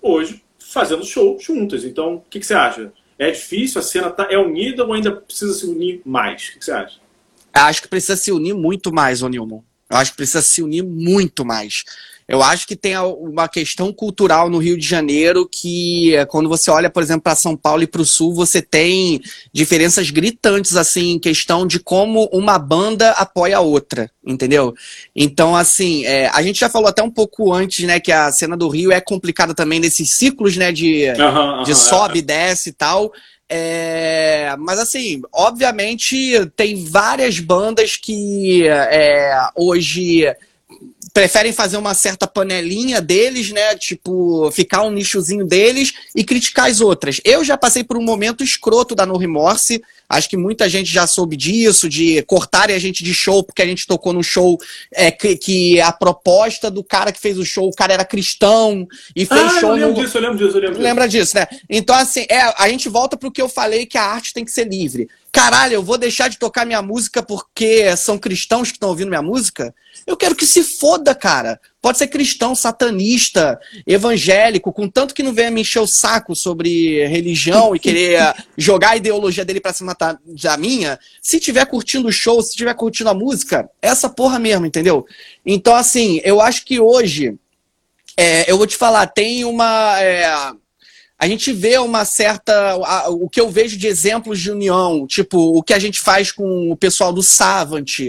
hoje 0.01 0.43
fazendo 0.57 1.05
show 1.05 1.37
juntas. 1.39 1.83
Então, 1.83 2.15
o 2.15 2.21
que, 2.21 2.39
que 2.39 2.45
você 2.45 2.55
acha? 2.55 2.91
É 3.19 3.31
difícil? 3.31 3.81
A 3.81 3.83
cena 3.83 4.09
tá, 4.09 4.27
é 4.31 4.37
unida 4.37 4.85
ou 4.85 4.93
ainda 4.93 5.11
precisa 5.11 5.53
se 5.53 5.65
unir 5.65 6.01
mais? 6.05 6.47
O 6.47 6.53
que, 6.53 6.65
você 6.65 6.71
acha? 6.71 6.99
Acho 7.53 7.81
que 7.81 7.87
precisa 7.89 8.15
se 8.15 8.31
unir 8.31 8.53
muito 8.55 8.93
mais, 8.93 9.21
ô 9.21 9.27
Nilman. 9.27 9.61
Eu 9.89 9.97
acho 9.97 10.11
que 10.11 10.17
precisa 10.17 10.41
se 10.41 10.63
unir 10.63 10.83
muito 10.83 11.43
mais. 11.43 11.83
Eu 12.29 12.43
acho 12.43 12.67
que 12.67 12.75
tem 12.75 12.95
uma 12.95 13.47
questão 13.47 13.91
cultural 13.91 14.51
no 14.51 14.59
Rio 14.59 14.77
de 14.77 14.87
Janeiro 14.87 15.49
que, 15.51 16.13
quando 16.27 16.47
você 16.47 16.69
olha, 16.69 16.87
por 16.87 17.01
exemplo, 17.01 17.23
para 17.23 17.35
São 17.35 17.57
Paulo 17.57 17.81
e 17.81 17.87
para 17.87 18.03
o 18.03 18.05
Sul, 18.05 18.35
você 18.35 18.61
tem 18.61 19.19
diferenças 19.51 20.11
gritantes, 20.11 20.75
assim, 20.75 21.13
em 21.13 21.19
questão 21.19 21.65
de 21.65 21.79
como 21.79 22.29
uma 22.31 22.59
banda 22.59 23.09
apoia 23.13 23.57
a 23.57 23.61
outra, 23.61 24.11
entendeu? 24.23 24.75
Então, 25.15 25.55
assim, 25.55 26.05
é, 26.05 26.27
a 26.27 26.43
gente 26.43 26.59
já 26.59 26.69
falou 26.69 26.87
até 26.87 27.01
um 27.01 27.09
pouco 27.09 27.51
antes, 27.51 27.83
né, 27.83 27.99
que 27.99 28.11
a 28.11 28.31
cena 28.31 28.55
do 28.55 28.69
Rio 28.69 28.91
é 28.91 29.01
complicada 29.01 29.55
também 29.55 29.79
nesses 29.79 30.11
ciclos, 30.11 30.55
né, 30.55 30.71
de, 30.71 31.07
uhum, 31.09 31.63
de 31.63 31.73
sobe, 31.73 32.19
é. 32.19 32.21
desce 32.21 32.69
e 32.69 32.73
tal. 32.73 33.11
É, 33.51 34.55
mas 34.59 34.77
assim, 34.77 35.23
obviamente 35.33 36.45
tem 36.55 36.85
várias 36.85 37.39
bandas 37.39 37.97
que 37.97 38.67
é, 38.67 39.35
hoje 39.55 40.27
preferem 41.13 41.51
fazer 41.51 41.77
uma 41.77 41.93
certa 41.93 42.27
panelinha 42.27 43.01
deles, 43.01 43.51
né? 43.51 43.75
Tipo, 43.75 44.49
ficar 44.51 44.83
um 44.83 44.91
nichozinho 44.91 45.45
deles 45.45 45.93
e 46.15 46.23
criticar 46.23 46.69
as 46.69 46.81
outras. 46.81 47.19
Eu 47.23 47.43
já 47.43 47.57
passei 47.57 47.83
por 47.83 47.97
um 47.97 48.03
momento 48.03 48.43
escroto 48.43 48.95
da 48.95 49.05
No 49.05 49.17
Remorse. 49.17 49.81
Acho 50.07 50.29
que 50.29 50.37
muita 50.37 50.67
gente 50.67 50.91
já 50.91 51.05
soube 51.05 51.35
disso, 51.35 51.87
de 51.87 52.21
cortarem 52.23 52.75
a 52.75 52.79
gente 52.79 53.03
de 53.03 53.13
show 53.13 53.43
porque 53.43 53.61
a 53.61 53.65
gente 53.65 53.85
tocou 53.85 54.11
no 54.11 54.23
show 54.23 54.57
é, 54.91 55.11
que, 55.11 55.37
que, 55.37 55.81
a 55.81 55.91
proposta 55.91 56.71
do 56.71 56.83
cara 56.83 57.11
que 57.11 57.19
fez 57.19 57.37
o 57.37 57.45
show, 57.45 57.67
o 57.67 57.75
cara 57.75 57.93
era 57.93 58.03
cristão 58.03 58.87
e 59.15 59.25
fez 59.25 59.41
ah, 59.41 59.59
show. 59.59 59.69
Eu 59.69 59.75
lembro 59.75 59.97
no... 59.97 60.05
disso, 60.05 60.17
eu 60.17 60.21
lembro 60.21 60.37
disso, 60.37 60.57
eu 60.57 60.61
lembro 60.61 60.81
Lembra 60.81 61.07
disso, 61.07 61.35
né? 61.35 61.47
Então, 61.69 61.95
assim, 61.95 62.25
é, 62.29 62.41
a 62.57 62.67
gente 62.69 62.89
volta 62.89 63.15
pro 63.15 63.31
que 63.31 63.41
eu 63.41 63.49
falei 63.49 63.85
que 63.85 63.97
a 63.97 64.03
arte 64.03 64.33
tem 64.33 64.43
que 64.43 64.51
ser 64.51 64.67
livre. 64.67 65.07
Caralho, 65.31 65.75
eu 65.75 65.83
vou 65.83 65.97
deixar 65.97 66.27
de 66.27 66.39
tocar 66.39 66.65
minha 66.65 66.81
música 66.81 67.21
porque 67.21 67.95
são 67.95 68.17
cristãos 68.17 68.69
que 68.69 68.77
estão 68.77 68.89
ouvindo 68.89 69.09
minha 69.09 69.21
música? 69.21 69.75
Eu 70.09 70.17
quero 70.17 70.35
que 70.35 70.47
se 70.47 70.63
foda, 70.63 71.13
cara. 71.13 71.61
Pode 71.79 71.99
ser 71.99 72.07
cristão, 72.07 72.55
satanista, 72.55 73.59
evangélico, 73.85 74.73
com 74.73 74.89
tanto 74.89 75.13
que 75.13 75.21
não 75.21 75.31
venha 75.31 75.51
me 75.51 75.61
encher 75.61 75.77
o 75.77 75.85
saco 75.85 76.35
sobre 76.35 77.05
religião 77.05 77.75
e 77.75 77.79
querer 77.79 78.33
jogar 78.57 78.89
a 78.89 78.97
ideologia 78.97 79.45
dele 79.45 79.59
pra 79.59 79.71
cima 79.71 79.95
da 79.95 80.57
minha. 80.57 80.97
Se 81.21 81.39
tiver 81.39 81.63
curtindo 81.67 82.07
o 82.07 82.11
show, 82.11 82.41
se 82.41 82.55
tiver 82.55 82.73
curtindo 82.73 83.11
a 83.11 83.13
música, 83.13 83.69
essa 83.79 84.09
porra 84.09 84.39
mesmo, 84.39 84.65
entendeu? 84.65 85.05
Então, 85.45 85.75
assim, 85.75 86.19
eu 86.23 86.41
acho 86.41 86.65
que 86.65 86.79
hoje, 86.79 87.37
é, 88.17 88.49
eu 88.51 88.57
vou 88.57 88.65
te 88.65 88.77
falar, 88.77 89.05
tem 89.05 89.45
uma. 89.45 90.01
É, 90.01 90.25
a 91.19 91.27
gente 91.27 91.51
vê 91.51 91.77
uma 91.77 92.05
certa. 92.05 92.77
o 93.09 93.27
que 93.27 93.41
eu 93.41 93.49
vejo 93.49 93.77
de 93.77 93.87
exemplos 93.87 94.39
de 94.39 94.49
união, 94.49 95.05
tipo, 95.05 95.37
o 95.37 95.61
que 95.61 95.73
a 95.73 95.79
gente 95.79 95.99
faz 95.99 96.31
com 96.31 96.71
o 96.71 96.77
pessoal 96.77 97.11
do 97.11 97.21
Savant, 97.21 97.99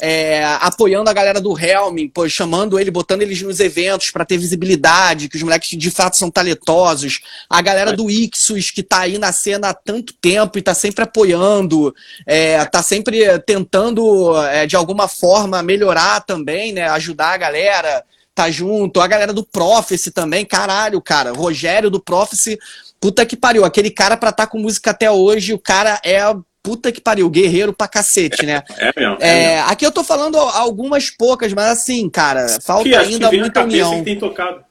é, 0.00 0.42
apoiando 0.60 1.10
a 1.10 1.12
galera 1.12 1.42
do 1.42 1.58
Helm, 1.58 2.08
pô, 2.08 2.26
chamando 2.26 2.80
ele, 2.80 2.90
botando 2.90 3.20
eles 3.20 3.42
nos 3.42 3.60
eventos 3.60 4.10
para 4.10 4.24
ter 4.24 4.38
visibilidade, 4.38 5.28
que 5.28 5.36
os 5.36 5.42
moleques 5.42 5.78
de 5.78 5.90
fato 5.90 6.16
são 6.16 6.30
talentosos. 6.30 7.20
A 7.50 7.60
galera 7.60 7.92
do 7.92 8.10
Ixus, 8.10 8.70
que 8.70 8.82
tá 8.82 9.00
aí 9.00 9.18
na 9.18 9.30
cena 9.30 9.68
há 9.68 9.74
tanto 9.74 10.14
tempo 10.14 10.58
e 10.58 10.62
tá 10.62 10.72
sempre 10.72 11.04
apoiando, 11.04 11.94
é, 12.26 12.64
tá 12.64 12.82
sempre 12.82 13.38
tentando, 13.40 14.34
é, 14.46 14.66
de 14.66 14.74
alguma 14.74 15.06
forma, 15.06 15.62
melhorar 15.62 16.20
também, 16.20 16.72
né? 16.72 16.88
Ajudar 16.88 17.34
a 17.34 17.36
galera 17.36 18.02
tá 18.34 18.50
junto. 18.50 19.00
A 19.00 19.06
galera 19.06 19.32
do 19.32 19.44
Prophecy 19.44 20.10
também, 20.10 20.44
caralho, 20.44 21.00
cara. 21.00 21.32
Rogério 21.32 21.90
do 21.90 22.00
Prophecy, 22.00 22.58
puta 23.00 23.24
que 23.24 23.36
pariu. 23.36 23.64
Aquele 23.64 23.90
cara 23.90 24.16
pra 24.16 24.30
estar 24.30 24.46
tá 24.46 24.50
com 24.50 24.58
música 24.58 24.90
até 24.90 25.10
hoje, 25.10 25.54
o 25.54 25.58
cara 25.58 26.00
é 26.04 26.20
puta 26.62 26.90
que 26.90 27.00
pariu, 27.00 27.28
guerreiro 27.28 27.74
pra 27.74 27.86
cacete, 27.86 28.44
né? 28.46 28.62
É, 28.78 28.88
é 28.88 28.92
mesmo. 28.96 29.16
É, 29.20 29.44
é 29.44 29.60
Aqui 29.60 29.86
eu 29.86 29.92
tô 29.92 30.02
falando 30.02 30.38
algumas 30.38 31.10
poucas, 31.10 31.52
mas 31.52 31.66
assim, 31.66 32.08
cara, 32.08 32.58
falta 32.62 32.88
que, 32.88 32.94
ainda 32.94 33.30
muita 33.30 33.62
união. 33.62 33.98
Que 33.98 34.04
tem 34.04 34.18
tocado. 34.18 34.64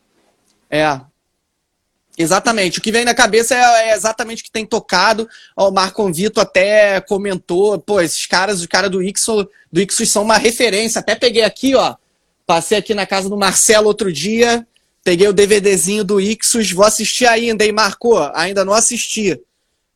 É. 0.70 1.00
Exatamente. 2.18 2.80
O 2.80 2.82
que 2.82 2.92
vem 2.92 3.06
na 3.06 3.14
cabeça 3.14 3.56
é, 3.56 3.90
é 3.90 3.94
exatamente 3.94 4.42
o 4.42 4.46
que 4.46 4.52
tem 4.52 4.66
tocado. 4.66 5.28
O 5.56 5.72
Marco 5.72 6.12
Vito 6.12 6.42
até 6.42 7.00
comentou, 7.02 7.80
pô, 7.80 8.02
esses 8.02 8.26
caras, 8.26 8.60
os 8.60 8.68
caras 8.68 8.90
do 8.90 9.02
Ixo, 9.02 9.48
do 9.72 9.82
Ixos 9.82 10.12
são 10.12 10.24
uma 10.24 10.38
referência. 10.38 11.00
Até 11.00 11.16
peguei 11.16 11.44
aqui, 11.44 11.76
ó, 11.76 11.96
Passei 12.46 12.78
aqui 12.78 12.94
na 12.94 13.06
casa 13.06 13.30
do 13.30 13.38
Marcelo 13.38 13.88
outro 13.88 14.12
dia, 14.12 14.68
peguei 15.04 15.28
o 15.28 15.34
DVDzinho 15.34 16.04
do 16.04 16.20
Ixus, 16.20 16.72
vou 16.72 16.86
assistir 16.86 17.26
ainda, 17.26 17.66
hein, 17.66 17.72
Marco? 17.72 18.18
Ainda 18.34 18.66
não 18.66 18.74
assisti. 18.74 19.40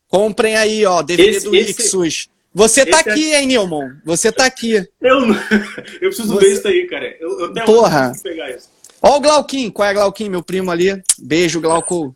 Comprem 0.07 0.55
aí, 0.55 0.85
ó, 0.85 1.01
DVD 1.01 1.37
esse, 1.37 1.45
do 1.45 1.55
esse, 1.55 1.71
Ixus. 1.71 2.29
Você 2.53 2.85
tá 2.85 2.97
é 2.97 3.11
aqui, 3.11 3.33
é... 3.33 3.41
hein, 3.41 3.47
Nilman? 3.47 3.97
Você 4.03 4.31
tá 4.31 4.45
aqui. 4.45 4.75
Eu, 5.01 5.19
eu 6.01 6.09
preciso 6.09 6.33
Você... 6.33 6.45
ver 6.45 6.53
isso 6.53 6.67
aí, 6.67 6.87
cara. 6.87 7.15
Eu, 7.19 7.39
eu 7.39 7.45
até 7.47 7.65
Porra. 7.65 8.11
pegar 8.23 8.49
isso. 8.49 8.69
Ó 9.01 9.17
o 9.17 9.21
Glauquim. 9.21 9.69
Qual 9.69 9.87
é 9.87 9.93
Glauquim, 9.93 10.29
meu 10.29 10.41
primo 10.41 10.71
ali? 10.71 11.01
Beijo, 11.19 11.61
Glauco. 11.61 12.15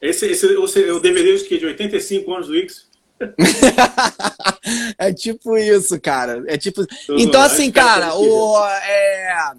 Esse, 0.00 0.26
esse, 0.26 0.46
o 0.46 0.98
DVD 0.98 1.34
é 1.34 1.58
de 1.58 1.66
85 1.66 2.32
anos 2.32 2.46
do 2.48 2.56
Ixus? 2.56 2.90
é 4.98 5.12
tipo 5.12 5.56
isso, 5.56 6.00
cara. 6.00 6.42
É 6.46 6.56
tipo. 6.56 6.84
Então, 7.10 7.40
assim, 7.40 7.70
cara, 7.70 8.14
o, 8.14 8.66
é... 8.66 9.52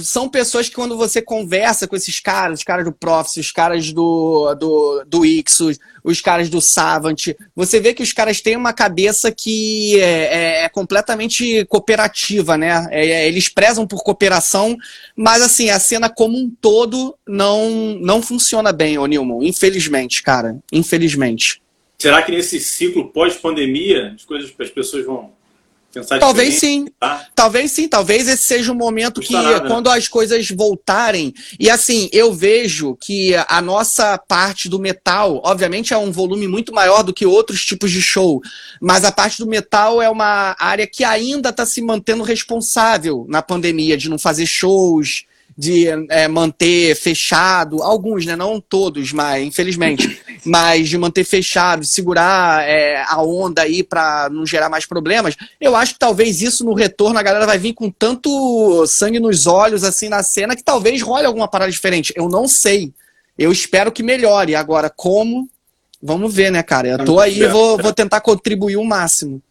são 0.00 0.28
pessoas 0.28 0.68
que 0.68 0.74
quando 0.74 0.96
você 0.96 1.22
conversa 1.22 1.88
com 1.88 1.96
esses 1.96 2.20
caras, 2.20 2.58
os 2.58 2.64
caras 2.64 2.84
do 2.84 2.92
Profs, 2.92 3.36
os 3.38 3.50
caras 3.50 3.90
do, 3.92 4.54
do, 4.54 5.04
do 5.06 5.24
Ixos, 5.24 5.78
os 6.04 6.20
caras 6.20 6.50
do 6.50 6.60
Savant, 6.60 7.28
você 7.56 7.80
vê 7.80 7.94
que 7.94 8.02
os 8.02 8.12
caras 8.12 8.42
têm 8.42 8.56
uma 8.56 8.74
cabeça 8.74 9.32
que 9.32 9.98
é, 9.98 10.60
é, 10.60 10.64
é 10.64 10.68
completamente 10.68 11.64
cooperativa, 11.64 12.58
né? 12.58 12.86
É, 12.90 13.06
é, 13.06 13.28
eles 13.28 13.48
prezam 13.48 13.86
por 13.86 14.02
cooperação, 14.02 14.76
mas 15.16 15.40
assim, 15.40 15.70
a 15.70 15.80
cena 15.80 16.10
como 16.10 16.36
um 16.36 16.50
todo 16.60 17.16
não, 17.26 17.98
não 18.00 18.20
funciona 18.20 18.72
bem, 18.72 18.98
ô 18.98 19.06
Nilman. 19.06 19.46
Infelizmente, 19.46 20.22
cara. 20.22 20.58
Infelizmente. 20.70 21.62
Será 21.98 22.22
que 22.22 22.32
nesse 22.32 22.60
ciclo 22.60 23.10
pós-pandemia 23.12 24.12
as 24.14 24.24
coisas 24.24 24.52
as 24.58 24.70
pessoas 24.70 25.06
vão 25.06 25.32
pensar 25.92 26.18
Talvez 26.18 26.54
sim. 26.54 26.86
Tá? 26.98 27.26
Talvez 27.34 27.72
sim. 27.72 27.88
Talvez 27.88 28.28
esse 28.28 28.42
seja 28.42 28.72
um 28.72 28.76
momento 28.76 29.20
que 29.20 29.32
nada, 29.32 29.62
né? 29.62 29.68
quando 29.68 29.90
né? 29.90 29.96
as 29.96 30.08
coisas 30.08 30.48
voltarem. 30.50 31.34
E 31.58 31.68
assim, 31.68 32.08
eu 32.12 32.32
vejo 32.32 32.96
que 32.96 33.34
a 33.48 33.60
nossa 33.60 34.16
parte 34.18 34.68
do 34.68 34.78
metal, 34.78 35.40
obviamente, 35.44 35.92
é 35.92 35.98
um 35.98 36.12
volume 36.12 36.46
muito 36.46 36.72
maior 36.72 37.02
do 37.02 37.12
que 37.12 37.26
outros 37.26 37.64
tipos 37.64 37.90
de 37.90 38.02
show. 38.02 38.40
Mas 38.80 39.04
a 39.04 39.12
parte 39.12 39.38
do 39.38 39.46
metal 39.46 40.00
é 40.00 40.08
uma 40.08 40.56
área 40.58 40.86
que 40.86 41.04
ainda 41.04 41.50
está 41.50 41.66
se 41.66 41.80
mantendo 41.80 42.22
responsável 42.22 43.26
na 43.28 43.42
pandemia, 43.42 43.96
de 43.96 44.08
não 44.08 44.18
fazer 44.18 44.46
shows 44.46 45.24
de 45.60 45.88
é, 46.08 46.26
manter 46.26 46.96
fechado, 46.96 47.82
alguns, 47.82 48.24
né? 48.24 48.34
Não 48.34 48.58
todos, 48.58 49.12
mas 49.12 49.46
infelizmente, 49.46 50.18
mas 50.42 50.88
de 50.88 50.96
manter 50.96 51.22
fechado, 51.22 51.84
segurar 51.84 52.66
é, 52.66 53.04
a 53.06 53.22
onda 53.22 53.60
aí 53.60 53.82
para 53.82 54.30
não 54.30 54.46
gerar 54.46 54.70
mais 54.70 54.86
problemas. 54.86 55.36
Eu 55.60 55.76
acho 55.76 55.92
que 55.92 55.98
talvez 55.98 56.40
isso 56.40 56.64
no 56.64 56.72
retorno 56.72 57.18
a 57.18 57.22
galera 57.22 57.44
vai 57.44 57.58
vir 57.58 57.74
com 57.74 57.90
tanto 57.90 58.86
sangue 58.86 59.20
nos 59.20 59.46
olhos 59.46 59.84
assim 59.84 60.08
na 60.08 60.22
cena 60.22 60.56
que 60.56 60.64
talvez 60.64 61.02
role 61.02 61.26
alguma 61.26 61.46
parada 61.46 61.70
diferente. 61.70 62.10
Eu 62.16 62.30
não 62.30 62.48
sei. 62.48 62.90
Eu 63.36 63.52
espero 63.52 63.92
que 63.92 64.02
melhore. 64.02 64.54
Agora, 64.54 64.88
como? 64.88 65.46
Vamos 66.02 66.34
ver, 66.34 66.50
né, 66.50 66.62
cara? 66.62 66.88
Eu 66.88 67.04
tô 67.04 67.20
aí 67.20 67.42
e 67.42 67.46
vou, 67.46 67.76
vou 67.76 67.92
tentar 67.92 68.22
contribuir 68.22 68.78
o 68.78 68.84
máximo. 68.84 69.42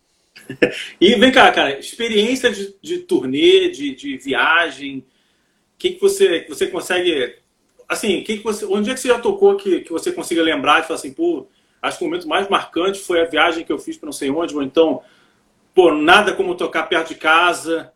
E 0.99 1.13
vem 1.15 1.31
cá, 1.31 1.51
cara, 1.51 1.77
experiência 1.77 2.51
de, 2.51 2.73
de 2.81 2.97
turnê, 2.99 3.69
de, 3.69 3.93
de 3.93 4.17
viagem, 4.17 5.05
que, 5.79 5.91
que 5.91 6.01
você, 6.01 6.45
você 6.47 6.67
consegue. 6.67 7.37
Assim, 7.87 8.21
que 8.21 8.37
que 8.37 8.43
você, 8.43 8.65
onde 8.65 8.91
é 8.91 8.93
que 8.93 8.99
você 8.99 9.07
já 9.07 9.17
tocou 9.17 9.55
que, 9.55 9.79
que 9.79 9.91
você 9.91 10.11
consiga 10.11 10.43
lembrar 10.43 10.81
e 10.81 10.83
falar 10.83 10.99
assim, 10.99 11.11
pô, 11.11 11.47
acho 11.81 11.97
que 11.97 12.03
o 12.03 12.07
momento 12.07 12.27
mais 12.27 12.47
marcante 12.47 12.99
foi 12.99 13.21
a 13.21 13.25
viagem 13.25 13.63
que 13.63 13.71
eu 13.71 13.79
fiz 13.79 13.97
para 13.97 14.05
não 14.05 14.13
sei 14.13 14.29
onde, 14.29 14.53
ou 14.53 14.61
então, 14.61 15.01
pô, 15.73 15.91
nada 15.91 16.33
como 16.33 16.53
tocar 16.53 16.83
perto 16.83 17.07
de 17.07 17.15
casa. 17.15 17.91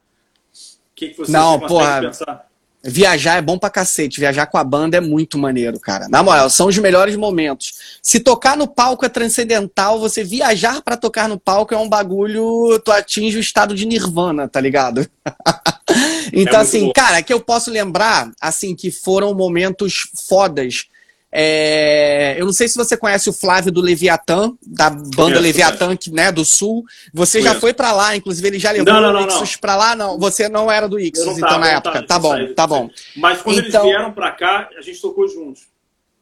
O 0.52 0.96
que, 0.96 1.10
que 1.10 1.18
você, 1.18 1.32
não, 1.32 1.60
porra, 1.60 2.02
pensar? 2.02 2.48
Viajar 2.86 3.38
é 3.38 3.42
bom 3.42 3.58
pra 3.58 3.70
cacete. 3.70 4.20
Viajar 4.20 4.46
com 4.48 4.58
a 4.58 4.64
banda 4.64 4.98
é 4.98 5.02
muito 5.02 5.38
maneiro, 5.38 5.80
cara. 5.80 6.10
Na 6.10 6.22
moral, 6.22 6.50
são 6.50 6.68
os 6.68 6.78
melhores 6.78 7.16
momentos. 7.16 8.00
Se 8.02 8.20
tocar 8.20 8.58
no 8.58 8.68
palco 8.68 9.06
é 9.06 9.10
transcendental, 9.10 10.00
você 10.00 10.22
viajar 10.22 10.82
para 10.82 10.98
tocar 10.98 11.30
no 11.30 11.40
palco 11.40 11.74
é 11.74 11.78
um 11.78 11.88
bagulho. 11.88 12.78
Tu 12.84 12.92
atinge 12.92 13.38
o 13.38 13.40
estado 13.40 13.74
de 13.74 13.86
nirvana, 13.86 14.50
tá 14.50 14.60
ligado? 14.60 15.08
então, 16.42 16.60
é 16.60 16.64
assim, 16.64 16.88
bom. 16.88 16.94
cara, 16.94 17.22
que 17.22 17.34
eu 17.34 17.40
posso 17.40 17.70
lembrar, 17.70 18.32
assim, 18.42 18.76
que 18.76 18.92
foram 18.92 19.34
momentos 19.34 20.10
fodas 20.28 20.88
é, 21.36 22.36
eu 22.38 22.46
não 22.46 22.54
sei 22.54 22.68
se 22.68 22.78
você 22.78 22.96
conhece 22.96 23.28
o 23.28 23.34
Flávio 23.34 23.72
do 23.72 23.82
Leviatã, 23.82 24.54
da 24.62 24.92
banda 24.92 25.40
Leviatã, 25.40 25.98
que, 25.98 26.12
né, 26.12 26.32
do 26.32 26.46
Sul. 26.46 26.86
Você 27.12 27.42
já 27.42 27.56
foi 27.56 27.74
para 27.74 27.92
lá, 27.92 28.16
inclusive 28.16 28.48
ele 28.48 28.60
já 28.60 28.70
levou 28.70 28.94
não, 28.94 29.12
não, 29.12 29.24
o 29.24 29.28
Ixos 29.28 29.56
para 29.56 29.76
lá? 29.76 29.96
Não, 29.96 30.20
você 30.20 30.48
não 30.48 30.72
era 30.72 30.88
do 30.88 31.00
Ixos, 31.00 31.36
então, 31.36 31.58
na 31.58 31.72
época. 31.72 32.04
Tava, 32.04 32.06
tá 32.06 32.20
bom, 32.20 32.54
tá 32.54 32.68
bom. 32.68 32.90
Mas 33.18 33.42
quando 33.42 33.66
então, 33.66 33.82
eles 33.82 33.96
vieram 33.96 34.12
para 34.14 34.30
cá, 34.30 34.70
a 34.78 34.82
gente 34.82 35.02
tocou 35.02 35.28
juntos. 35.28 35.64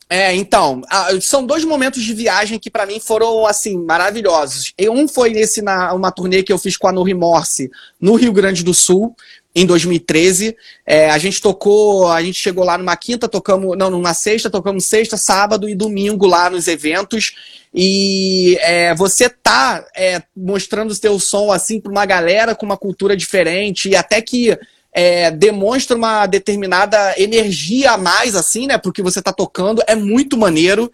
É, 0.10 0.34
então, 0.36 0.82
são 1.22 1.46
dois 1.46 1.64
momentos 1.64 2.04
de 2.04 2.14
viagem 2.14 2.60
que 2.60 2.70
para 2.70 2.86
mim 2.86 3.00
foram, 3.00 3.46
assim, 3.46 3.78
maravilhosos. 3.78 4.74
Um 4.90 5.08
foi 5.08 5.30
nesse, 5.30 5.62
na, 5.62 5.94
uma 5.94 6.12
turnê 6.12 6.42
que 6.42 6.52
eu 6.52 6.58
fiz 6.58 6.76
com 6.76 6.88
a 6.88 6.92
No 6.92 7.04
Remorse 7.04 7.70
no 8.00 8.16
Rio 8.16 8.34
Grande 8.34 8.64
do 8.64 8.74
Sul, 8.74 9.16
em 9.54 9.66
2013. 9.66 10.56
É, 10.86 11.10
a 11.10 11.18
gente 11.18 11.42
tocou, 11.42 12.08
a 12.08 12.22
gente 12.22 12.40
chegou 12.40 12.64
lá 12.64 12.78
numa 12.78 12.96
quinta, 12.96 13.28
tocamos, 13.28 13.78
não, 13.78 13.90
numa 13.90 14.14
sexta, 14.14 14.50
tocamos 14.50 14.86
sexta, 14.86 15.18
sábado 15.18 15.68
e 15.68 15.76
domingo 15.76 16.26
lá 16.26 16.50
nos 16.50 16.68
eventos. 16.68 17.34
E 17.74 18.58
é, 18.62 18.94
você 18.96 19.30
tá 19.30 19.86
é, 19.96 20.22
mostrando 20.36 20.92
o 20.92 20.96
seu 20.96 21.20
som 21.20 21.52
assim 21.52 21.80
para 21.80 21.92
uma 21.92 22.06
galera 22.06 22.56
com 22.56 22.66
uma 22.66 22.78
cultura 22.78 23.16
diferente 23.16 23.90
e 23.90 23.96
até 23.96 24.22
que 24.22 24.58
é, 24.94 25.32
demonstra 25.32 25.96
uma 25.96 26.26
determinada 26.26 27.14
energia 27.18 27.92
a 27.92 27.98
mais, 27.98 28.36
assim, 28.36 28.68
né? 28.68 28.78
Porque 28.78 29.02
você 29.02 29.22
tá 29.22 29.32
tocando, 29.32 29.82
é 29.88 29.96
muito 29.96 30.38
maneiro. 30.38 30.92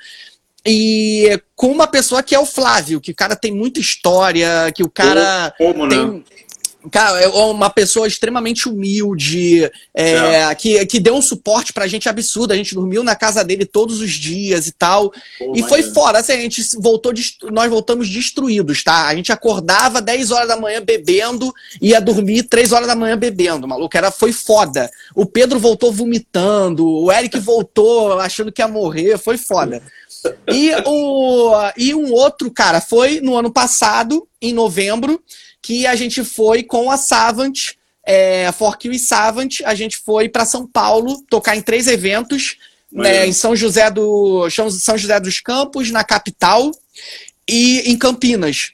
E 0.65 1.41
com 1.55 1.71
uma 1.71 1.87
pessoa 1.87 2.21
que 2.21 2.35
é 2.35 2.39
o 2.39 2.45
Flávio, 2.45 2.99
que 2.99 3.11
o 3.11 3.15
cara 3.15 3.35
tem 3.35 3.51
muita 3.53 3.79
história, 3.79 4.71
que 4.75 4.83
o 4.83 4.89
cara 4.89 5.53
Como, 5.57 5.87
tem. 5.87 6.05
Né? 6.05 6.21
Cara, 6.91 7.19
é 7.19 7.27
uma 7.27 7.69
pessoa 7.69 8.07
extremamente 8.07 8.69
humilde, 8.69 9.63
é, 9.93 10.11
é. 10.11 10.55
Que, 10.55 10.85
que 10.85 10.99
deu 10.99 11.15
um 11.15 11.21
suporte 11.21 11.73
pra 11.73 11.87
gente 11.87 12.07
absurdo. 12.07 12.53
A 12.53 12.55
gente 12.55 12.75
dormiu 12.75 13.03
na 13.03 13.15
casa 13.15 13.43
dele 13.43 13.65
todos 13.65 13.99
os 13.99 14.11
dias 14.11 14.67
e 14.67 14.71
tal. 14.71 15.11
Pô, 15.39 15.53
e 15.55 15.63
foi 15.63 15.83
fora. 15.83 16.19
Assim, 16.19 16.33
a 16.33 16.37
gente 16.37 16.61
voltou, 16.77 17.11
nós 17.51 17.69
voltamos 17.69 18.07
destruídos, 18.09 18.83
tá? 18.83 19.07
A 19.07 19.15
gente 19.15 19.31
acordava 19.31 20.01
10 20.01 20.31
horas 20.31 20.47
da 20.47 20.55
manhã 20.55 20.81
bebendo, 20.81 21.53
ia 21.81 21.99
dormir 21.99 22.43
3 22.43 22.71
horas 22.71 22.87
da 22.87 22.95
manhã 22.95 23.17
bebendo, 23.17 23.67
maluco. 23.67 23.97
Era, 23.97 24.11
foi 24.11 24.31
foda. 24.31 24.89
O 25.15 25.25
Pedro 25.25 25.59
voltou 25.59 25.91
vomitando, 25.91 26.87
o 26.87 27.11
Eric 27.11 27.39
voltou 27.41 28.19
achando 28.19 28.51
que 28.51 28.61
ia 28.61 28.67
morrer, 28.67 29.17
foi 29.17 29.37
foda. 29.37 29.81
E, 30.51 30.71
o, 30.85 31.53
e 31.77 31.93
um 31.93 32.11
outro, 32.11 32.51
cara, 32.51 32.81
foi 32.81 33.19
no 33.19 33.35
ano 33.35 33.51
passado, 33.51 34.27
em 34.41 34.53
novembro 34.53 35.21
que 35.61 35.85
a 35.85 35.95
gente 35.95 36.23
foi 36.23 36.63
com 36.63 36.89
a 36.89 36.97
Savant, 36.97 37.73
é, 38.05 38.51
Forkill 38.51 38.93
e 38.93 38.99
Savant, 38.99 39.61
a 39.65 39.75
gente 39.75 39.97
foi 39.97 40.29
para 40.29 40.45
São 40.45 40.65
Paulo 40.65 41.21
tocar 41.29 41.55
em 41.55 41.61
três 41.61 41.87
eventos, 41.87 42.57
né, 42.91 43.27
em 43.27 43.33
São 43.33 43.55
José, 43.55 43.91
do, 43.91 44.49
São 44.49 44.97
José 44.97 45.19
dos 45.19 45.41
Campos, 45.41 45.91
na 45.91 46.03
capital, 46.03 46.71
e 47.47 47.91
em 47.91 47.97
Campinas. 47.97 48.71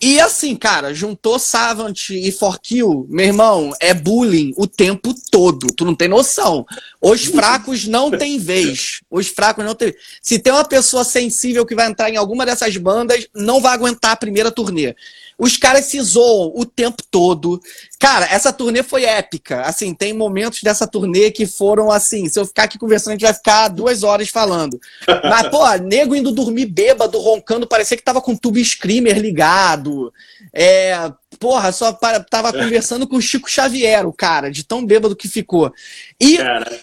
E 0.00 0.20
assim, 0.20 0.54
cara, 0.54 0.92
juntou 0.92 1.38
Savant 1.38 2.10
e 2.10 2.30
Forkill, 2.30 3.06
meu 3.08 3.24
irmão, 3.24 3.72
é 3.80 3.94
bullying 3.94 4.52
o 4.56 4.66
tempo 4.66 5.14
todo. 5.30 5.68
Tu 5.68 5.82
não 5.82 5.94
tem 5.94 6.08
noção. 6.08 6.66
Os 7.00 7.24
fracos 7.24 7.86
não 7.86 8.10
têm 8.10 8.38
vez. 8.38 9.00
Os 9.10 9.28
fracos 9.28 9.64
não 9.64 9.74
têm 9.74 9.94
Se 10.20 10.38
tem 10.38 10.52
uma 10.52 10.64
pessoa 10.64 11.04
sensível 11.04 11.64
que 11.64 11.74
vai 11.74 11.88
entrar 11.88 12.10
em 12.10 12.18
alguma 12.18 12.44
dessas 12.44 12.76
bandas, 12.76 13.26
não 13.34 13.62
vai 13.62 13.72
aguentar 13.72 14.10
a 14.10 14.16
primeira 14.16 14.50
turnê. 14.50 14.94
Os 15.38 15.56
caras 15.56 15.86
se 15.86 16.00
zoam 16.00 16.52
o 16.54 16.64
tempo 16.64 17.02
todo. 17.10 17.60
Cara, 17.98 18.26
essa 18.26 18.52
turnê 18.52 18.82
foi 18.82 19.04
épica. 19.04 19.62
Assim, 19.62 19.92
tem 19.92 20.12
momentos 20.12 20.62
dessa 20.62 20.86
turnê 20.86 21.30
que 21.30 21.46
foram 21.46 21.90
assim. 21.90 22.28
Se 22.28 22.38
eu 22.38 22.46
ficar 22.46 22.64
aqui 22.64 22.78
conversando, 22.78 23.10
a 23.10 23.14
gente 23.14 23.24
vai 23.24 23.34
ficar 23.34 23.68
duas 23.68 24.02
horas 24.02 24.28
falando. 24.28 24.80
Mas, 25.06 25.48
pô, 25.48 25.66
nego 25.78 26.14
indo 26.14 26.30
dormir 26.30 26.66
bêbado, 26.66 27.18
roncando, 27.18 27.66
parecia 27.66 27.96
que 27.96 28.02
tava 28.02 28.20
com 28.20 28.36
tubo 28.36 28.62
screamer 28.64 29.18
ligado. 29.18 30.12
É, 30.52 31.10
porra, 31.40 31.72
só 31.72 31.92
para, 31.92 32.20
tava 32.20 32.52
conversando 32.52 33.06
com 33.06 33.16
o 33.16 33.22
Chico 33.22 33.50
Xavier, 33.50 34.06
o 34.06 34.12
cara, 34.12 34.50
de 34.50 34.64
tão 34.64 34.84
bêbado 34.86 35.16
que 35.16 35.28
ficou. 35.28 35.72
E 36.20 36.38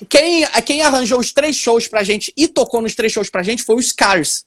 quem, 0.10 0.46
quem 0.66 0.82
arranjou 0.82 1.20
os 1.20 1.32
três 1.32 1.56
shows 1.56 1.88
pra 1.88 2.04
gente 2.04 2.34
e 2.36 2.48
tocou 2.48 2.82
nos 2.82 2.96
três 2.96 3.14
shows 3.14 3.30
pra 3.30 3.44
gente 3.44 3.64
foi 3.64 3.76
o 3.76 3.82
Scars, 3.82 4.44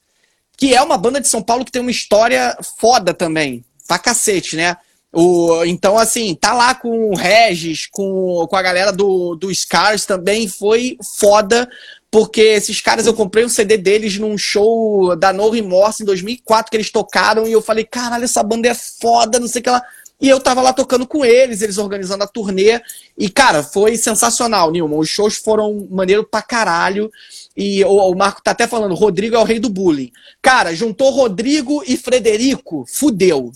que 0.55 0.75
é 0.75 0.81
uma 0.81 0.97
banda 0.97 1.19
de 1.19 1.27
São 1.27 1.41
Paulo 1.41 1.65
que 1.65 1.71
tem 1.71 1.81
uma 1.81 1.91
história 1.91 2.55
foda 2.77 3.13
também 3.13 3.63
pra 3.87 3.99
cacete, 3.99 4.55
né? 4.55 4.77
O, 5.17 5.63
então, 5.63 5.97
assim, 5.97 6.35
tá 6.35 6.53
lá 6.53 6.75
com 6.75 7.09
o 7.09 7.15
Regis, 7.15 7.87
com, 7.89 8.45
com 8.49 8.55
a 8.55 8.61
galera 8.61 8.91
do, 8.91 9.35
do 9.35 9.53
Scars 9.53 10.05
também, 10.05 10.45
foi 10.45 10.97
foda, 11.17 11.69
porque 12.11 12.41
esses 12.41 12.81
caras, 12.81 13.07
eu 13.07 13.13
comprei 13.13 13.45
um 13.45 13.49
CD 13.49 13.77
deles 13.77 14.17
num 14.17 14.37
show 14.37 15.15
da 15.15 15.31
No 15.31 15.49
Remorse 15.49 16.03
em 16.03 16.05
2004, 16.05 16.69
que 16.69 16.75
eles 16.75 16.89
tocaram, 16.89 17.47
e 17.47 17.51
eu 17.53 17.61
falei, 17.61 17.85
caralho, 17.85 18.25
essa 18.25 18.43
banda 18.43 18.67
é 18.67 18.73
foda, 18.73 19.39
não 19.39 19.47
sei 19.47 19.61
o 19.61 19.63
que 19.63 19.69
lá. 19.69 19.81
E 20.19 20.29
eu 20.29 20.39
tava 20.39 20.61
lá 20.61 20.71
tocando 20.71 21.05
com 21.05 21.25
eles, 21.25 21.61
eles 21.61 21.77
organizando 21.77 22.23
a 22.23 22.27
turnê. 22.27 22.81
E, 23.17 23.29
cara, 23.29 23.63
foi 23.63 23.97
sensacional, 23.97 24.71
Nilman. 24.71 24.97
Os 24.97 25.09
shows 25.09 25.35
foram 25.35 25.87
maneiro 25.91 26.23
pra 26.23 26.41
caralho. 26.41 27.11
E 27.55 27.83
o, 27.83 28.11
o, 28.11 28.15
Marco 28.15 28.41
tá 28.41 28.51
até 28.51 28.65
falando, 28.65 28.95
Rodrigo 28.95 29.35
é 29.35 29.39
o 29.39 29.43
rei 29.43 29.59
do 29.59 29.69
bullying. 29.69 30.11
Cara, 30.41 30.73
juntou 30.73 31.09
Rodrigo 31.09 31.83
e 31.85 31.97
Frederico, 31.97 32.85
fudeu. 32.87 33.51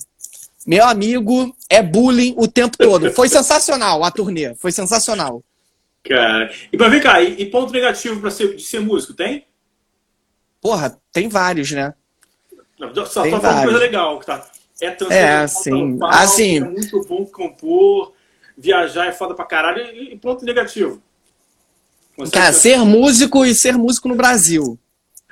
Meu 0.68 0.86
amigo, 0.86 1.56
é 1.70 1.82
bullying 1.82 2.36
o 2.38 2.48
tempo 2.48 2.78
todo. 2.78 3.12
Foi 3.12 3.30
sensacional 3.30 4.04
a 4.04 4.12
turnê, 4.12 4.54
foi 4.56 4.72
sensacional. 4.72 5.44
Cara, 6.04 6.52
e 6.72 6.78
pra 6.78 6.90
ver 6.90 7.02
cá, 7.02 7.22
e, 7.22 7.46
ponto 7.46 7.72
negativo 7.72 8.20
pra 8.20 8.32
ser, 8.32 8.56
de 8.56 8.64
ser 8.64 8.80
músico, 8.80 9.14
tem? 9.14 9.46
Porra, 10.62 10.98
tem 11.12 11.28
vários, 11.28 11.72
né? 11.72 11.94
Não, 12.80 12.94
só 13.06 13.24
tem 13.24 13.32
tô 13.32 13.42
falando 13.42 13.64
coisa 13.64 13.80
legal, 13.80 14.20
que 14.20 14.26
tá. 14.26 14.50
É, 14.82 14.92
tanto 14.92 15.12
é 15.12 15.38
assim, 15.40 15.98
pau, 15.98 16.10
assim, 16.10 16.58
é 16.58 16.62
muito 16.62 17.02
bom 17.04 17.26
compor, 17.26 18.14
viajar 18.58 19.08
é 19.08 19.12
foda 19.12 19.36
pra 19.36 19.46
caralho, 19.46 19.84
e, 19.94 20.18
ponto 20.18 20.46
negativo. 20.46 21.02
Você 22.18 22.32
cara, 22.32 22.54
ser 22.54 22.80
músico 22.80 23.46
e 23.46 23.54
ser 23.56 23.78
músico 23.78 24.08
no 24.08 24.16
Brasil. 24.16 24.78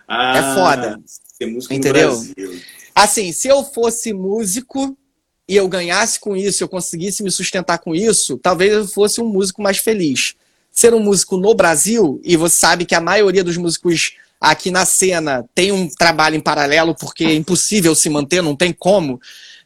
Ah, 0.07 0.37
é 0.37 0.55
foda. 0.55 1.01
Ser 1.05 1.45
músico 1.45 1.73
Entendeu? 1.73 2.11
no 2.11 2.33
Brasil. 2.33 2.61
Assim, 2.95 3.31
se 3.31 3.47
eu 3.47 3.63
fosse 3.63 4.13
músico, 4.13 4.97
e 5.47 5.55
eu 5.55 5.67
ganhasse 5.67 6.19
com 6.19 6.35
isso, 6.35 6.63
eu 6.63 6.67
conseguisse 6.67 7.23
me 7.23 7.31
sustentar 7.31 7.79
com 7.79 7.95
isso, 7.95 8.37
talvez 8.37 8.73
eu 8.73 8.87
fosse 8.87 9.21
um 9.21 9.27
músico 9.27 9.61
mais 9.61 9.77
feliz. 9.77 10.35
Ser 10.71 10.93
um 10.93 10.99
músico 10.99 11.37
no 11.37 11.55
Brasil, 11.55 12.19
e 12.23 12.35
você 12.35 12.55
sabe 12.55 12.85
que 12.85 12.93
a 12.93 13.01
maioria 13.01 13.43
dos 13.43 13.57
músicos 13.57 14.13
aqui 14.39 14.69
na 14.69 14.85
cena 14.85 15.45
tem 15.55 15.71
um 15.71 15.89
trabalho 15.89 16.35
em 16.35 16.41
paralelo, 16.41 16.93
porque 16.93 17.23
é 17.23 17.33
impossível 17.33 17.95
se 17.95 18.09
manter, 18.09 18.41
não 18.43 18.55
tem 18.55 18.71
como. 18.71 19.19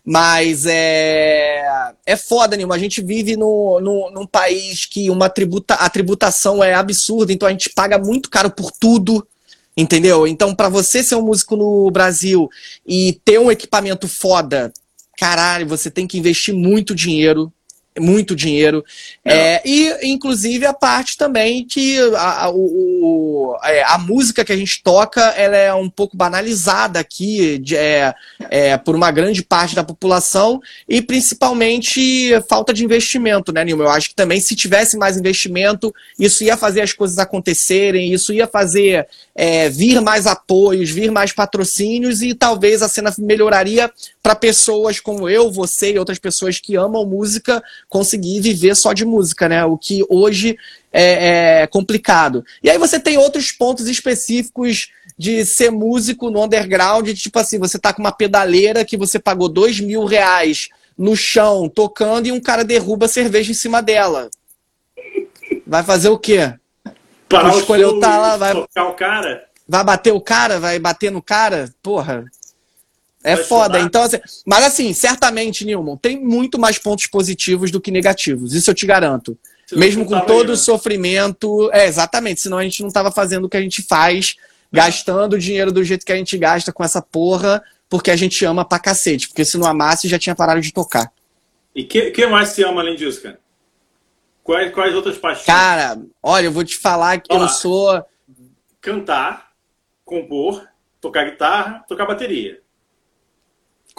Mas 0.03 0.65
é, 0.65 1.93
é 2.05 2.15
foda, 2.15 2.55
Nilma. 2.55 2.75
A 2.75 2.79
gente 2.79 3.01
vive 3.01 3.35
no, 3.35 3.79
no, 3.79 4.11
num 4.11 4.25
país 4.25 4.85
que 4.85 5.09
uma 5.09 5.29
tributa, 5.29 5.75
a 5.75 5.89
tributação 5.89 6.63
é 6.63 6.73
absurda, 6.73 7.31
então 7.31 7.47
a 7.47 7.51
gente 7.51 7.69
paga 7.69 7.99
muito 7.99 8.29
caro 8.29 8.49
por 8.49 8.71
tudo. 8.71 9.25
Entendeu? 9.75 10.27
Então, 10.27 10.53
para 10.53 10.67
você 10.67 11.01
ser 11.01 11.15
um 11.15 11.21
músico 11.21 11.55
no 11.55 11.89
Brasil 11.91 12.49
e 12.85 13.19
ter 13.23 13.39
um 13.39 13.49
equipamento 13.49 14.05
foda, 14.07 14.71
caralho, 15.21 15.67
você 15.67 15.91
tem 15.91 16.07
que 16.07 16.17
investir 16.17 16.51
muito 16.51 16.95
dinheiro 16.95 17.53
muito 18.01 18.35
dinheiro. 18.35 18.83
É, 19.23 19.61
e, 19.63 20.09
inclusive, 20.11 20.65
a 20.65 20.73
parte 20.73 21.15
também 21.15 21.63
que 21.65 21.99
a, 22.15 22.45
a, 22.45 22.51
o, 22.51 23.57
é, 23.63 23.83
a 23.83 23.97
música 23.97 24.43
que 24.43 24.51
a 24.51 24.57
gente 24.57 24.81
toca 24.83 25.21
ela 25.37 25.55
é 25.55 25.73
um 25.73 25.89
pouco 25.89 26.17
banalizada 26.17 26.99
aqui 26.99 27.59
de, 27.59 27.75
é, 27.77 28.13
é, 28.49 28.77
por 28.77 28.95
uma 28.95 29.11
grande 29.11 29.43
parte 29.43 29.75
da 29.75 29.83
população 29.83 30.59
e, 30.89 31.01
principalmente, 31.01 32.31
falta 32.49 32.73
de 32.73 32.83
investimento, 32.83 33.53
né, 33.53 33.63
Nilma? 33.63 33.83
Eu 33.83 33.89
acho 33.89 34.09
que 34.09 34.15
também, 34.15 34.39
se 34.39 34.55
tivesse 34.55 34.97
mais 34.97 35.17
investimento, 35.17 35.93
isso 36.17 36.43
ia 36.43 36.57
fazer 36.57 36.81
as 36.81 36.93
coisas 36.93 37.19
acontecerem, 37.19 38.11
isso 38.11 38.33
ia 38.33 38.47
fazer 38.47 39.07
é, 39.35 39.69
vir 39.69 40.01
mais 40.01 40.27
apoios, 40.27 40.89
vir 40.89 41.11
mais 41.11 41.31
patrocínios 41.31 42.21
e 42.21 42.33
talvez 42.33 42.81
a 42.81 42.89
cena 42.89 43.13
melhoraria 43.19 43.91
para 44.21 44.35
pessoas 44.35 44.99
como 44.99 45.27
eu, 45.27 45.51
você 45.51 45.93
e 45.93 45.99
outras 45.99 46.19
pessoas 46.19 46.59
que 46.59 46.75
amam 46.75 47.05
música 47.05 47.63
conseguir 47.91 48.39
viver 48.39 48.73
só 48.73 48.93
de 48.93 49.03
música, 49.03 49.49
né? 49.49 49.65
O 49.65 49.77
que 49.77 50.01
hoje 50.09 50.57
é, 50.93 51.63
é 51.63 51.67
complicado. 51.67 52.41
E 52.63 52.69
aí 52.69 52.77
você 52.77 52.97
tem 52.97 53.17
outros 53.17 53.51
pontos 53.51 53.85
específicos 53.89 54.87
de 55.17 55.45
ser 55.45 55.71
músico 55.71 56.31
no 56.31 56.41
underground, 56.41 57.09
tipo 57.09 57.37
assim, 57.37 57.59
você 57.59 57.77
tá 57.77 57.91
com 57.91 58.01
uma 58.01 58.13
pedaleira 58.13 58.85
que 58.85 58.95
você 58.95 59.19
pagou 59.19 59.49
dois 59.49 59.81
mil 59.81 60.05
reais 60.05 60.69
no 60.97 61.17
chão, 61.17 61.67
tocando, 61.67 62.27
e 62.27 62.31
um 62.31 62.39
cara 62.39 62.63
derruba 62.63 63.09
cerveja 63.09 63.51
em 63.51 63.55
cima 63.55 63.81
dela. 63.81 64.29
Vai 65.67 65.83
fazer 65.83 66.07
o 66.07 66.17
quê? 66.17 66.53
Para 67.27 67.49
escolheu 67.57 67.99
tá 67.99 68.17
lá, 68.17 68.37
vai 68.37 68.53
o 68.53 68.93
cara. 68.93 69.43
Vai 69.67 69.83
bater 69.83 70.13
o 70.13 70.21
cara, 70.21 70.61
vai 70.61 70.79
bater 70.79 71.11
no 71.11 71.21
cara, 71.21 71.69
porra. 71.83 72.23
É 73.23 73.35
Vai 73.35 73.43
foda. 73.43 73.79
Então, 73.79 74.03
assim, 74.03 74.17
mas 74.45 74.65
assim, 74.65 74.93
certamente, 74.93 75.63
Nilman, 75.63 75.97
tem 75.97 76.19
muito 76.19 76.59
mais 76.59 76.77
pontos 76.77 77.07
positivos 77.07 77.69
do 77.69 77.79
que 77.79 77.91
negativos. 77.91 78.53
Isso 78.53 78.69
eu 78.69 78.75
te 78.75 78.85
garanto. 78.85 79.37
Mesmo 79.71 80.05
com 80.05 80.19
todo 80.21 80.41
aí, 80.41 80.47
né? 80.47 80.53
o 80.53 80.57
sofrimento. 80.57 81.69
É, 81.71 81.87
exatamente. 81.87 82.41
Senão 82.41 82.57
a 82.57 82.63
gente 82.63 82.83
não 82.83 82.89
tava 82.89 83.11
fazendo 83.11 83.45
o 83.45 83.49
que 83.49 83.57
a 83.57 83.61
gente 83.61 83.83
faz, 83.83 84.35
é. 84.71 84.75
gastando 84.75 85.33
o 85.33 85.39
dinheiro 85.39 85.71
do 85.71 85.83
jeito 85.83 86.05
que 86.05 86.11
a 86.11 86.15
gente 86.15 86.37
gasta 86.37 86.73
com 86.73 86.83
essa 86.83 87.01
porra, 87.01 87.63
porque 87.89 88.11
a 88.11 88.15
gente 88.15 88.43
ama 88.43 88.65
pra 88.65 88.79
cacete. 88.79 89.27
Porque 89.27 89.45
se 89.45 89.57
não 89.57 89.67
amasse, 89.67 90.07
já 90.07 90.19
tinha 90.19 90.35
parado 90.35 90.59
de 90.59 90.73
tocar. 90.73 91.11
E 91.73 91.83
que, 91.83 92.11
que, 92.11 92.27
mais 92.27 92.49
se 92.49 92.63
ama 92.63 92.81
além 92.81 92.95
disso, 92.95 93.21
cara? 93.21 93.39
Quais, 94.43 94.73
quais 94.73 94.93
outras 94.95 95.17
paixões? 95.17 95.45
Cara, 95.45 96.01
olha, 96.21 96.47
eu 96.47 96.51
vou 96.51 96.63
te 96.63 96.75
falar 96.75 97.21
que 97.21 97.33
Olá. 97.33 97.45
eu 97.45 97.49
sou. 97.49 98.03
Cantar. 98.81 99.51
compor, 100.03 100.67
tocar 100.99 101.29
guitarra, 101.29 101.85
tocar 101.87 102.05
bateria. 102.05 102.60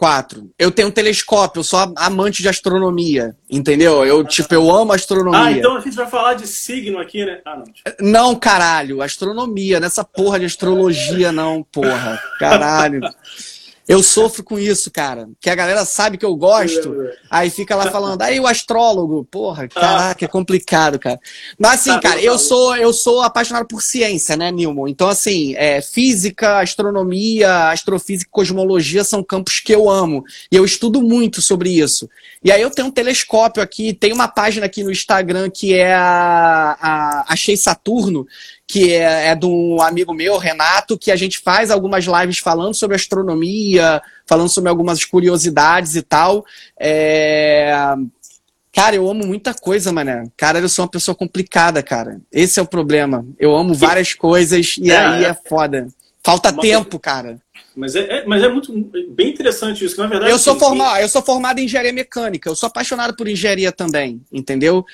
Quatro. 0.03 0.50
Eu 0.59 0.72
tenho 0.72 0.88
um 0.88 0.90
telescópio, 0.90 1.61
eu 1.61 1.62
sou 1.62 1.78
amante 1.96 2.42
de 2.42 2.48
astronomia, 2.48 3.36
entendeu? 3.48 4.05
Eu, 4.05 4.24
tipo, 4.24 4.53
eu 4.53 4.68
amo 4.68 4.92
astronomia. 4.92 5.40
Ah, 5.40 5.53
então 5.53 5.76
a 5.76 5.80
gente 5.80 5.94
vai 5.94 6.09
falar 6.09 6.34
de 6.34 6.44
signo 6.44 6.98
aqui, 6.98 7.24
né? 7.24 7.40
Ah, 7.44 7.57
não. 8.00 8.11
Não, 8.11 8.34
caralho, 8.34 9.00
astronomia, 9.00 9.78
nessa 9.78 10.03
porra 10.03 10.40
de 10.40 10.46
astrologia 10.46 11.30
não, 11.30 11.62
porra. 11.62 12.20
Caralho. 12.40 13.00
Eu 13.93 14.03
sofro 14.03 14.43
com 14.43 14.59
isso, 14.59 14.90
cara. 14.90 15.28
Que 15.38 15.51
a 15.51 15.55
galera 15.55 15.84
sabe 15.84 16.16
que 16.16 16.24
eu 16.24 16.34
gosto, 16.34 16.97
aí 17.30 17.51
fica 17.51 17.76
lá 17.76 17.90
falando, 17.90 18.22
aí 18.22 18.40
o 18.40 18.47
astrólogo, 18.47 19.22
porra, 19.24 19.68
caraca, 19.68 20.24
é 20.24 20.28
complicado, 20.28 20.99
cara. 20.99 21.20
Mas 21.59 21.80
assim, 21.80 22.01
cara, 22.01 22.18
eu 22.22 22.38
sou, 22.38 22.74
eu 22.74 22.90
sou 22.93 23.20
apaixonado 23.20 23.66
por 23.66 23.82
ciência, 23.82 24.34
né, 24.34 24.51
Nilmo? 24.51 24.88
Então, 24.88 25.09
assim, 25.09 25.55
é, 25.57 25.82
física, 25.82 26.61
astronomia, 26.61 27.68
astrofísica 27.68 28.28
e 28.28 28.32
cosmologia 28.32 29.05
são 29.05 29.22
campos 29.22 29.61
que 29.61 29.74
eu 29.74 29.90
amo. 29.90 30.24
E 30.51 30.57
eu 30.57 30.64
estudo 30.64 31.03
muito 31.03 31.43
sobre 31.43 31.70
isso. 31.70 32.09
E 32.43 32.51
aí 32.51 32.62
eu 32.62 32.70
tenho 32.70 32.88
um 32.88 32.90
telescópio 32.90 33.62
aqui, 33.62 33.93
tem 33.93 34.12
uma 34.12 34.26
página 34.26 34.66
aqui 34.66 34.82
no 34.82 34.90
Instagram 34.90 35.51
que 35.51 35.74
é 35.74 35.93
a, 35.93 36.78
a 36.80 37.32
Achei 37.32 37.57
Saturno, 37.59 38.26
que 38.73 38.91
é, 38.91 39.27
é 39.29 39.35
de 39.35 39.45
um 39.45 39.83
amigo 39.83 40.14
meu, 40.14 40.39
Renato, 40.39 40.97
que 40.97 41.11
a 41.11 41.16
gente 41.16 41.39
faz 41.41 41.70
algumas 41.70 42.07
lives 42.07 42.39
falando 42.39 42.73
sobre 42.73 42.97
astronomia, 42.97 44.01
falando 44.25 44.49
sobre 44.49 44.70
algumas 44.70 45.05
curiosidades 45.05 45.95
e 45.95 46.01
tal. 46.01 46.43
É... 46.81 47.75
Cara, 48.73 48.97
eu 48.97 49.07
amo 49.11 49.27
muita 49.27 49.53
coisa, 49.53 49.93
mané. 49.93 50.25
Cara, 50.39 50.59
eu 50.59 50.70
sou 50.70 50.87
uma 50.87 50.91
pessoa 50.91 51.14
complicada, 51.14 51.83
cara. 51.83 52.18
Esse 52.33 52.59
é 52.59 52.62
o 52.62 52.66
problema. 52.66 53.27
Eu 53.39 53.55
amo 53.55 53.75
várias 53.75 54.14
coisas 54.14 54.77
e 54.79 54.91
é, 54.91 54.97
aí 54.97 55.25
é, 55.27 55.29
é 55.29 55.35
foda. 55.35 55.89
Falta 56.25 56.51
tempo, 56.51 56.99
cara. 56.99 57.39
Mas 57.75 57.95
é, 57.95 58.01
é, 58.01 58.27
mas 58.27 58.43
é 58.43 58.49
muito 58.49 58.73
bem 59.11 59.31
interessante 59.31 59.85
isso, 59.85 59.95
que 59.95 60.01
na 60.01 60.07
verdade. 60.07 60.31
Eu 60.31 60.39
sou, 60.39 60.59
formado, 60.59 61.01
eu 61.01 61.09
sou 61.09 61.23
formado 61.23 61.59
em 61.59 61.64
engenharia 61.64 61.93
mecânica, 61.93 62.49
eu 62.49 62.55
sou 62.55 62.66
apaixonado 62.66 63.16
por 63.16 63.27
engenharia 63.27 63.73
também, 63.73 64.20
entendeu? 64.31 64.85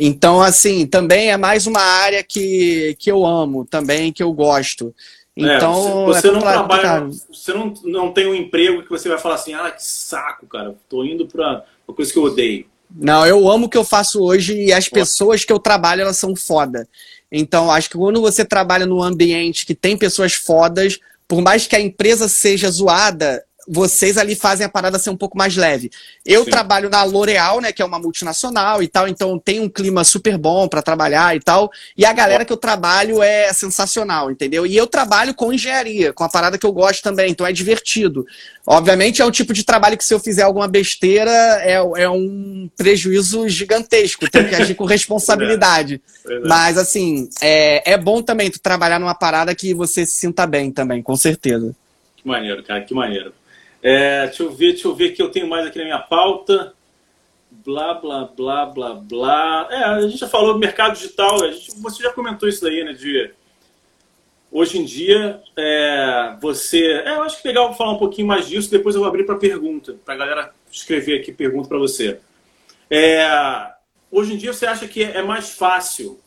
Então, 0.00 0.40
assim, 0.40 0.86
também 0.86 1.30
é 1.30 1.36
mais 1.36 1.66
uma 1.66 1.80
área 1.80 2.22
que, 2.22 2.94
que 2.98 3.10
eu 3.10 3.26
amo, 3.26 3.64
também 3.64 4.12
que 4.12 4.22
eu 4.22 4.32
gosto. 4.32 4.94
É, 5.36 5.56
então, 5.56 6.02
é, 6.02 6.06
você, 6.06 6.20
você 6.20 6.28
é 6.28 6.32
não 6.32 6.40
trabalha, 6.40 7.00
você 7.32 7.52
não, 7.52 7.74
não 7.84 8.12
tem 8.12 8.28
um 8.28 8.34
emprego 8.34 8.82
que 8.82 8.90
você 8.90 9.08
vai 9.08 9.18
falar 9.18 9.34
assim, 9.34 9.54
ah, 9.54 9.70
que 9.70 9.84
saco, 9.84 10.46
cara, 10.46 10.74
tô 10.88 11.04
indo 11.04 11.26
para 11.26 11.64
uma 11.86 11.94
coisa 11.94 12.12
que 12.12 12.18
eu 12.18 12.24
odeio. 12.24 12.66
Não, 12.94 13.26
eu 13.26 13.48
amo 13.50 13.66
o 13.66 13.68
que 13.68 13.76
eu 13.76 13.84
faço 13.84 14.22
hoje 14.22 14.54
e 14.54 14.72
as 14.72 14.88
pessoas 14.88 15.44
que 15.44 15.52
eu 15.52 15.58
trabalho, 15.58 16.02
elas 16.02 16.16
são 16.16 16.34
foda. 16.34 16.88
Então, 17.30 17.70
acho 17.70 17.90
que 17.90 17.98
quando 17.98 18.20
você 18.20 18.44
trabalha 18.44 18.86
num 18.86 19.02
ambiente 19.02 19.66
que 19.66 19.74
tem 19.74 19.96
pessoas 19.96 20.32
fodas, 20.32 20.98
por 21.26 21.42
mais 21.42 21.66
que 21.66 21.76
a 21.76 21.80
empresa 21.80 22.28
seja 22.28 22.70
zoada, 22.70 23.44
vocês 23.68 24.16
ali 24.16 24.34
fazem 24.34 24.64
a 24.64 24.68
parada 24.68 24.98
ser 24.98 25.10
um 25.10 25.16
pouco 25.16 25.36
mais 25.36 25.56
leve. 25.56 25.90
Eu 26.24 26.44
Sim. 26.44 26.50
trabalho 26.50 26.88
na 26.88 27.04
L'Oréal, 27.04 27.60
né, 27.60 27.70
que 27.70 27.82
é 27.82 27.84
uma 27.84 27.98
multinacional 27.98 28.82
e 28.82 28.88
tal, 28.88 29.06
então 29.06 29.38
tem 29.38 29.60
um 29.60 29.68
clima 29.68 30.02
super 30.04 30.38
bom 30.38 30.66
para 30.66 30.80
trabalhar 30.80 31.36
e 31.36 31.40
tal. 31.40 31.70
E 31.96 32.04
a 32.04 32.12
galera 32.12 32.44
que 32.44 32.52
eu 32.52 32.56
trabalho 32.56 33.22
é 33.22 33.52
sensacional, 33.52 34.30
entendeu? 34.30 34.64
E 34.64 34.76
eu 34.76 34.86
trabalho 34.86 35.34
com 35.34 35.52
engenharia, 35.52 36.12
com 36.12 36.24
a 36.24 36.28
parada 36.28 36.56
que 36.56 36.64
eu 36.64 36.72
gosto 36.72 37.02
também, 37.02 37.30
então 37.30 37.46
é 37.46 37.52
divertido. 37.52 38.26
Obviamente 38.66 39.20
é 39.20 39.24
o 39.24 39.30
tipo 39.30 39.52
de 39.52 39.64
trabalho 39.64 39.96
que 39.96 40.04
se 40.04 40.12
eu 40.12 40.20
fizer 40.20 40.42
alguma 40.42 40.68
besteira 40.68 41.30
é, 41.30 41.74
é 41.74 42.08
um 42.08 42.70
prejuízo 42.76 43.48
gigantesco, 43.48 44.30
tenho 44.30 44.48
que 44.48 44.54
agir 44.54 44.74
com 44.74 44.84
responsabilidade. 44.86 46.00
É, 46.26 46.38
Mas 46.40 46.78
assim, 46.78 47.28
é, 47.40 47.92
é 47.92 47.96
bom 47.96 48.22
também 48.22 48.50
tu 48.50 48.60
trabalhar 48.60 48.98
numa 48.98 49.14
parada 49.14 49.54
que 49.54 49.74
você 49.74 50.06
se 50.06 50.12
sinta 50.12 50.46
bem 50.46 50.70
também, 50.70 51.02
com 51.02 51.16
certeza. 51.16 51.74
Que 52.16 52.26
maneiro, 52.26 52.62
cara, 52.62 52.80
que 52.82 52.94
maneiro. 52.94 53.32
É, 53.82 54.26
deixa 54.26 54.42
eu 54.42 54.50
ver, 54.50 54.72
deixa 54.72 54.88
eu 54.88 54.94
ver 54.94 55.10
que 55.10 55.22
eu 55.22 55.30
tenho 55.30 55.48
mais 55.48 55.66
aqui 55.66 55.78
na 55.78 55.84
minha 55.84 55.98
pauta. 55.98 56.74
Blá, 57.50 57.94
blá, 57.94 58.24
blá, 58.24 58.66
blá, 58.66 58.94
blá. 58.94 59.68
É, 59.70 59.84
a 59.84 60.00
gente 60.02 60.18
já 60.18 60.28
falou 60.28 60.52
do 60.52 60.58
mercado 60.58 60.94
digital, 60.94 61.42
a 61.42 61.50
gente, 61.50 61.80
você 61.80 62.02
já 62.02 62.12
comentou 62.12 62.48
isso 62.48 62.62
daí, 62.62 62.84
né, 62.84 62.92
de 62.92 63.30
hoje 64.50 64.78
em 64.78 64.84
dia 64.84 65.40
é, 65.56 66.36
você. 66.40 66.84
É, 66.84 67.16
eu 67.16 67.22
acho 67.22 67.40
que 67.40 67.48
é 67.48 67.50
legal 67.50 67.74
falar 67.74 67.92
um 67.92 67.98
pouquinho 67.98 68.26
mais 68.26 68.48
disso, 68.48 68.70
depois 68.70 68.94
eu 68.94 69.00
vou 69.00 69.08
abrir 69.08 69.24
para 69.24 69.36
pergunta, 69.36 69.96
para 70.04 70.14
a 70.14 70.16
galera 70.16 70.54
escrever 70.70 71.20
aqui 71.20 71.32
pergunta 71.32 71.68
para 71.68 71.78
você. 71.78 72.18
É, 72.90 73.26
hoje 74.10 74.34
em 74.34 74.36
dia 74.36 74.52
você 74.52 74.66
acha 74.66 74.86
que 74.86 75.02
é 75.02 75.22
mais 75.22 75.50
fácil 75.50 76.18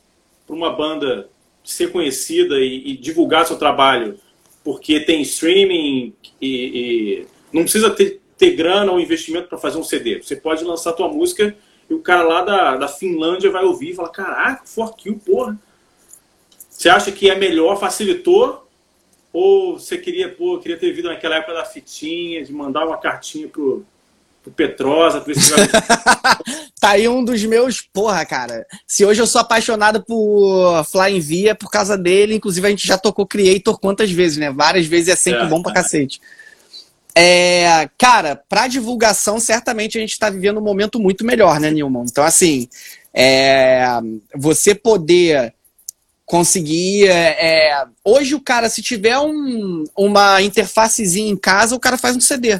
para 0.45 0.55
uma 0.55 0.71
banda 0.71 1.29
ser 1.63 1.91
conhecida 1.91 2.59
e, 2.59 2.91
e, 2.91 2.97
divulgar 2.97 3.45
seu 3.45 3.57
trabalho 3.57 4.19
porque 4.63 4.99
tem 4.99 5.21
streaming 5.21 6.13
e, 6.41 6.47
e 6.49 7.27
não 7.51 7.63
precisa 7.63 7.89
ter, 7.89 8.21
ter 8.37 8.55
grana 8.55 8.91
ou 8.91 8.99
investimento 8.99 9.47
para 9.47 9.57
fazer 9.57 9.77
um 9.77 9.83
CD. 9.83 10.21
Você 10.21 10.35
pode 10.35 10.63
lançar 10.63 10.93
tua 10.93 11.07
música 11.07 11.55
e 11.89 11.93
o 11.93 11.99
cara 11.99 12.23
lá 12.23 12.41
da, 12.43 12.77
da 12.77 12.87
Finlândia 12.87 13.51
vai 13.51 13.63
ouvir 13.63 13.91
e 13.91 13.95
fala: 13.95 14.09
Caraca, 14.09 14.63
For 14.65 14.95
Kill, 14.95 15.19
porra. 15.25 15.59
Você 16.69 16.89
acha 16.89 17.11
que 17.11 17.29
é 17.29 17.35
melhor, 17.35 17.79
facilitou? 17.79 18.67
Ou 19.33 19.79
você 19.79 19.97
queria, 19.97 20.29
pô, 20.29 20.57
queria 20.59 20.77
ter 20.77 20.91
vindo 20.91 21.07
naquela 21.07 21.35
época 21.35 21.53
da 21.53 21.63
fitinha, 21.63 22.43
de 22.43 22.51
mandar 22.51 22.85
uma 22.85 22.97
cartinha 22.97 23.47
pro, 23.47 23.85
pro 24.41 24.51
Petrosa, 24.51 25.21
pra 25.21 25.31
esse 25.31 25.53
Tá 26.81 26.91
aí 26.91 27.07
um 27.07 27.23
dos 27.23 27.43
meus, 27.43 27.81
porra, 27.81 28.25
cara. 28.25 28.65
Se 28.87 29.05
hoje 29.05 29.21
eu 29.21 29.27
sou 29.27 29.39
apaixonado 29.39 30.03
por 30.03 30.83
Flying 30.85 31.19
V 31.19 31.49
é 31.49 31.53
por 31.53 31.69
causa 31.69 31.95
dele, 31.95 32.33
inclusive 32.33 32.65
a 32.65 32.69
gente 32.71 32.87
já 32.87 32.97
tocou 32.97 33.27
Creator 33.27 33.79
quantas 33.79 34.11
vezes, 34.11 34.39
né? 34.39 34.51
Várias 34.51 34.87
vezes 34.87 35.09
é 35.09 35.15
sempre 35.15 35.43
é, 35.43 35.47
bom 35.47 35.61
pra 35.61 35.73
cacete. 35.73 36.19
É, 37.15 37.89
cara, 37.97 38.35
para 38.35 38.67
divulgação, 38.67 39.39
certamente 39.39 39.97
a 39.97 40.01
gente 40.01 40.11
está 40.11 40.29
vivendo 40.29 40.59
um 40.59 40.63
momento 40.63 40.99
muito 40.99 41.25
melhor, 41.25 41.59
né, 41.59 41.69
Nilman? 41.69 42.05
Então, 42.09 42.23
assim, 42.23 42.67
é, 43.13 43.85
você 44.35 44.73
poder 44.73 45.53
conseguir. 46.25 47.07
É, 47.09 47.71
é, 47.71 47.83
hoje, 48.05 48.35
o 48.35 48.39
cara, 48.39 48.69
se 48.69 48.81
tiver 48.81 49.17
um, 49.19 49.83
uma 49.95 50.41
interfacezinha 50.41 51.29
em 51.29 51.35
casa, 51.35 51.75
o 51.75 51.79
cara 51.79 51.97
faz 51.97 52.15
um 52.15 52.21
CD. 52.21 52.59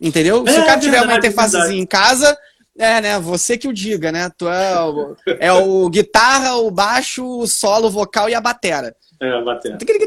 Entendeu? 0.00 0.46
se 0.46 0.58
o 0.58 0.62
é, 0.62 0.66
cara 0.66 0.80
tiver 0.80 1.00
uma 1.00 1.16
interfacezinha 1.16 1.80
em 1.80 1.86
casa, 1.86 2.36
é, 2.76 3.00
né? 3.00 3.18
Você 3.20 3.56
que 3.56 3.68
o 3.68 3.72
diga, 3.72 4.12
né? 4.12 4.30
Tu 4.36 4.46
é 4.48 4.80
o, 4.80 5.16
é 5.40 5.52
o 5.52 5.88
guitarra, 5.88 6.56
o 6.56 6.70
baixo, 6.70 7.24
o 7.24 7.46
solo, 7.46 7.86
o 7.86 7.90
vocal 7.90 8.28
e 8.28 8.34
a 8.34 8.40
batera. 8.40 8.94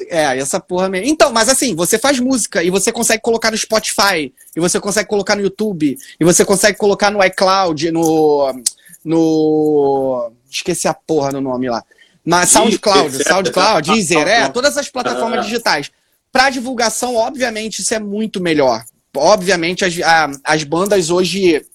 É. 0.09 0.33
É, 0.35 0.37
essa 0.37 0.59
porra 0.59 0.89
mesmo. 0.89 1.07
Então, 1.07 1.31
mas 1.31 1.49
assim, 1.49 1.75
você 1.75 1.97
faz 1.97 2.19
música 2.19 2.63
e 2.63 2.69
você 2.69 2.91
consegue 2.91 3.21
colocar 3.21 3.51
no 3.51 3.57
Spotify, 3.57 4.33
e 4.55 4.59
você 4.59 4.79
consegue 4.79 5.09
colocar 5.09 5.35
no 5.35 5.41
YouTube, 5.41 5.97
e 6.19 6.25
você 6.25 6.43
consegue 6.45 6.77
colocar 6.77 7.11
no 7.11 7.23
iCloud, 7.23 7.91
no. 7.91 8.61
no. 9.03 10.31
Esqueci 10.49 10.87
a 10.87 10.93
porra 10.93 11.31
do 11.31 11.41
nome 11.41 11.69
lá. 11.69 11.83
Na 12.25 12.45
SoundCloud, 12.45 13.23
SoundCloud, 13.23 13.91
Deezer, 13.91 14.27
é, 14.27 14.49
todas 14.49 14.77
as 14.77 14.89
plataformas 14.89 15.45
digitais. 15.45 15.91
Para 16.31 16.49
divulgação, 16.49 17.15
obviamente, 17.15 17.79
isso 17.79 17.93
é 17.93 17.99
muito 17.99 18.41
melhor. 18.41 18.83
Obviamente, 19.15 19.85
as, 19.85 19.99
a, 20.01 20.31
as 20.43 20.63
bandas 20.63 21.09
hoje 21.09 21.65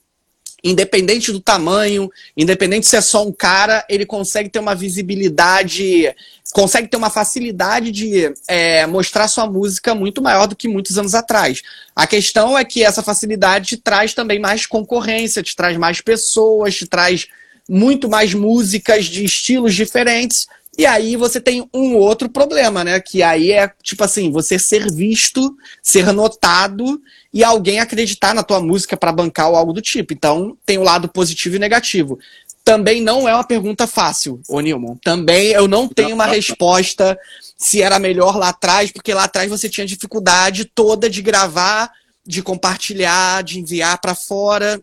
independente 0.63 1.33
do 1.33 1.41
tamanho, 1.41 2.11
independente 2.37 2.87
se 2.87 2.97
é 2.97 3.01
só 3.01 3.27
um 3.27 3.33
cara, 3.33 3.85
ele 3.89 4.07
consegue 4.07 4.49
ter 4.49 4.61
uma 4.61 4.75
visibilidade, 4.75 6.15
consegue 6.53 6.89
ter 6.89 6.97
uma 6.97 7.11
facilidade 7.11 7.91
de 7.91 8.33
é, 8.47 8.87
mostrar 8.87 9.27
sua 9.27 9.47
música 9.47 9.95
muito 9.95 10.23
maior 10.23 10.47
do 10.47 10.55
que 10.55 10.69
muitos 10.69 10.97
anos 10.97 11.15
atrás. 11.15 11.63
A 11.97 12.07
questão 12.07 12.57
é 12.57 12.65
que 12.65 12.85
essa 12.85 13.03
facilidade 13.03 13.67
te 13.67 13.77
traz 13.77 14.15
também 14.15 14.39
mais 14.39 14.65
concorrência, 14.65 15.43
te 15.43 15.57
traz 15.57 15.77
mais 15.77 16.01
pessoas, 16.01 16.77
te 16.77 16.87
traz 16.87 17.27
muito 17.69 18.09
mais 18.09 18.33
músicas 18.33 19.07
de 19.07 19.25
estilos 19.25 19.75
diferentes. 19.75 20.47
E 20.77 20.87
aí 20.87 21.17
você 21.17 21.41
tem 21.41 21.69
um 21.73 21.97
outro 21.97 22.31
problema, 22.31 22.83
né? 22.83 22.99
Que 23.01 23.23
aí 23.23 23.53
é 23.53 23.71
tipo 23.83 24.03
assim, 24.05 24.31
você 24.31 24.59
ser 24.59 24.91
visto, 24.91 25.55
ser 25.83 26.13
notado 26.13 27.01
e 27.33 27.43
alguém 27.43 27.81
acreditar 27.81 28.35
na 28.35 28.43
tua 28.43 28.61
música 28.61 28.97
para 28.97 29.13
bancar 29.13 29.49
ou 29.49 29.57
algo 29.57 29.73
do 29.73 29.81
tipo. 29.81 30.13
Então, 30.13 30.57
tem 30.67 30.79
o 30.79 30.83
lado 30.83 31.09
positivo 31.09 31.57
e 31.57 31.59
negativo. 31.59 32.19
Também 32.65 33.01
não 33.01 33.29
é 33.29 33.35
uma 33.35 33.45
pergunta 33.45 33.87
fácil, 33.87 34.41
ô 34.49 34.61
Nilman. 34.61 34.97
Também 35.03 35.49
eu 35.49 35.67
não 35.67 35.89
tenho 35.89 36.15
uma 36.15 36.27
resposta 36.27 37.19
se 37.57 37.83
era 37.83 37.99
melhor 37.99 38.37
lá 38.37 38.51
atrás, 38.51 38.93
porque 38.93 39.15
lá 39.15 39.25
atrás 39.25 39.49
você 39.49 39.69
tinha 39.69 39.87
dificuldade 39.87 40.65
toda 40.65 41.11
de 41.11 41.23
gravar, 41.23 41.91
de 42.25 42.43
compartilhar, 42.43 43.43
de 43.43 43.59
enviar 43.59 44.01
para 44.01 44.15
fora. 44.15 44.81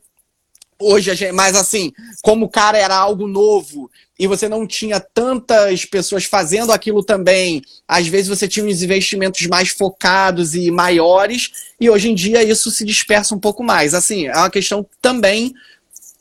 Hoje, 0.81 1.13
gente, 1.13 1.33
mas 1.33 1.55
assim, 1.55 1.91
como 2.21 2.45
o 2.45 2.49
cara 2.49 2.77
era 2.77 2.95
algo 2.95 3.27
novo 3.27 3.91
e 4.17 4.27
você 4.27 4.47
não 4.47 4.65
tinha 4.65 4.99
tantas 4.99 5.83
pessoas 5.83 6.23
fazendo 6.23 6.71
aquilo 6.71 7.03
também, 7.03 7.61
às 7.85 8.07
vezes 8.07 8.29
você 8.29 8.47
tinha 8.47 8.65
uns 8.65 8.81
investimentos 8.81 9.45
mais 9.47 9.69
focados 9.69 10.55
e 10.55 10.71
maiores, 10.71 11.51
e 11.79 11.89
hoje 11.89 12.09
em 12.09 12.15
dia 12.15 12.43
isso 12.43 12.71
se 12.71 12.85
dispersa 12.85 13.35
um 13.35 13.39
pouco 13.39 13.61
mais. 13.61 13.93
Assim, 13.93 14.27
é 14.27 14.37
uma 14.37 14.49
questão 14.49 14.85
também. 15.01 15.53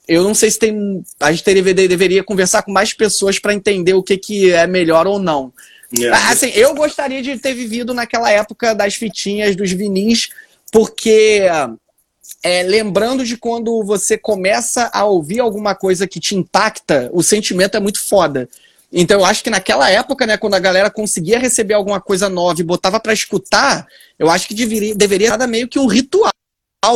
Eu 0.09 0.25
não 0.25 0.35
sei 0.35 0.51
se 0.51 0.59
tem. 0.59 1.05
A 1.21 1.31
gente 1.31 1.45
deveria, 1.45 1.89
deveria 1.89 2.25
conversar 2.25 2.63
com 2.63 2.73
mais 2.73 2.93
pessoas 2.93 3.39
para 3.39 3.55
entender 3.55 3.95
o 3.95 4.03
que, 4.03 4.17
que 4.17 4.51
é 4.51 4.67
melhor 4.67 5.07
ou 5.07 5.21
não. 5.21 5.53
É. 5.97 6.09
Assim, 6.09 6.49
eu 6.49 6.75
gostaria 6.75 7.23
de 7.23 7.39
ter 7.39 7.55
vivido 7.55 7.95
naquela 7.95 8.31
época 8.31 8.75
das 8.75 8.95
fitinhas, 8.95 9.55
dos 9.55 9.71
vinis, 9.71 10.31
porque 10.73 11.43
é, 12.43 12.63
lembrando 12.63 13.25
de 13.25 13.37
quando 13.37 13.83
você 13.83 14.17
começa 14.17 14.91
a 14.93 15.05
ouvir 15.05 15.41
alguma 15.41 15.75
coisa 15.75 16.07
que 16.07 16.21
te 16.21 16.35
impacta, 16.35 17.11
o 17.13 17.23
sentimento 17.23 17.77
é 17.77 17.81
muito 17.81 18.01
foda. 18.01 18.49
Então 18.93 19.21
eu 19.21 19.27
acho 19.27 19.45
que 19.45 19.51
naquela 19.51 19.91
época, 19.91 20.27
né, 20.27 20.37
quando 20.37 20.55
a 20.55 20.59
galera 20.59 20.91
conseguia 20.91 21.39
receber 21.39 21.75
alguma 21.75 22.01
coisa 22.01 22.29
nova 22.29 22.61
e 22.61 22.65
botava 22.65 22.99
para 22.99 23.13
escutar, 23.13 23.87
eu 24.19 24.31
acho 24.31 24.49
que 24.49 24.55
deveria, 24.55 24.95
deveria 24.95 25.37
dar 25.37 25.47
meio 25.47 25.69
que 25.69 25.79
um 25.79 25.87
ritual, 25.87 26.31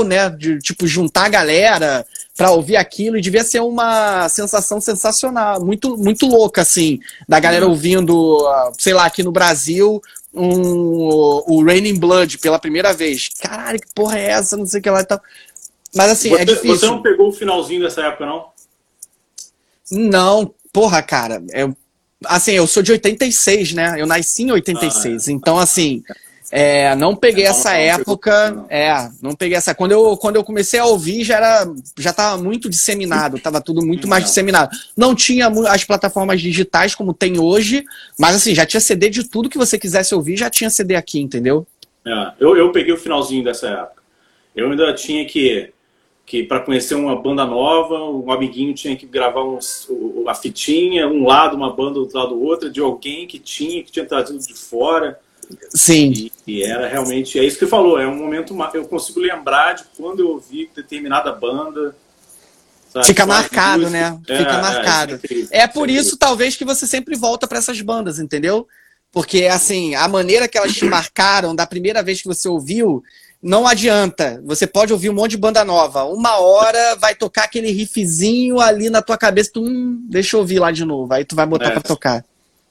né, 0.06 0.30
de 0.30 0.58
tipo 0.60 0.86
juntar 0.86 1.26
a 1.26 1.28
galera 1.28 2.06
para 2.36 2.50
ouvir 2.52 2.76
aquilo 2.76 3.18
e 3.18 3.20
devia 3.20 3.44
ser 3.44 3.60
uma 3.60 4.26
sensação 4.28 4.80
sensacional, 4.80 5.62
muito 5.62 5.98
muito 5.98 6.26
louca 6.26 6.62
assim, 6.62 6.98
da 7.28 7.38
galera 7.38 7.66
uhum. 7.66 7.72
ouvindo, 7.72 8.38
sei 8.78 8.94
lá, 8.94 9.04
aqui 9.04 9.22
no 9.22 9.32
Brasil, 9.32 10.00
um, 10.34 11.42
o 11.46 11.64
Raining 11.64 11.98
Blood 11.98 12.38
pela 12.38 12.58
primeira 12.58 12.92
vez. 12.92 13.28
Caralho, 13.40 13.80
que 13.80 13.92
porra 13.94 14.18
é 14.18 14.30
essa? 14.30 14.56
Não 14.56 14.66
sei 14.66 14.80
o 14.80 14.82
que 14.82 14.90
lá 14.90 15.00
e 15.00 15.04
tal. 15.04 15.20
Mas 15.94 16.10
assim, 16.10 16.28
é 16.28 16.36
você, 16.36 16.42
é 16.42 16.44
difícil. 16.44 16.76
Você 16.76 16.86
não 16.86 17.02
pegou 17.02 17.28
o 17.28 17.32
finalzinho 17.32 17.82
dessa 17.82 18.02
época, 18.02 18.24
não? 18.24 18.46
Não, 19.90 20.54
porra, 20.72 21.02
cara. 21.02 21.42
Eu, 21.50 21.76
assim, 22.24 22.52
eu 22.52 22.66
sou 22.66 22.82
de 22.82 22.92
86, 22.92 23.74
né? 23.74 24.00
Eu 24.00 24.06
nasci 24.06 24.44
em 24.44 24.52
86. 24.52 25.28
Ah, 25.28 25.30
é. 25.30 25.34
Então, 25.34 25.58
assim, 25.58 26.02
é, 26.54 26.94
não 26.94 27.16
peguei 27.16 27.46
essa 27.46 27.70
não, 27.70 27.78
época. 27.78 28.50
Não. 28.50 28.66
É, 28.68 29.10
não 29.22 29.34
peguei 29.34 29.56
essa. 29.56 29.74
Quando 29.74 29.92
eu, 29.92 30.18
quando 30.18 30.36
eu 30.36 30.44
comecei 30.44 30.78
a 30.78 30.84
ouvir, 30.84 31.24
já 31.24 31.36
era, 31.36 31.72
já 31.98 32.10
estava 32.10 32.42
muito 32.42 32.68
disseminado, 32.68 33.38
estava 33.38 33.58
tudo 33.58 33.80
muito 33.80 34.06
mais 34.06 34.24
disseminado. 34.24 34.70
Não 34.94 35.14
tinha 35.14 35.48
as 35.48 35.82
plataformas 35.82 36.42
digitais 36.42 36.94
como 36.94 37.14
tem 37.14 37.40
hoje, 37.40 37.82
mas 38.18 38.36
assim, 38.36 38.54
já 38.54 38.66
tinha 38.66 38.82
CD 38.82 39.08
de 39.08 39.26
tudo 39.26 39.48
que 39.48 39.56
você 39.56 39.78
quisesse 39.78 40.14
ouvir, 40.14 40.36
já 40.36 40.50
tinha 40.50 40.68
CD 40.68 40.94
aqui, 40.94 41.20
entendeu? 41.20 41.66
É, 42.06 42.32
eu, 42.38 42.54
eu 42.54 42.70
peguei 42.70 42.92
o 42.92 42.98
finalzinho 42.98 43.42
dessa 43.42 43.68
época. 43.68 44.02
Eu 44.54 44.70
ainda 44.70 44.92
tinha 44.92 45.24
que 45.24 45.72
que 46.26 46.42
para 46.42 46.60
conhecer 46.60 46.94
uma 46.94 47.16
banda 47.16 47.46
nova, 47.46 47.98
um 48.04 48.30
amiguinho 48.30 48.74
tinha 48.74 48.94
que 48.94 49.06
gravar 49.06 49.42
uns, 49.42 49.88
a 50.26 50.34
fitinha, 50.34 51.08
um 51.08 51.26
lado 51.26 51.56
uma 51.56 51.72
banda, 51.72 51.98
outro 51.98 52.18
lado 52.18 52.40
outra, 52.42 52.70
de 52.70 52.80
alguém 52.80 53.26
que 53.26 53.38
tinha, 53.38 53.82
que 53.82 53.90
tinha 53.90 54.04
trazido 54.04 54.38
de 54.38 54.54
fora. 54.54 55.18
Sim. 55.74 56.12
E, 56.12 56.32
e, 56.46 56.62
era 56.62 56.88
realmente, 56.88 57.38
é 57.38 57.44
isso 57.44 57.58
que 57.58 57.66
falou, 57.66 57.98
é 57.98 58.06
um 58.06 58.16
momento, 58.16 58.56
eu 58.74 58.84
consigo 58.84 59.20
lembrar 59.20 59.74
de 59.74 59.84
quando 59.96 60.20
eu 60.20 60.28
ouvi 60.30 60.70
determinada 60.74 61.32
banda. 61.32 61.94
Sabe? 62.92 63.06
Fica 63.06 63.24
marcado, 63.24 63.88
né? 63.88 64.18
É, 64.28 64.38
Fica 64.38 64.52
é, 64.52 64.60
marcado. 64.60 65.20
É, 65.50 65.60
é 65.60 65.66
por 65.66 65.88
isso, 65.88 66.16
talvez, 66.16 66.56
que 66.56 66.64
você 66.64 66.86
sempre 66.86 67.16
volta 67.16 67.46
para 67.46 67.58
essas 67.58 67.80
bandas, 67.80 68.18
entendeu? 68.18 68.66
Porque, 69.10 69.44
assim, 69.44 69.94
a 69.94 70.08
maneira 70.08 70.48
que 70.48 70.56
elas 70.56 70.72
te 70.72 70.84
marcaram 70.84 71.54
da 71.54 71.66
primeira 71.66 72.02
vez 72.02 72.22
que 72.22 72.28
você 72.28 72.48
ouviu, 72.48 73.02
não 73.42 73.66
adianta. 73.66 74.40
Você 74.44 74.66
pode 74.66 74.92
ouvir 74.92 75.10
um 75.10 75.14
monte 75.14 75.32
de 75.32 75.36
banda 75.36 75.64
nova. 75.64 76.04
Uma 76.04 76.38
hora 76.38 76.96
vai 76.96 77.14
tocar 77.14 77.44
aquele 77.44 77.70
riffzinho 77.72 78.60
ali 78.60 78.88
na 78.88 79.02
tua 79.02 79.18
cabeça, 79.18 79.50
tu, 79.52 79.62
hum, 79.62 80.00
deixa 80.08 80.36
eu 80.36 80.40
ouvir 80.40 80.60
lá 80.60 80.70
de 80.70 80.84
novo. 80.84 81.12
Aí 81.12 81.24
tu 81.24 81.34
vai 81.34 81.44
botar 81.44 81.66
é, 81.66 81.70
para 81.70 81.82
tocar. 81.82 82.24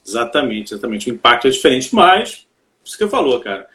Exatamente, 0.05 0.73
exatamente. 0.73 1.11
O 1.11 1.13
impacto 1.13 1.47
é 1.47 1.51
diferente, 1.51 1.93
mas 1.93 2.47
isso 2.83 2.97
que 2.97 3.03
eu 3.03 3.09
falou, 3.09 3.39
cara. 3.39 3.67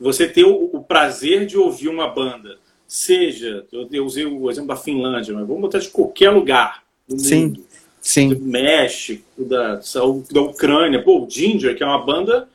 Você 0.00 0.28
ter 0.28 0.44
o, 0.44 0.70
o 0.72 0.82
prazer 0.82 1.46
de 1.46 1.56
ouvir 1.56 1.88
uma 1.88 2.08
banda, 2.08 2.58
seja, 2.86 3.64
eu, 3.72 4.04
usei 4.04 4.24
o 4.24 4.50
exemplo 4.50 4.68
da 4.68 4.76
Finlândia, 4.76 5.34
mas 5.34 5.46
vamos 5.46 5.62
botar 5.62 5.78
de 5.78 5.88
qualquer 5.88 6.30
lugar 6.30 6.82
do 7.08 7.18
Sim. 7.18 7.46
mundo. 7.46 7.64
Sim. 8.00 8.28
Do 8.34 8.40
México, 8.40 9.24
da, 9.38 9.80
da 10.30 10.40
Ucrânia. 10.42 11.02
Pô, 11.02 11.24
o 11.24 11.30
Ginger, 11.30 11.74
que 11.74 11.82
é 11.82 11.86
uma 11.86 12.04
banda, 12.04 12.46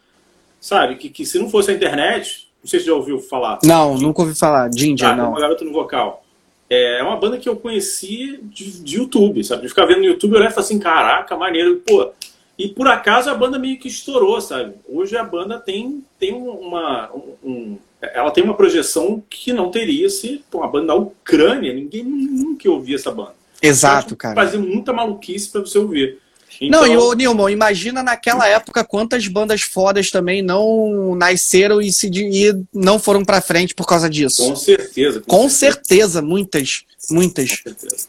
sabe, 0.61 0.95
que, 0.95 1.09
que 1.09 1.25
se 1.25 1.39
não 1.39 1.49
fosse 1.49 1.71
a 1.71 1.73
internet, 1.73 2.49
não 2.61 2.69
sei 2.69 2.79
se 2.79 2.85
já 2.85 2.93
ouviu 2.93 3.19
falar. 3.19 3.57
Não, 3.63 3.97
nunca 3.97 4.21
ouvi 4.21 4.37
falar. 4.37 4.69
Ginger, 4.71 5.09
ah, 5.09 5.15
não. 5.15 5.29
uma 5.31 5.39
garota 5.39 5.65
no 5.65 5.73
vocal. 5.73 6.23
É 6.69 7.01
uma 7.01 7.15
banda 7.15 7.39
que 7.39 7.49
eu 7.49 7.55
conheci 7.55 8.39
de, 8.43 8.83
de 8.83 8.97
YouTube, 8.97 9.43
sabe? 9.43 9.63
De 9.63 9.69
ficar 9.69 9.85
vendo 9.85 9.99
no 9.99 10.05
YouTube, 10.05 10.33
eu 10.33 10.39
olhava 10.39 10.53
e 10.55 10.59
assim, 10.59 10.77
caraca, 10.77 11.35
maneiro. 11.35 11.81
Pô, 11.85 12.11
e 12.59 12.67
por 12.67 12.89
acaso 12.89 13.29
a 13.29 13.33
banda 13.33 13.57
meio 13.57 13.79
que 13.79 13.87
estourou, 13.87 14.41
sabe? 14.41 14.73
Hoje 14.85 15.15
a 15.15 15.23
banda 15.23 15.57
tem, 15.57 16.03
tem 16.19 16.33
uma. 16.33 17.09
Um, 17.41 17.77
ela 18.01 18.31
tem 18.31 18.43
uma 18.43 18.53
projeção 18.53 19.23
que 19.29 19.53
não 19.53 19.71
teria 19.71 20.09
se 20.09 20.43
pô, 20.51 20.61
a 20.61 20.67
banda 20.67 20.87
da 20.87 20.95
Ucrânia, 20.95 21.73
ninguém 21.73 22.03
nunca 22.03 22.69
ouvia 22.69 22.97
essa 22.97 23.11
banda. 23.11 23.33
Exato, 23.61 24.13
cara. 24.13 24.35
Fazer 24.35 24.57
muita 24.57 24.91
maluquice 24.91 25.49
para 25.49 25.61
você 25.61 25.77
ouvir. 25.77 26.17
Então... 26.59 26.81
Não, 26.81 26.87
e 26.87 26.97
o 26.97 27.13
Nilman, 27.13 27.49
imagina 27.49 28.03
naquela 28.03 28.45
época 28.45 28.83
quantas 28.83 29.25
bandas 29.27 29.61
fodas 29.61 30.11
também 30.11 30.41
não 30.41 31.15
nasceram 31.15 31.81
e, 31.81 31.93
se, 31.93 32.09
e 32.13 32.53
não 32.73 32.99
foram 32.99 33.23
para 33.23 33.39
frente 33.39 33.73
por 33.73 33.85
causa 33.87 34.09
disso. 34.09 34.45
Com 34.45 34.55
certeza. 34.57 35.21
Com, 35.21 35.27
com 35.27 35.49
certeza. 35.49 35.81
certeza. 35.85 36.21
muitas, 36.21 36.83
muitas. 37.09 37.51
Com 37.51 37.69
certeza. 37.69 38.07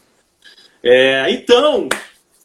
É, 0.83 1.31
então, 1.31 1.87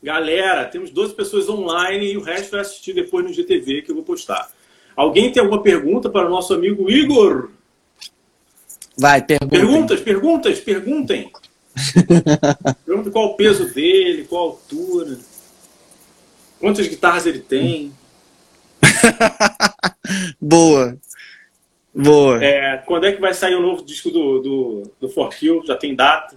Galera, 0.03 0.65
temos 0.67 0.91
12 0.91 1.15
pessoas 1.15 1.49
online 1.49 2.13
e 2.13 2.17
o 2.17 2.23
resto 2.23 2.53
vai 2.53 2.61
assistir 2.61 2.93
depois 2.93 3.25
no 3.25 3.33
GTV 3.33 3.83
que 3.83 3.91
eu 3.91 3.95
vou 3.95 4.05
postar. 4.05 4.51
Alguém 4.95 5.33
tem 5.33 5.43
alguma 5.43 5.63
pergunta 5.63 6.09
para 6.09 6.27
o 6.27 6.31
nosso 6.31 6.55
amigo 6.55 6.91
Igor? 6.91 7.51
Vai, 8.97 9.23
pergunta. 9.23 9.51
Perguntas, 9.51 10.01
perguntas, 10.01 10.61
perguntem. 10.61 11.31
Pergunta 12.87 13.11
qual 13.11 13.27
o 13.27 13.37
peso 13.37 13.73
dele, 13.75 14.25
qual 14.25 14.43
a 14.43 14.51
altura, 14.53 15.19
quantas 16.59 16.89
guitarras 16.89 17.27
ele 17.27 17.41
tem. 17.41 17.93
Boa. 20.41 20.97
Boa. 21.95 22.43
É, 22.43 22.79
quando 22.79 23.05
é 23.05 23.13
que 23.13 23.21
vai 23.21 23.35
sair 23.35 23.55
o 23.55 23.63
novo 23.63 23.85
disco 23.85 24.11
do, 24.11 24.41
do, 24.41 24.93
do 25.01 25.09
For 25.11 25.29
Kill? 25.29 25.63
Já 25.67 25.77
tem 25.77 25.95
data? 25.95 26.37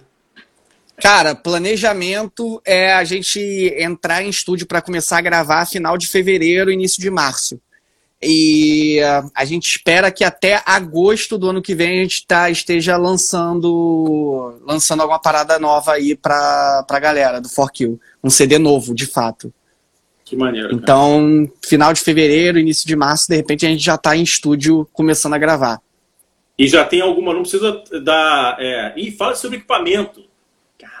Cara, 1.00 1.34
planejamento 1.34 2.60
é 2.64 2.92
a 2.92 3.04
gente 3.04 3.40
entrar 3.78 4.22
em 4.22 4.28
estúdio 4.28 4.66
para 4.66 4.82
começar 4.82 5.18
a 5.18 5.22
gravar 5.22 5.66
final 5.66 5.96
de 5.96 6.06
fevereiro, 6.06 6.70
início 6.70 7.00
de 7.00 7.10
março. 7.10 7.60
E 8.22 8.98
a 9.34 9.44
gente 9.46 9.64
espera 9.64 10.10
que 10.10 10.22
até 10.22 10.62
agosto 10.66 11.38
do 11.38 11.48
ano 11.48 11.62
que 11.62 11.74
vem 11.74 12.00
a 12.00 12.02
gente 12.02 12.26
tá, 12.26 12.50
esteja 12.50 12.98
lançando 12.98 14.60
lançando 14.66 15.00
alguma 15.00 15.18
parada 15.18 15.58
nova 15.58 15.92
aí 15.92 16.14
pra, 16.14 16.84
pra 16.86 16.98
galera 16.98 17.40
do 17.40 17.48
4Kill. 17.48 17.98
Um 18.22 18.28
CD 18.28 18.58
novo, 18.58 18.94
de 18.94 19.06
fato. 19.06 19.52
Que 20.22 20.36
maneiro. 20.36 20.74
Então, 20.74 21.50
final 21.64 21.94
de 21.94 22.02
fevereiro, 22.02 22.58
início 22.58 22.86
de 22.86 22.94
março, 22.94 23.26
de 23.26 23.36
repente 23.36 23.64
a 23.64 23.70
gente 23.70 23.82
já 23.82 23.96
tá 23.96 24.14
em 24.14 24.22
estúdio 24.22 24.86
começando 24.92 25.34
a 25.34 25.38
gravar. 25.38 25.80
E 26.58 26.68
já 26.68 26.84
tem 26.84 27.00
alguma, 27.00 27.32
não 27.32 27.40
precisa 27.40 27.82
dar. 28.04 28.56
É... 28.60 28.92
E 28.96 29.10
fala 29.12 29.34
sobre 29.34 29.56
equipamento. 29.56 30.29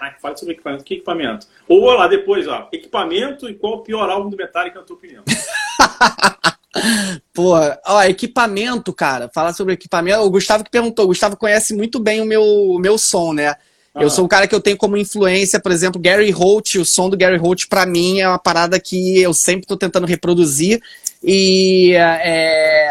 Caraca, 0.00 0.16
fala 0.18 0.34
sobre 0.34 0.54
equipamento. 0.54 0.84
Que 0.84 0.94
equipamento? 0.94 1.46
Ou 1.68 1.84
lá 1.92 2.08
depois, 2.08 2.48
ó, 2.48 2.68
equipamento 2.72 3.50
e 3.50 3.54
qual 3.54 3.74
o 3.74 3.82
pior 3.82 4.08
álbum 4.08 4.30
do 4.30 4.36
Metallica, 4.36 4.78
na 4.78 4.84
tua 4.84 4.96
opinião? 4.96 5.22
Pô, 7.34 7.52
ó, 7.86 8.02
equipamento, 8.04 8.94
cara. 8.94 9.30
Fala 9.34 9.52
sobre 9.52 9.74
equipamento. 9.74 10.22
O 10.22 10.30
Gustavo 10.30 10.64
que 10.64 10.70
perguntou. 10.70 11.04
O 11.04 11.08
Gustavo 11.08 11.36
conhece 11.36 11.74
muito 11.74 12.00
bem 12.00 12.22
o 12.22 12.24
meu, 12.24 12.42
o 12.42 12.78
meu 12.78 12.96
som, 12.96 13.34
né? 13.34 13.50
Ah. 13.94 14.02
Eu 14.02 14.08
sou 14.08 14.24
um 14.24 14.28
cara 14.28 14.48
que 14.48 14.54
eu 14.54 14.60
tenho 14.60 14.78
como 14.78 14.96
influência, 14.96 15.60
por 15.60 15.70
exemplo, 15.70 16.00
Gary 16.00 16.30
Holt. 16.30 16.76
O 16.76 16.84
som 16.84 17.10
do 17.10 17.16
Gary 17.16 17.36
Holt, 17.36 17.66
para 17.68 17.84
mim, 17.84 18.20
é 18.20 18.28
uma 18.28 18.38
parada 18.38 18.80
que 18.80 19.20
eu 19.20 19.34
sempre 19.34 19.66
tô 19.66 19.76
tentando 19.76 20.06
reproduzir. 20.06 20.80
E 21.22 21.92
é, 21.94 22.90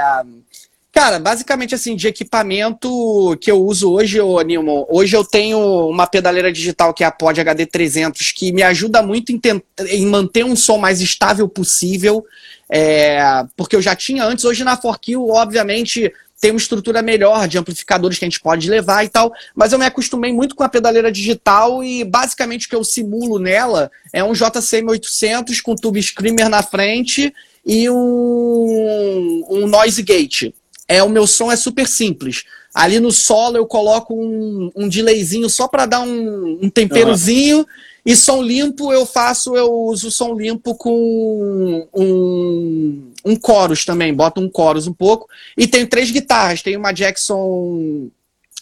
Cara, 1.00 1.18
basicamente 1.18 1.74
assim, 1.74 1.96
de 1.96 2.10
equipamento 2.10 3.38
que 3.40 3.50
eu 3.50 3.64
uso 3.64 3.90
hoje, 3.90 4.20
ô 4.20 4.42
Nilman, 4.42 4.86
hoje 4.90 5.16
eu 5.16 5.24
tenho 5.24 5.88
uma 5.88 6.06
pedaleira 6.06 6.52
digital 6.52 6.94
que 6.94 7.06
é 7.06 7.08
a 7.08 7.12
Pod 7.12 7.40
HD 7.40 7.66
300, 7.66 8.34
que 8.34 8.52
me 8.52 8.62
ajuda 8.62 9.02
muito 9.02 9.32
em, 9.32 9.40
em 9.88 10.06
manter 10.06 10.44
um 10.44 10.58
som 10.58 10.78
mais 10.78 11.00
estável 11.00 11.48
possível, 11.48 12.26
é, 12.70 13.18
porque 13.56 13.78
eu 13.78 13.82
já 13.82 13.96
tinha 13.96 14.26
antes, 14.26 14.44
hoje 14.44 14.66
na 14.66 14.76
Forkill, 14.76 15.30
obviamente, 15.30 16.12
tem 16.42 16.52
uma 16.52 16.58
estrutura 16.58 17.02
melhor 17.02 17.48
de 17.48 17.58
amplificadores 17.58 18.20
que 18.20 18.26
a 18.26 18.28
gente 18.28 18.42
pode 18.42 18.70
levar 18.70 19.06
e 19.06 19.08
tal, 19.08 19.32
mas 19.56 19.72
eu 19.72 19.80
me 19.80 19.86
acostumei 19.86 20.34
muito 20.34 20.54
com 20.54 20.64
a 20.64 20.70
pedaleira 20.70 21.10
digital 21.10 21.82
e 21.82 22.04
basicamente 22.04 22.68
o 22.68 22.70
que 22.70 22.76
eu 22.76 22.84
simulo 22.84 23.40
nela 23.40 23.90
é 24.12 24.22
um 24.22 24.34
JCM 24.34 24.90
800 24.90 25.62
com 25.62 25.76
tubo 25.76 25.98
screamer 25.98 26.50
na 26.50 26.62
frente 26.62 27.34
e 27.66 27.90
um, 27.90 29.46
um 29.50 29.66
noise 29.66 30.04
gate 30.04 30.52
é 30.90 31.04
o 31.04 31.08
meu 31.08 31.28
som 31.28 31.52
é 31.52 31.56
super 31.56 31.88
simples. 31.88 32.44
Ali 32.74 33.00
no 33.00 33.12
solo 33.12 33.56
eu 33.56 33.66
coloco 33.66 34.14
um, 34.14 34.72
um 34.76 34.90
delayzinho 34.90 35.50
só 35.50 35.68
para 35.68 35.86
dar 35.86 36.02
um, 36.02 36.60
um 36.64 36.70
temperozinho. 36.70 37.60
Uhum. 37.60 37.66
E 38.06 38.16
som 38.16 38.42
limpo 38.42 38.92
eu 38.92 39.06
faço, 39.06 39.56
eu 39.56 39.72
uso 39.72 40.10
som 40.10 40.34
limpo 40.34 40.74
com 40.74 41.88
um, 41.94 43.12
um 43.24 43.38
chorus 43.40 43.86
também, 43.86 44.14
boto 44.14 44.42
um 44.42 44.50
chorus 44.54 44.88
um 44.88 44.94
pouco. 44.94 45.28
E 45.56 45.68
tenho 45.68 45.88
três 45.88 46.10
guitarras, 46.10 46.64
tenho 46.64 46.80
uma 46.80 46.92
Jackson 46.92 48.10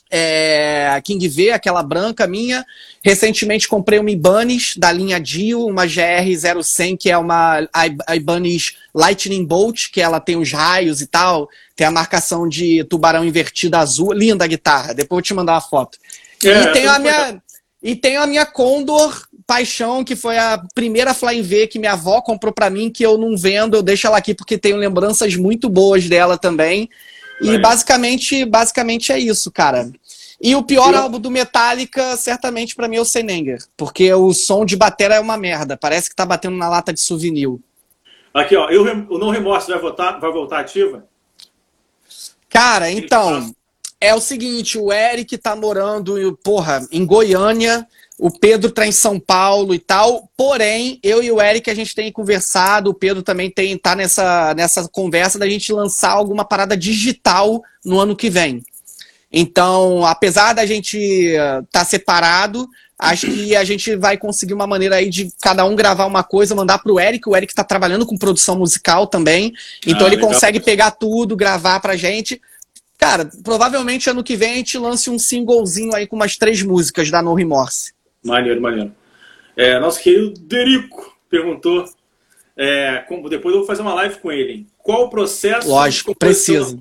é, 0.10 1.00
King 1.04 1.28
V, 1.28 1.52
aquela 1.52 1.84
branca 1.84 2.28
minha. 2.28 2.66
Recentemente 3.04 3.68
comprei 3.68 4.00
uma 4.00 4.12
Ibanez 4.12 4.76
da 4.78 4.92
linha 4.92 5.20
Dio, 5.20 5.66
uma 5.66 5.86
GR0100, 5.86 6.98
que 6.98 7.10
é 7.10 7.18
uma 7.18 7.68
Ibanez 8.14 8.78
Lightning 8.94 9.46
Bolt, 9.46 9.92
que 9.92 10.02
ela 10.02 10.20
tem 10.20 10.36
os 10.36 10.52
raios 10.52 11.02
e 11.02 11.08
tal, 11.08 11.50
tem 11.76 11.88
a 11.88 11.92
marcação 11.92 12.48
de 12.48 12.84
tubarão 12.86 13.24
invertida 13.24 13.80
azul. 13.80 14.14
Linda 14.14 14.46
a 14.46 14.48
guitarra, 14.48 14.94
depois 14.94 15.08
eu 15.08 15.16
vou 15.18 15.22
te 15.22 15.34
mandar 15.34 15.54
uma 15.54 15.62
foto. 15.62 15.98
É, 16.44 16.64
e, 16.64 16.72
tenho 16.74 16.92
a 16.92 17.00
minha, 17.00 17.42
e 17.82 17.96
tenho 17.96 18.22
a 18.22 18.28
minha 18.28 18.46
Condor 18.46 19.28
Paixão, 19.46 20.04
que 20.04 20.16
foi 20.16 20.38
a 20.38 20.62
primeira 20.76 21.14
Flying 21.14 21.42
V 21.42 21.68
que 21.68 21.80
minha 21.80 21.94
avó 21.94 22.22
comprou 22.22 22.52
para 22.52 22.70
mim, 22.70 22.90
que 22.90 23.04
eu 23.04 23.18
não 23.18 23.38
vendo, 23.38 23.78
eu 23.78 23.82
deixo 23.82 24.06
ela 24.06 24.18
aqui 24.18 24.34
porque 24.34 24.58
tenho 24.58 24.76
lembranças 24.76 25.36
muito 25.36 25.70
boas 25.70 26.08
dela 26.08 26.38
também. 26.38 26.90
E 27.42 27.58
basicamente, 27.60 28.46
basicamente 28.46 29.12
é 29.12 29.20
isso, 29.20 29.52
cara. 29.52 29.92
E 30.42 30.56
o 30.56 30.64
pior 30.64 30.94
eu... 30.94 31.00
álbum 31.00 31.20
do 31.20 31.32
Metallica, 31.32 32.16
certamente 32.16 32.76
para 32.76 32.88
mim 32.88 32.98
é 32.98 33.02
o 33.02 33.06
Senenger, 33.06 33.64
porque 33.76 34.12
o 34.14 34.34
som 34.34 34.66
de 34.66 34.76
bateria 34.76 35.18
é 35.18 35.20
uma 35.20 35.38
merda, 35.38 35.76
parece 35.76 36.10
que 36.10 36.16
tá 36.16 36.26
batendo 36.26 36.58
na 36.58 36.70
lata 36.70 36.94
de 36.94 37.00
souvenir. 37.00 37.50
Aqui, 38.34 38.56
ó, 38.56 38.70
eu, 38.70 38.84
o 39.10 39.18
Não 39.18 39.30
Remorso 39.30 39.72
vai 39.72 39.80
voltar, 39.80 40.20
vai 40.20 40.32
voltar 40.32 40.60
ativa? 40.60 41.08
Cara, 42.50 42.92
então, 42.92 43.52
é 44.00 44.14
o 44.14 44.22
seguinte, 44.22 44.78
o 44.78 44.94
Eric 44.94 45.38
tá 45.38 45.56
morando, 45.56 46.38
porra, 46.44 46.86
em 46.92 47.04
Goiânia, 47.04 47.88
o 48.20 48.32
Pedro 48.32 48.72
tá 48.72 48.86
em 48.88 48.92
São 48.92 49.20
Paulo 49.20 49.76
e 49.76 49.80
tal. 49.80 50.30
Porém, 50.36 51.00
eu 51.04 51.22
e 51.22 51.32
o 51.32 51.40
Eric 51.40 51.70
a 51.70 51.76
gente 51.76 51.94
tem 51.94 52.12
conversado, 52.12 52.90
o 52.90 52.94
Pedro 52.94 53.22
também 53.22 53.50
tem 53.50 53.78
tá 53.78 53.96
nessa, 53.96 54.54
nessa 54.56 54.88
conversa 54.88 55.38
da 55.38 55.48
gente 55.48 55.72
lançar 55.72 56.12
alguma 56.12 56.44
parada 56.44 56.76
digital 56.76 57.62
no 57.86 58.00
ano 58.00 58.16
que 58.16 58.30
vem. 58.30 58.64
Então, 59.32 60.06
apesar 60.06 60.54
da 60.54 60.66
gente 60.66 60.98
estar 60.98 61.64
tá 61.72 61.86
separado, 61.86 62.68
acho 62.98 63.28
que 63.28 63.56
a 63.56 63.64
gente 63.64 63.96
vai 63.96 64.18
conseguir 64.18 64.54
uma 64.54 64.66
maneira 64.66 64.96
aí 64.96 65.10
de 65.10 65.30
cada 65.42 65.64
um 65.66 65.76
gravar 65.76 66.06
uma 66.06 66.24
coisa, 66.24 66.56
mandar 66.56 66.80
pro 66.80 67.00
Eric. 67.00 67.30
O 67.30 67.36
Eric 67.36 67.52
está 67.52 67.64
trabalhando 67.64 68.06
com 68.06 68.18
produção 68.18 68.58
musical 68.58 69.06
também. 69.06 69.54
Então 69.86 70.06
ah, 70.06 70.10
ele 70.10 70.16
legal. 70.16 70.32
consegue 70.32 70.60
pegar 70.60 70.92
tudo, 70.92 71.36
gravar 71.36 71.80
pra 71.80 71.96
gente. 71.96 72.42
Cara, 72.98 73.30
provavelmente 73.44 74.10
ano 74.10 74.24
que 74.24 74.36
vem 74.36 74.54
a 74.54 74.56
gente 74.56 74.78
lance 74.78 75.08
um 75.10 75.20
singlezinho 75.20 75.94
aí 75.94 76.08
com 76.08 76.16
umas 76.16 76.36
três 76.36 76.64
músicas 76.64 77.12
da 77.12 77.22
No 77.22 77.36
Remorse. 77.36 77.97
Maneiro, 78.28 78.62
maneiro. 78.62 78.94
É, 79.56 79.80
nosso 79.80 80.02
querido 80.02 80.34
Derico 80.42 81.18
perguntou. 81.30 81.86
É, 82.60 83.06
como, 83.08 83.30
depois 83.30 83.54
eu 83.54 83.60
vou 83.60 83.68
fazer 83.68 83.82
uma 83.82 83.94
live 83.94 84.18
com 84.20 84.32
ele. 84.32 84.68
Qual 84.80 85.06
o 85.06 85.10
processo? 85.10 85.68
Lógico, 85.68 86.16
preciso. 86.16 86.80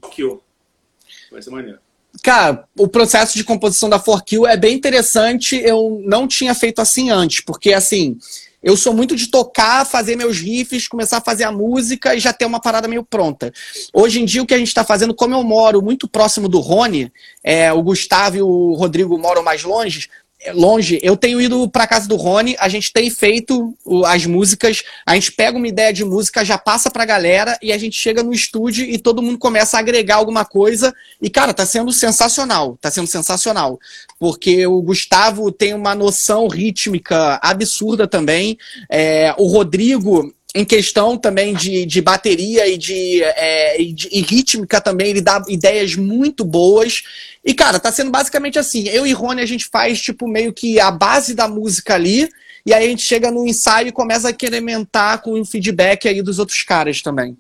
Vai 1.31 1.43
ser 1.43 1.51
maneiro. 1.51 1.79
Cara, 2.23 2.65
o 2.77 2.89
processo 2.89 3.37
de 3.37 3.45
composição 3.45 3.89
da 3.89 4.01
4Kill 4.01 4.49
é 4.49 4.57
bem 4.57 4.75
interessante. 4.75 5.57
Eu 5.57 6.03
não 6.05 6.27
tinha 6.27 6.55
feito 6.55 6.81
assim 6.81 7.11
antes, 7.11 7.41
porque 7.41 7.75
assim, 7.75 8.19
eu 8.63 8.77
sou 8.77 8.95
muito 8.95 9.15
de 9.15 9.29
tocar, 9.29 9.85
fazer 9.85 10.17
meus 10.17 10.39
riffs, 10.39 10.89
começar 10.89 11.19
a 11.19 11.21
fazer 11.21 11.45
a 11.45 11.53
música 11.53 12.15
e 12.15 12.19
já 12.19 12.33
ter 12.33 12.47
uma 12.47 12.61
parada 12.61 12.89
meio 12.89 13.05
pronta. 13.05 13.53
Hoje 13.93 14.21
em 14.21 14.25
dia, 14.25 14.43
o 14.43 14.47
que 14.47 14.55
a 14.55 14.59
gente 14.59 14.69
está 14.69 14.83
fazendo, 14.83 15.15
como 15.15 15.35
eu 15.35 15.43
moro 15.45 15.83
muito 15.83 16.09
próximo 16.09 16.49
do 16.49 16.59
Rony, 16.59 17.13
é, 17.45 17.73
o 17.73 17.83
Gustavo 17.83 18.37
e 18.37 18.43
o 18.43 18.73
Rodrigo 18.73 19.17
moram 19.19 19.43
mais 19.43 19.63
longe, 19.63 20.09
longe. 20.53 20.99
Eu 21.03 21.17
tenho 21.17 21.41
ido 21.41 21.69
para 21.69 21.87
casa 21.87 22.09
do 22.09 22.17
Rony, 22.17 22.57
a 22.59 22.69
gente 22.69 22.93
tem 22.93 23.11
feito 23.11 23.77
as 24.05 24.27
músicas, 24.27 24.83
a 25.05 25.15
gente 25.15 25.33
pega 25.33 25.57
uma 25.57 25.69
ideia 25.69 25.93
de 25.93 26.05
música, 26.05 26.45
já 26.45 26.59
passa 26.59 26.91
pra 26.91 27.05
galera 27.05 27.59
e 27.63 27.73
a 27.73 27.79
gente 27.79 27.97
chega 27.97 28.23
no 28.23 28.33
estúdio 28.33 28.85
e 28.85 28.99
todo 28.99 29.23
mundo 29.23 29.39
começa 29.39 29.77
a 29.77 29.81
agregar 29.81 30.17
alguma 30.17 30.45
coisa. 30.45 30.95
E, 31.21 31.29
cara, 31.31 31.55
tá 31.55 31.67
sendo 31.67 31.93
sensacional, 31.93 32.79
tá 32.81 32.91
sendo 32.91 33.07
sensacional. 33.07 33.79
Porque 34.19 34.67
o 34.67 34.81
Gustavo 34.83 35.51
tem 35.51 35.75
uma 35.75 35.95
noção 35.95 36.49
rítmica 36.49 37.39
absurda 37.43 38.07
também. 38.07 38.59
É, 38.91 39.35
o 39.39 39.47
Rodrigo, 39.47 40.33
em 40.57 40.65
questão 40.65 41.19
também 41.19 41.53
de, 41.53 41.85
de 41.85 42.01
bateria 42.01 42.67
e 42.67 42.79
de, 42.79 43.23
é, 43.23 43.79
e 43.79 43.93
de 43.93 44.09
e 44.11 44.23
rítmica 44.23 44.81
também, 44.81 45.09
ele 45.11 45.21
dá 45.21 45.45
ideias 45.49 45.95
muito 45.95 46.47
boas. 46.47 47.03
E, 47.45 47.53
cara, 47.53 47.79
tá 47.79 47.93
sendo 47.93 48.11
basicamente 48.11 48.59
assim. 48.59 48.89
Eu 48.89 49.07
e 49.07 49.13
Rony, 49.13 49.43
a 49.43 49.47
gente 49.47 49.67
faz, 49.67 50.01
tipo, 50.01 50.27
meio 50.27 50.55
que 50.55 50.81
a 50.81 50.91
base 50.91 51.35
da 51.35 51.47
música 51.47 51.95
ali, 51.95 52.27
e 52.65 52.73
aí 52.73 52.87
a 52.87 52.89
gente 52.89 53.03
chega 53.03 53.31
no 53.31 53.47
ensaio 53.47 53.89
e 53.89 53.93
começa 53.93 54.29
a 54.29 54.31
incrementar 54.31 55.21
com 55.21 55.39
o 55.39 55.45
feedback 55.45 56.09
aí 56.09 56.23
dos 56.23 56.39
outros 56.39 56.63
caras 56.63 57.03
também. 57.03 57.37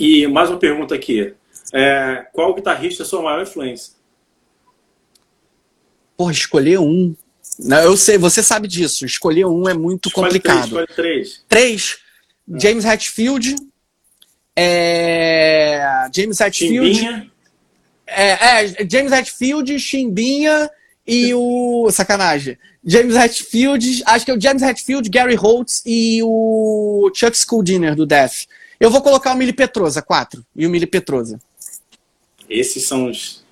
E 0.00 0.26
mais 0.26 0.48
uma 0.48 0.58
pergunta 0.58 0.94
aqui. 0.94 1.34
É, 1.70 2.26
qual 2.32 2.54
guitarrista 2.54 3.02
é 3.02 3.04
a 3.04 3.06
sua 3.06 3.20
maior 3.20 3.42
influência? 3.42 3.92
Porra, 6.16 6.32
escolher 6.32 6.78
um. 6.78 7.14
Não, 7.58 7.82
eu 7.82 7.94
sei, 7.94 8.16
você 8.16 8.42
sabe 8.42 8.66
disso. 8.66 9.04
Escolher 9.04 9.44
um 9.44 9.68
é 9.68 9.74
muito 9.74 10.08
escolhe 10.08 10.28
complicado. 10.28 10.56
Três, 10.56 10.66
escolhe 10.66 10.86
três. 10.86 11.44
Três? 11.46 12.05
James 12.48 12.84
Hetfield, 12.84 13.56
é... 14.54 16.08
James 16.14 16.40
Hetfield, 16.40 17.30
é, 18.06 18.64
é, 18.64 18.88
James 18.88 19.12
Hetfield, 19.12 19.78
Chimbinha 19.78 20.70
e 21.06 21.34
o 21.34 21.90
sacanagem. 21.90 22.56
James 22.84 23.16
Hetfield, 23.16 24.02
acho 24.06 24.24
que 24.24 24.30
é 24.30 24.34
o 24.34 24.40
James 24.40 24.62
Hetfield, 24.62 25.10
Gary 25.10 25.34
Holtz 25.34 25.82
e 25.84 26.20
o 26.22 27.10
Chuck 27.12 27.36
Schuldiner 27.36 27.96
do 27.96 28.06
Death. 28.06 28.46
Eu 28.78 28.90
vou 28.90 29.02
colocar 29.02 29.34
o 29.34 29.36
Mili 29.36 29.52
Petrosa, 29.52 30.00
quatro, 30.00 30.44
e 30.54 30.66
o 30.66 30.70
Mili 30.70 30.86
Petrosa. 30.86 31.40
Esses 32.48 32.86
são 32.86 33.10
os. 33.10 33.44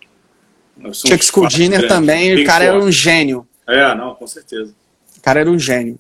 São 0.92 1.10
Chuck 1.10 1.24
Schuldiner 1.24 1.88
também, 1.88 2.42
o 2.42 2.46
cara 2.46 2.64
era 2.64 2.78
um 2.78 2.92
gênio. 2.92 3.46
É, 3.66 3.94
não, 3.94 4.14
com 4.14 4.26
certeza. 4.26 4.72
O 5.16 5.20
cara 5.20 5.40
era 5.40 5.50
um 5.50 5.58
gênio. 5.58 5.98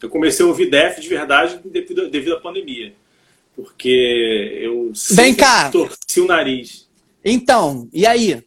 Eu 0.00 0.08
comecei 0.08 0.44
a 0.44 0.48
ouvir 0.48 0.70
Def 0.70 1.00
de 1.00 1.08
verdade 1.08 1.60
devido, 1.64 2.08
devido 2.08 2.34
à 2.34 2.40
pandemia. 2.40 2.94
Porque 3.56 4.60
eu 4.60 4.92
Vem 5.10 5.34
cá. 5.34 5.70
torci 5.70 6.20
o 6.20 6.26
nariz. 6.26 6.88
Então, 7.24 7.88
e 7.92 8.06
aí? 8.06 8.42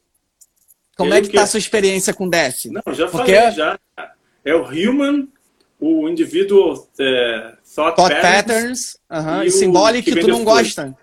Como 0.95 1.13
eu 1.13 1.17
é 1.17 1.21
que, 1.21 1.27
que 1.27 1.35
tá 1.35 1.43
a 1.43 1.47
sua 1.47 1.57
experiência 1.57 2.13
com 2.13 2.29
Def? 2.29 2.65
Não, 2.65 2.93
já 2.93 3.07
Porque... 3.07 3.35
falei, 3.35 3.51
já. 3.51 3.79
É 4.43 4.55
o 4.55 4.63
Human, 4.63 5.27
o 5.79 6.07
Individual 6.07 6.87
é, 6.99 7.53
Thought, 7.75 7.95
thought 7.95 8.15
Patterns, 8.15 8.21
patterns 8.21 8.97
uh 9.09 9.15
-huh, 9.15 9.43
e, 9.43 9.47
e 9.47 9.51
Symbolic 9.51 10.03
que, 10.03 10.15
que 10.15 10.21
tu 10.21 10.27
não 10.27 10.43
gosta. 10.43 10.95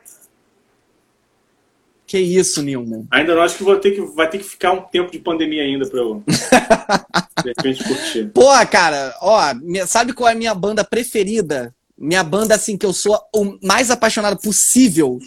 Que 2.09 2.18
isso, 2.18 2.62
Nilman. 2.62 3.06
Ainda 3.11 3.34
não 3.34 3.42
acho 3.42 3.59
que 3.59 3.62
vou 3.62 3.76
ter 3.76 3.90
que 3.90 4.00
vai 4.00 4.30
ter 4.30 4.38
que 4.38 4.44
ficar 4.44 4.72
um 4.72 4.80
tempo 4.80 5.12
de 5.12 5.18
pandemia 5.18 5.62
ainda 5.62 5.86
para 5.86 6.00
eu 6.00 6.24
de 7.44 7.48
repente 7.54 7.84
curtir. 7.84 8.30
Pô, 8.32 8.48
cara, 8.66 9.14
ó, 9.20 9.42
sabe 9.86 10.14
qual 10.14 10.30
é 10.30 10.32
a 10.32 10.34
minha 10.34 10.54
banda 10.54 10.82
preferida? 10.82 11.74
Minha 11.98 12.24
banda 12.24 12.54
assim 12.54 12.78
que 12.78 12.86
eu 12.86 12.94
sou 12.94 13.20
o 13.34 13.59
mais 13.62 13.90
apaixonado 13.90 14.38
possível. 14.38 15.18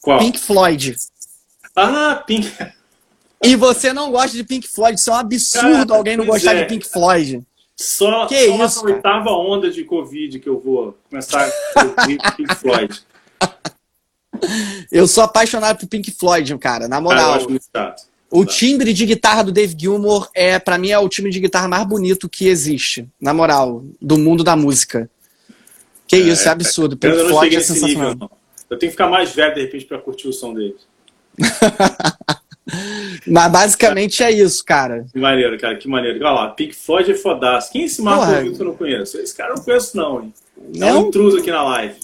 Qual? 0.00 0.18
Pink 0.18 0.38
Floyd. 0.38 0.96
Ah, 1.76 2.24
Pink. 2.26 2.50
E 3.42 3.54
você 3.54 3.92
não 3.92 4.10
gosta 4.10 4.34
de 4.34 4.44
Pink 4.44 4.66
Floyd, 4.66 4.98
isso 4.98 5.10
é 5.10 5.12
um 5.12 5.18
absurdo 5.18 5.88
cara, 5.88 5.98
alguém 5.98 6.16
não 6.16 6.24
gostar 6.24 6.56
é. 6.56 6.62
de 6.62 6.68
Pink 6.68 6.88
Floyd. 6.88 7.42
Só, 7.76 8.26
que 8.26 8.48
só 8.48 8.64
isso, 8.64 8.86
oitava 8.86 9.30
onda 9.32 9.70
de 9.70 9.84
Covid 9.84 10.38
que 10.38 10.48
eu 10.48 10.58
vou 10.58 10.96
começar 11.10 11.46
a 11.76 11.84
ouvir 11.84 12.18
Pink 12.34 12.54
Floyd. 12.54 13.04
Eu 14.90 15.06
sou 15.06 15.24
apaixonado 15.24 15.78
por 15.78 15.88
Pink 15.88 16.10
Floyd, 16.12 16.56
cara, 16.58 16.88
na 16.88 17.00
moral. 17.00 17.38
Ah, 17.74 17.94
o 18.30 18.44
timbre 18.44 18.92
de 18.92 19.06
guitarra 19.06 19.44
do 19.44 19.52
Dave 19.52 19.76
Gilmour 19.78 20.28
é, 20.34 20.58
para 20.58 20.76
mim, 20.76 20.90
é 20.90 20.98
o 20.98 21.08
timbre 21.08 21.30
de 21.30 21.40
guitarra 21.40 21.68
mais 21.68 21.86
bonito 21.86 22.28
que 22.28 22.48
existe, 22.48 23.08
na 23.20 23.32
moral, 23.32 23.84
do 24.00 24.18
mundo 24.18 24.42
da 24.42 24.56
música. 24.56 25.08
Que 26.06 26.16
é, 26.16 26.18
isso, 26.18 26.48
é 26.48 26.50
absurdo. 26.50 26.96
Pink 26.96 27.16
Floyd 27.28 27.56
é 27.56 27.60
sensacional. 27.60 28.12
Nível, 28.12 28.30
eu 28.70 28.78
tenho 28.78 28.90
que 28.90 28.96
ficar 28.96 29.08
mais 29.08 29.32
velho, 29.32 29.54
de 29.54 29.60
repente, 29.62 29.84
pra 29.84 29.98
curtir 29.98 30.28
o 30.28 30.32
som 30.32 30.52
deles. 30.52 30.80
Mas 33.26 33.52
basicamente 33.52 34.22
é 34.22 34.30
isso, 34.30 34.64
cara. 34.64 35.06
Que 35.12 35.18
maneiro, 35.18 35.58
cara, 35.58 35.76
que 35.76 35.86
maneiro. 35.86 36.18
Olha 36.18 36.30
lá, 36.32 36.48
Pink 36.50 36.74
Floyd 36.74 37.10
é 37.10 37.14
fodaço. 37.14 37.70
Quem 37.70 37.82
é 37.82 37.84
esse 37.84 38.02
Marco 38.02 38.26
Porra. 38.26 38.42
que 38.42 38.60
eu 38.60 38.64
não 38.66 38.74
conheço? 38.74 39.18
Esse 39.18 39.36
cara 39.36 39.50
eu 39.52 39.56
não 39.56 39.62
conheço, 39.62 39.96
não, 39.96 40.22
hein? 40.22 40.34
É 40.80 40.92
um 40.92 41.08
intruso 41.08 41.38
aqui 41.38 41.50
na 41.50 41.62
live. 41.62 41.94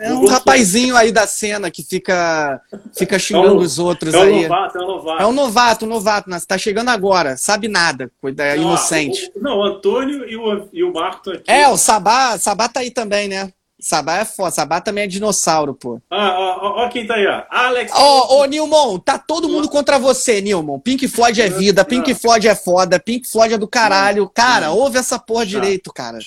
É 0.00 0.14
um 0.14 0.26
rapazinho 0.26 0.96
aí 0.96 1.12
da 1.12 1.26
cena 1.26 1.70
que 1.70 1.82
fica, 1.82 2.58
fica 2.96 3.18
xingando 3.18 3.48
é 3.48 3.52
um, 3.52 3.58
os 3.58 3.78
outros 3.78 4.14
é 4.14 4.18
um 4.18 4.22
aí. 4.22 4.42
Novato, 4.48 4.78
é 4.78 4.80
um 4.80 4.86
novato. 4.86 5.22
É 5.22 5.26
um 5.26 5.32
novato, 5.32 5.84
um 5.84 5.88
novato. 5.88 6.30
Né? 6.30 6.38
Tá 6.48 6.56
chegando 6.56 6.88
agora, 6.88 7.36
sabe 7.36 7.68
nada, 7.68 8.10
é 8.38 8.56
inocente. 8.56 9.30
O, 9.36 9.42
não, 9.42 9.58
o 9.58 9.62
Antônio 9.62 10.26
e 10.26 10.36
o, 10.36 10.68
e 10.72 10.82
o 10.82 10.92
Marco 10.92 11.18
estão 11.18 11.32
aqui. 11.34 11.44
É, 11.46 11.68
o 11.68 11.76
Sabá, 11.76 12.38
Sabá 12.38 12.66
tá 12.66 12.80
aí 12.80 12.90
também, 12.90 13.28
né? 13.28 13.52
Sabá 13.78 14.18
é 14.18 14.24
foda, 14.24 14.50
Sabá 14.50 14.80
também 14.80 15.04
é 15.04 15.06
dinossauro, 15.06 15.74
pô. 15.74 16.00
Ah, 16.10 16.58
ó, 16.60 16.84
ó, 16.84 16.88
quem 16.88 17.06
tá 17.06 17.14
aí, 17.14 17.26
ó. 17.26 17.42
Alex. 17.50 17.92
Ó, 17.94 18.40
ô, 18.40 18.44
Nilmon, 18.44 18.98
tá 18.98 19.18
todo 19.18 19.48
mundo 19.48 19.68
contra 19.68 19.98
você, 19.98 20.40
Nilmon. 20.40 20.78
Pink 20.78 21.08
Floyd 21.08 21.40
é 21.40 21.48
vida, 21.48 21.84
Pink 21.84 22.14
Floyd 22.14 22.46
é 22.46 22.54
foda, 22.54 23.00
Pink 23.00 23.26
Floyd 23.26 23.54
é 23.54 23.58
do 23.58 23.66
caralho. 23.68 24.28
Cara, 24.28 24.70
ouve 24.70 24.98
essa 24.98 25.18
porra 25.18 25.46
direito, 25.46 25.92
cara. 25.92 26.18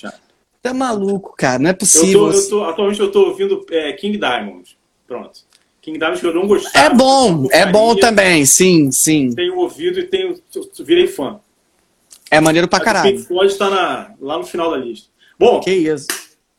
Tá 0.64 0.72
maluco, 0.72 1.34
cara. 1.36 1.58
Não 1.58 1.68
é 1.68 1.74
possível. 1.74 2.28
Eu 2.28 2.32
tô, 2.32 2.38
eu 2.38 2.48
tô, 2.48 2.64
atualmente 2.64 2.98
eu 2.98 3.12
tô 3.12 3.26
ouvindo 3.26 3.66
é, 3.70 3.92
King 3.92 4.16
Diamond. 4.16 4.78
Pronto. 5.06 5.40
King 5.82 5.98
Diamond 5.98 6.18
que 6.18 6.26
eu 6.26 6.32
não 6.32 6.46
gostava. 6.48 6.86
É 6.86 6.96
bom, 6.96 7.46
é 7.52 7.66
bom 7.70 7.94
também, 7.94 8.46
sim, 8.46 8.90
sim. 8.90 9.34
Tenho 9.34 9.58
ouvido 9.58 10.00
e 10.00 10.04
tenho, 10.04 10.40
virei 10.80 11.06
fã. 11.06 11.38
É 12.30 12.40
maneiro 12.40 12.66
pra 12.66 12.78
Mas 12.78 12.82
o 12.82 12.84
caralho. 12.86 13.14
Pink 13.14 13.28
Floyd 13.28 13.52
está 13.52 13.68
na, 13.68 14.14
lá 14.18 14.38
no 14.38 14.44
final 14.46 14.70
da 14.70 14.78
lista. 14.78 15.10
Bom, 15.38 15.60
Que 15.60 15.70
isso. 15.70 16.06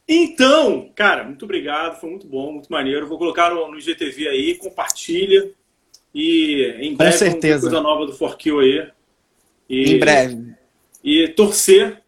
então, 0.07 0.91
cara, 0.95 1.23
muito 1.23 1.43
obrigado, 1.43 1.99
foi 1.99 2.11
muito 2.11 2.27
bom, 2.27 2.51
muito 2.51 2.71
maneiro. 2.71 3.07
Vou 3.07 3.17
colocar 3.17 3.49
no, 3.49 3.71
no 3.71 3.79
GTV 3.81 4.27
aí, 4.27 4.53
compartilha. 4.53 5.49
E 6.13 6.75
em 6.79 6.91
Com 6.91 6.97
breve 6.97 7.17
ter 7.17 7.31
certeza. 7.31 7.61
coisa 7.61 7.81
nova 7.81 8.05
do 8.05 8.13
Forkill 8.13 8.59
aí. 8.59 8.87
E, 9.67 9.93
Em 9.95 9.99
breve. 9.99 10.53
E 11.03 11.27
torcer, 11.29 12.03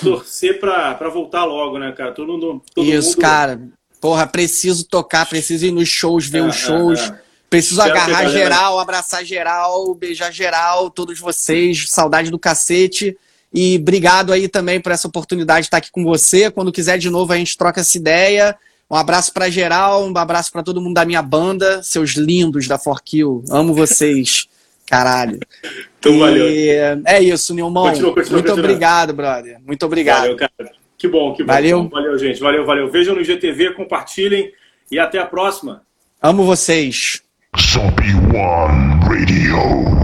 torcer 0.04 0.58
pra, 0.60 0.94
pra 0.94 1.08
voltar 1.08 1.44
logo, 1.44 1.78
né, 1.78 1.92
cara? 1.92 2.12
Todo 2.12 2.32
mundo. 2.32 2.62
Todo 2.74 2.86
Isso, 2.86 3.10
mundo... 3.10 3.20
cara. 3.20 3.60
Porra, 4.00 4.26
preciso 4.26 4.84
tocar, 4.84 5.28
preciso 5.28 5.66
ir 5.66 5.72
nos 5.72 5.88
shows, 5.88 6.26
ver 6.26 6.38
É, 6.38 6.42
os 6.42 6.56
shows. 6.56 7.00
é, 7.00 7.06
é. 7.06 7.20
Preciso 7.50 7.82
agarrar 7.82 8.06
galera- 8.22 8.30
geral, 8.30 8.78
abraçar 8.78 9.24
geral, 9.24 9.92
beijar 9.94 10.32
geral, 10.32 10.88
todos 10.88 11.18
vocês. 11.18 11.86
Saudade 11.90 12.30
do 12.30 12.38
cacete. 12.38 13.16
E 13.52 13.76
obrigado 13.76 14.32
aí 14.32 14.48
também 14.48 14.80
por 14.80 14.92
essa 14.92 15.08
oportunidade 15.08 15.62
de 15.62 15.66
estar 15.66 15.78
aqui 15.78 15.90
com 15.90 16.04
você. 16.04 16.50
Quando 16.50 16.70
quiser 16.70 16.96
de 16.98 17.10
novo, 17.10 17.32
a 17.32 17.36
gente 17.36 17.58
troca 17.58 17.80
essa 17.80 17.98
ideia. 17.98 18.56
Um 18.88 18.94
abraço 18.94 19.32
pra 19.32 19.50
geral, 19.50 20.04
um 20.06 20.16
abraço 20.16 20.50
pra 20.52 20.62
todo 20.62 20.80
mundo 20.80 20.94
da 20.94 21.04
minha 21.04 21.22
banda, 21.22 21.82
seus 21.82 22.10
lindos 22.12 22.66
da 22.68 22.78
Forkill. 22.78 23.44
Amo 23.50 23.74
vocês. 23.74 24.46
Caralho. 24.90 25.38
Então, 26.00 26.12
E 26.12 26.18
valeu. 26.18 26.46
É 27.06 27.22
isso, 27.22 27.54
Nilmão. 27.54 27.84
Continua, 27.84 28.12
continua, 28.12 28.32
Muito 28.38 28.48
continua. 28.48 28.64
obrigado, 28.68 29.12
brother. 29.14 29.58
Muito 29.64 29.86
obrigado. 29.86 30.22
Valeu, 30.22 30.36
cara. 30.36 30.52
Que 30.98 31.06
bom, 31.06 31.32
que 31.32 31.44
bom. 31.44 31.52
Valeu. 31.52 31.88
Valeu, 31.88 32.18
gente. 32.18 32.40
Valeu, 32.40 32.66
valeu. 32.66 32.90
Vejam 32.90 33.14
no 33.14 33.22
GTV, 33.22 33.74
compartilhem 33.74 34.50
e 34.90 34.98
até 34.98 35.18
a 35.20 35.24
próxima. 35.26 35.82
Amo 36.20 36.42
vocês. 36.44 37.22
Zombie 37.56 38.14
One 38.36 39.00
Radio. 39.04 39.99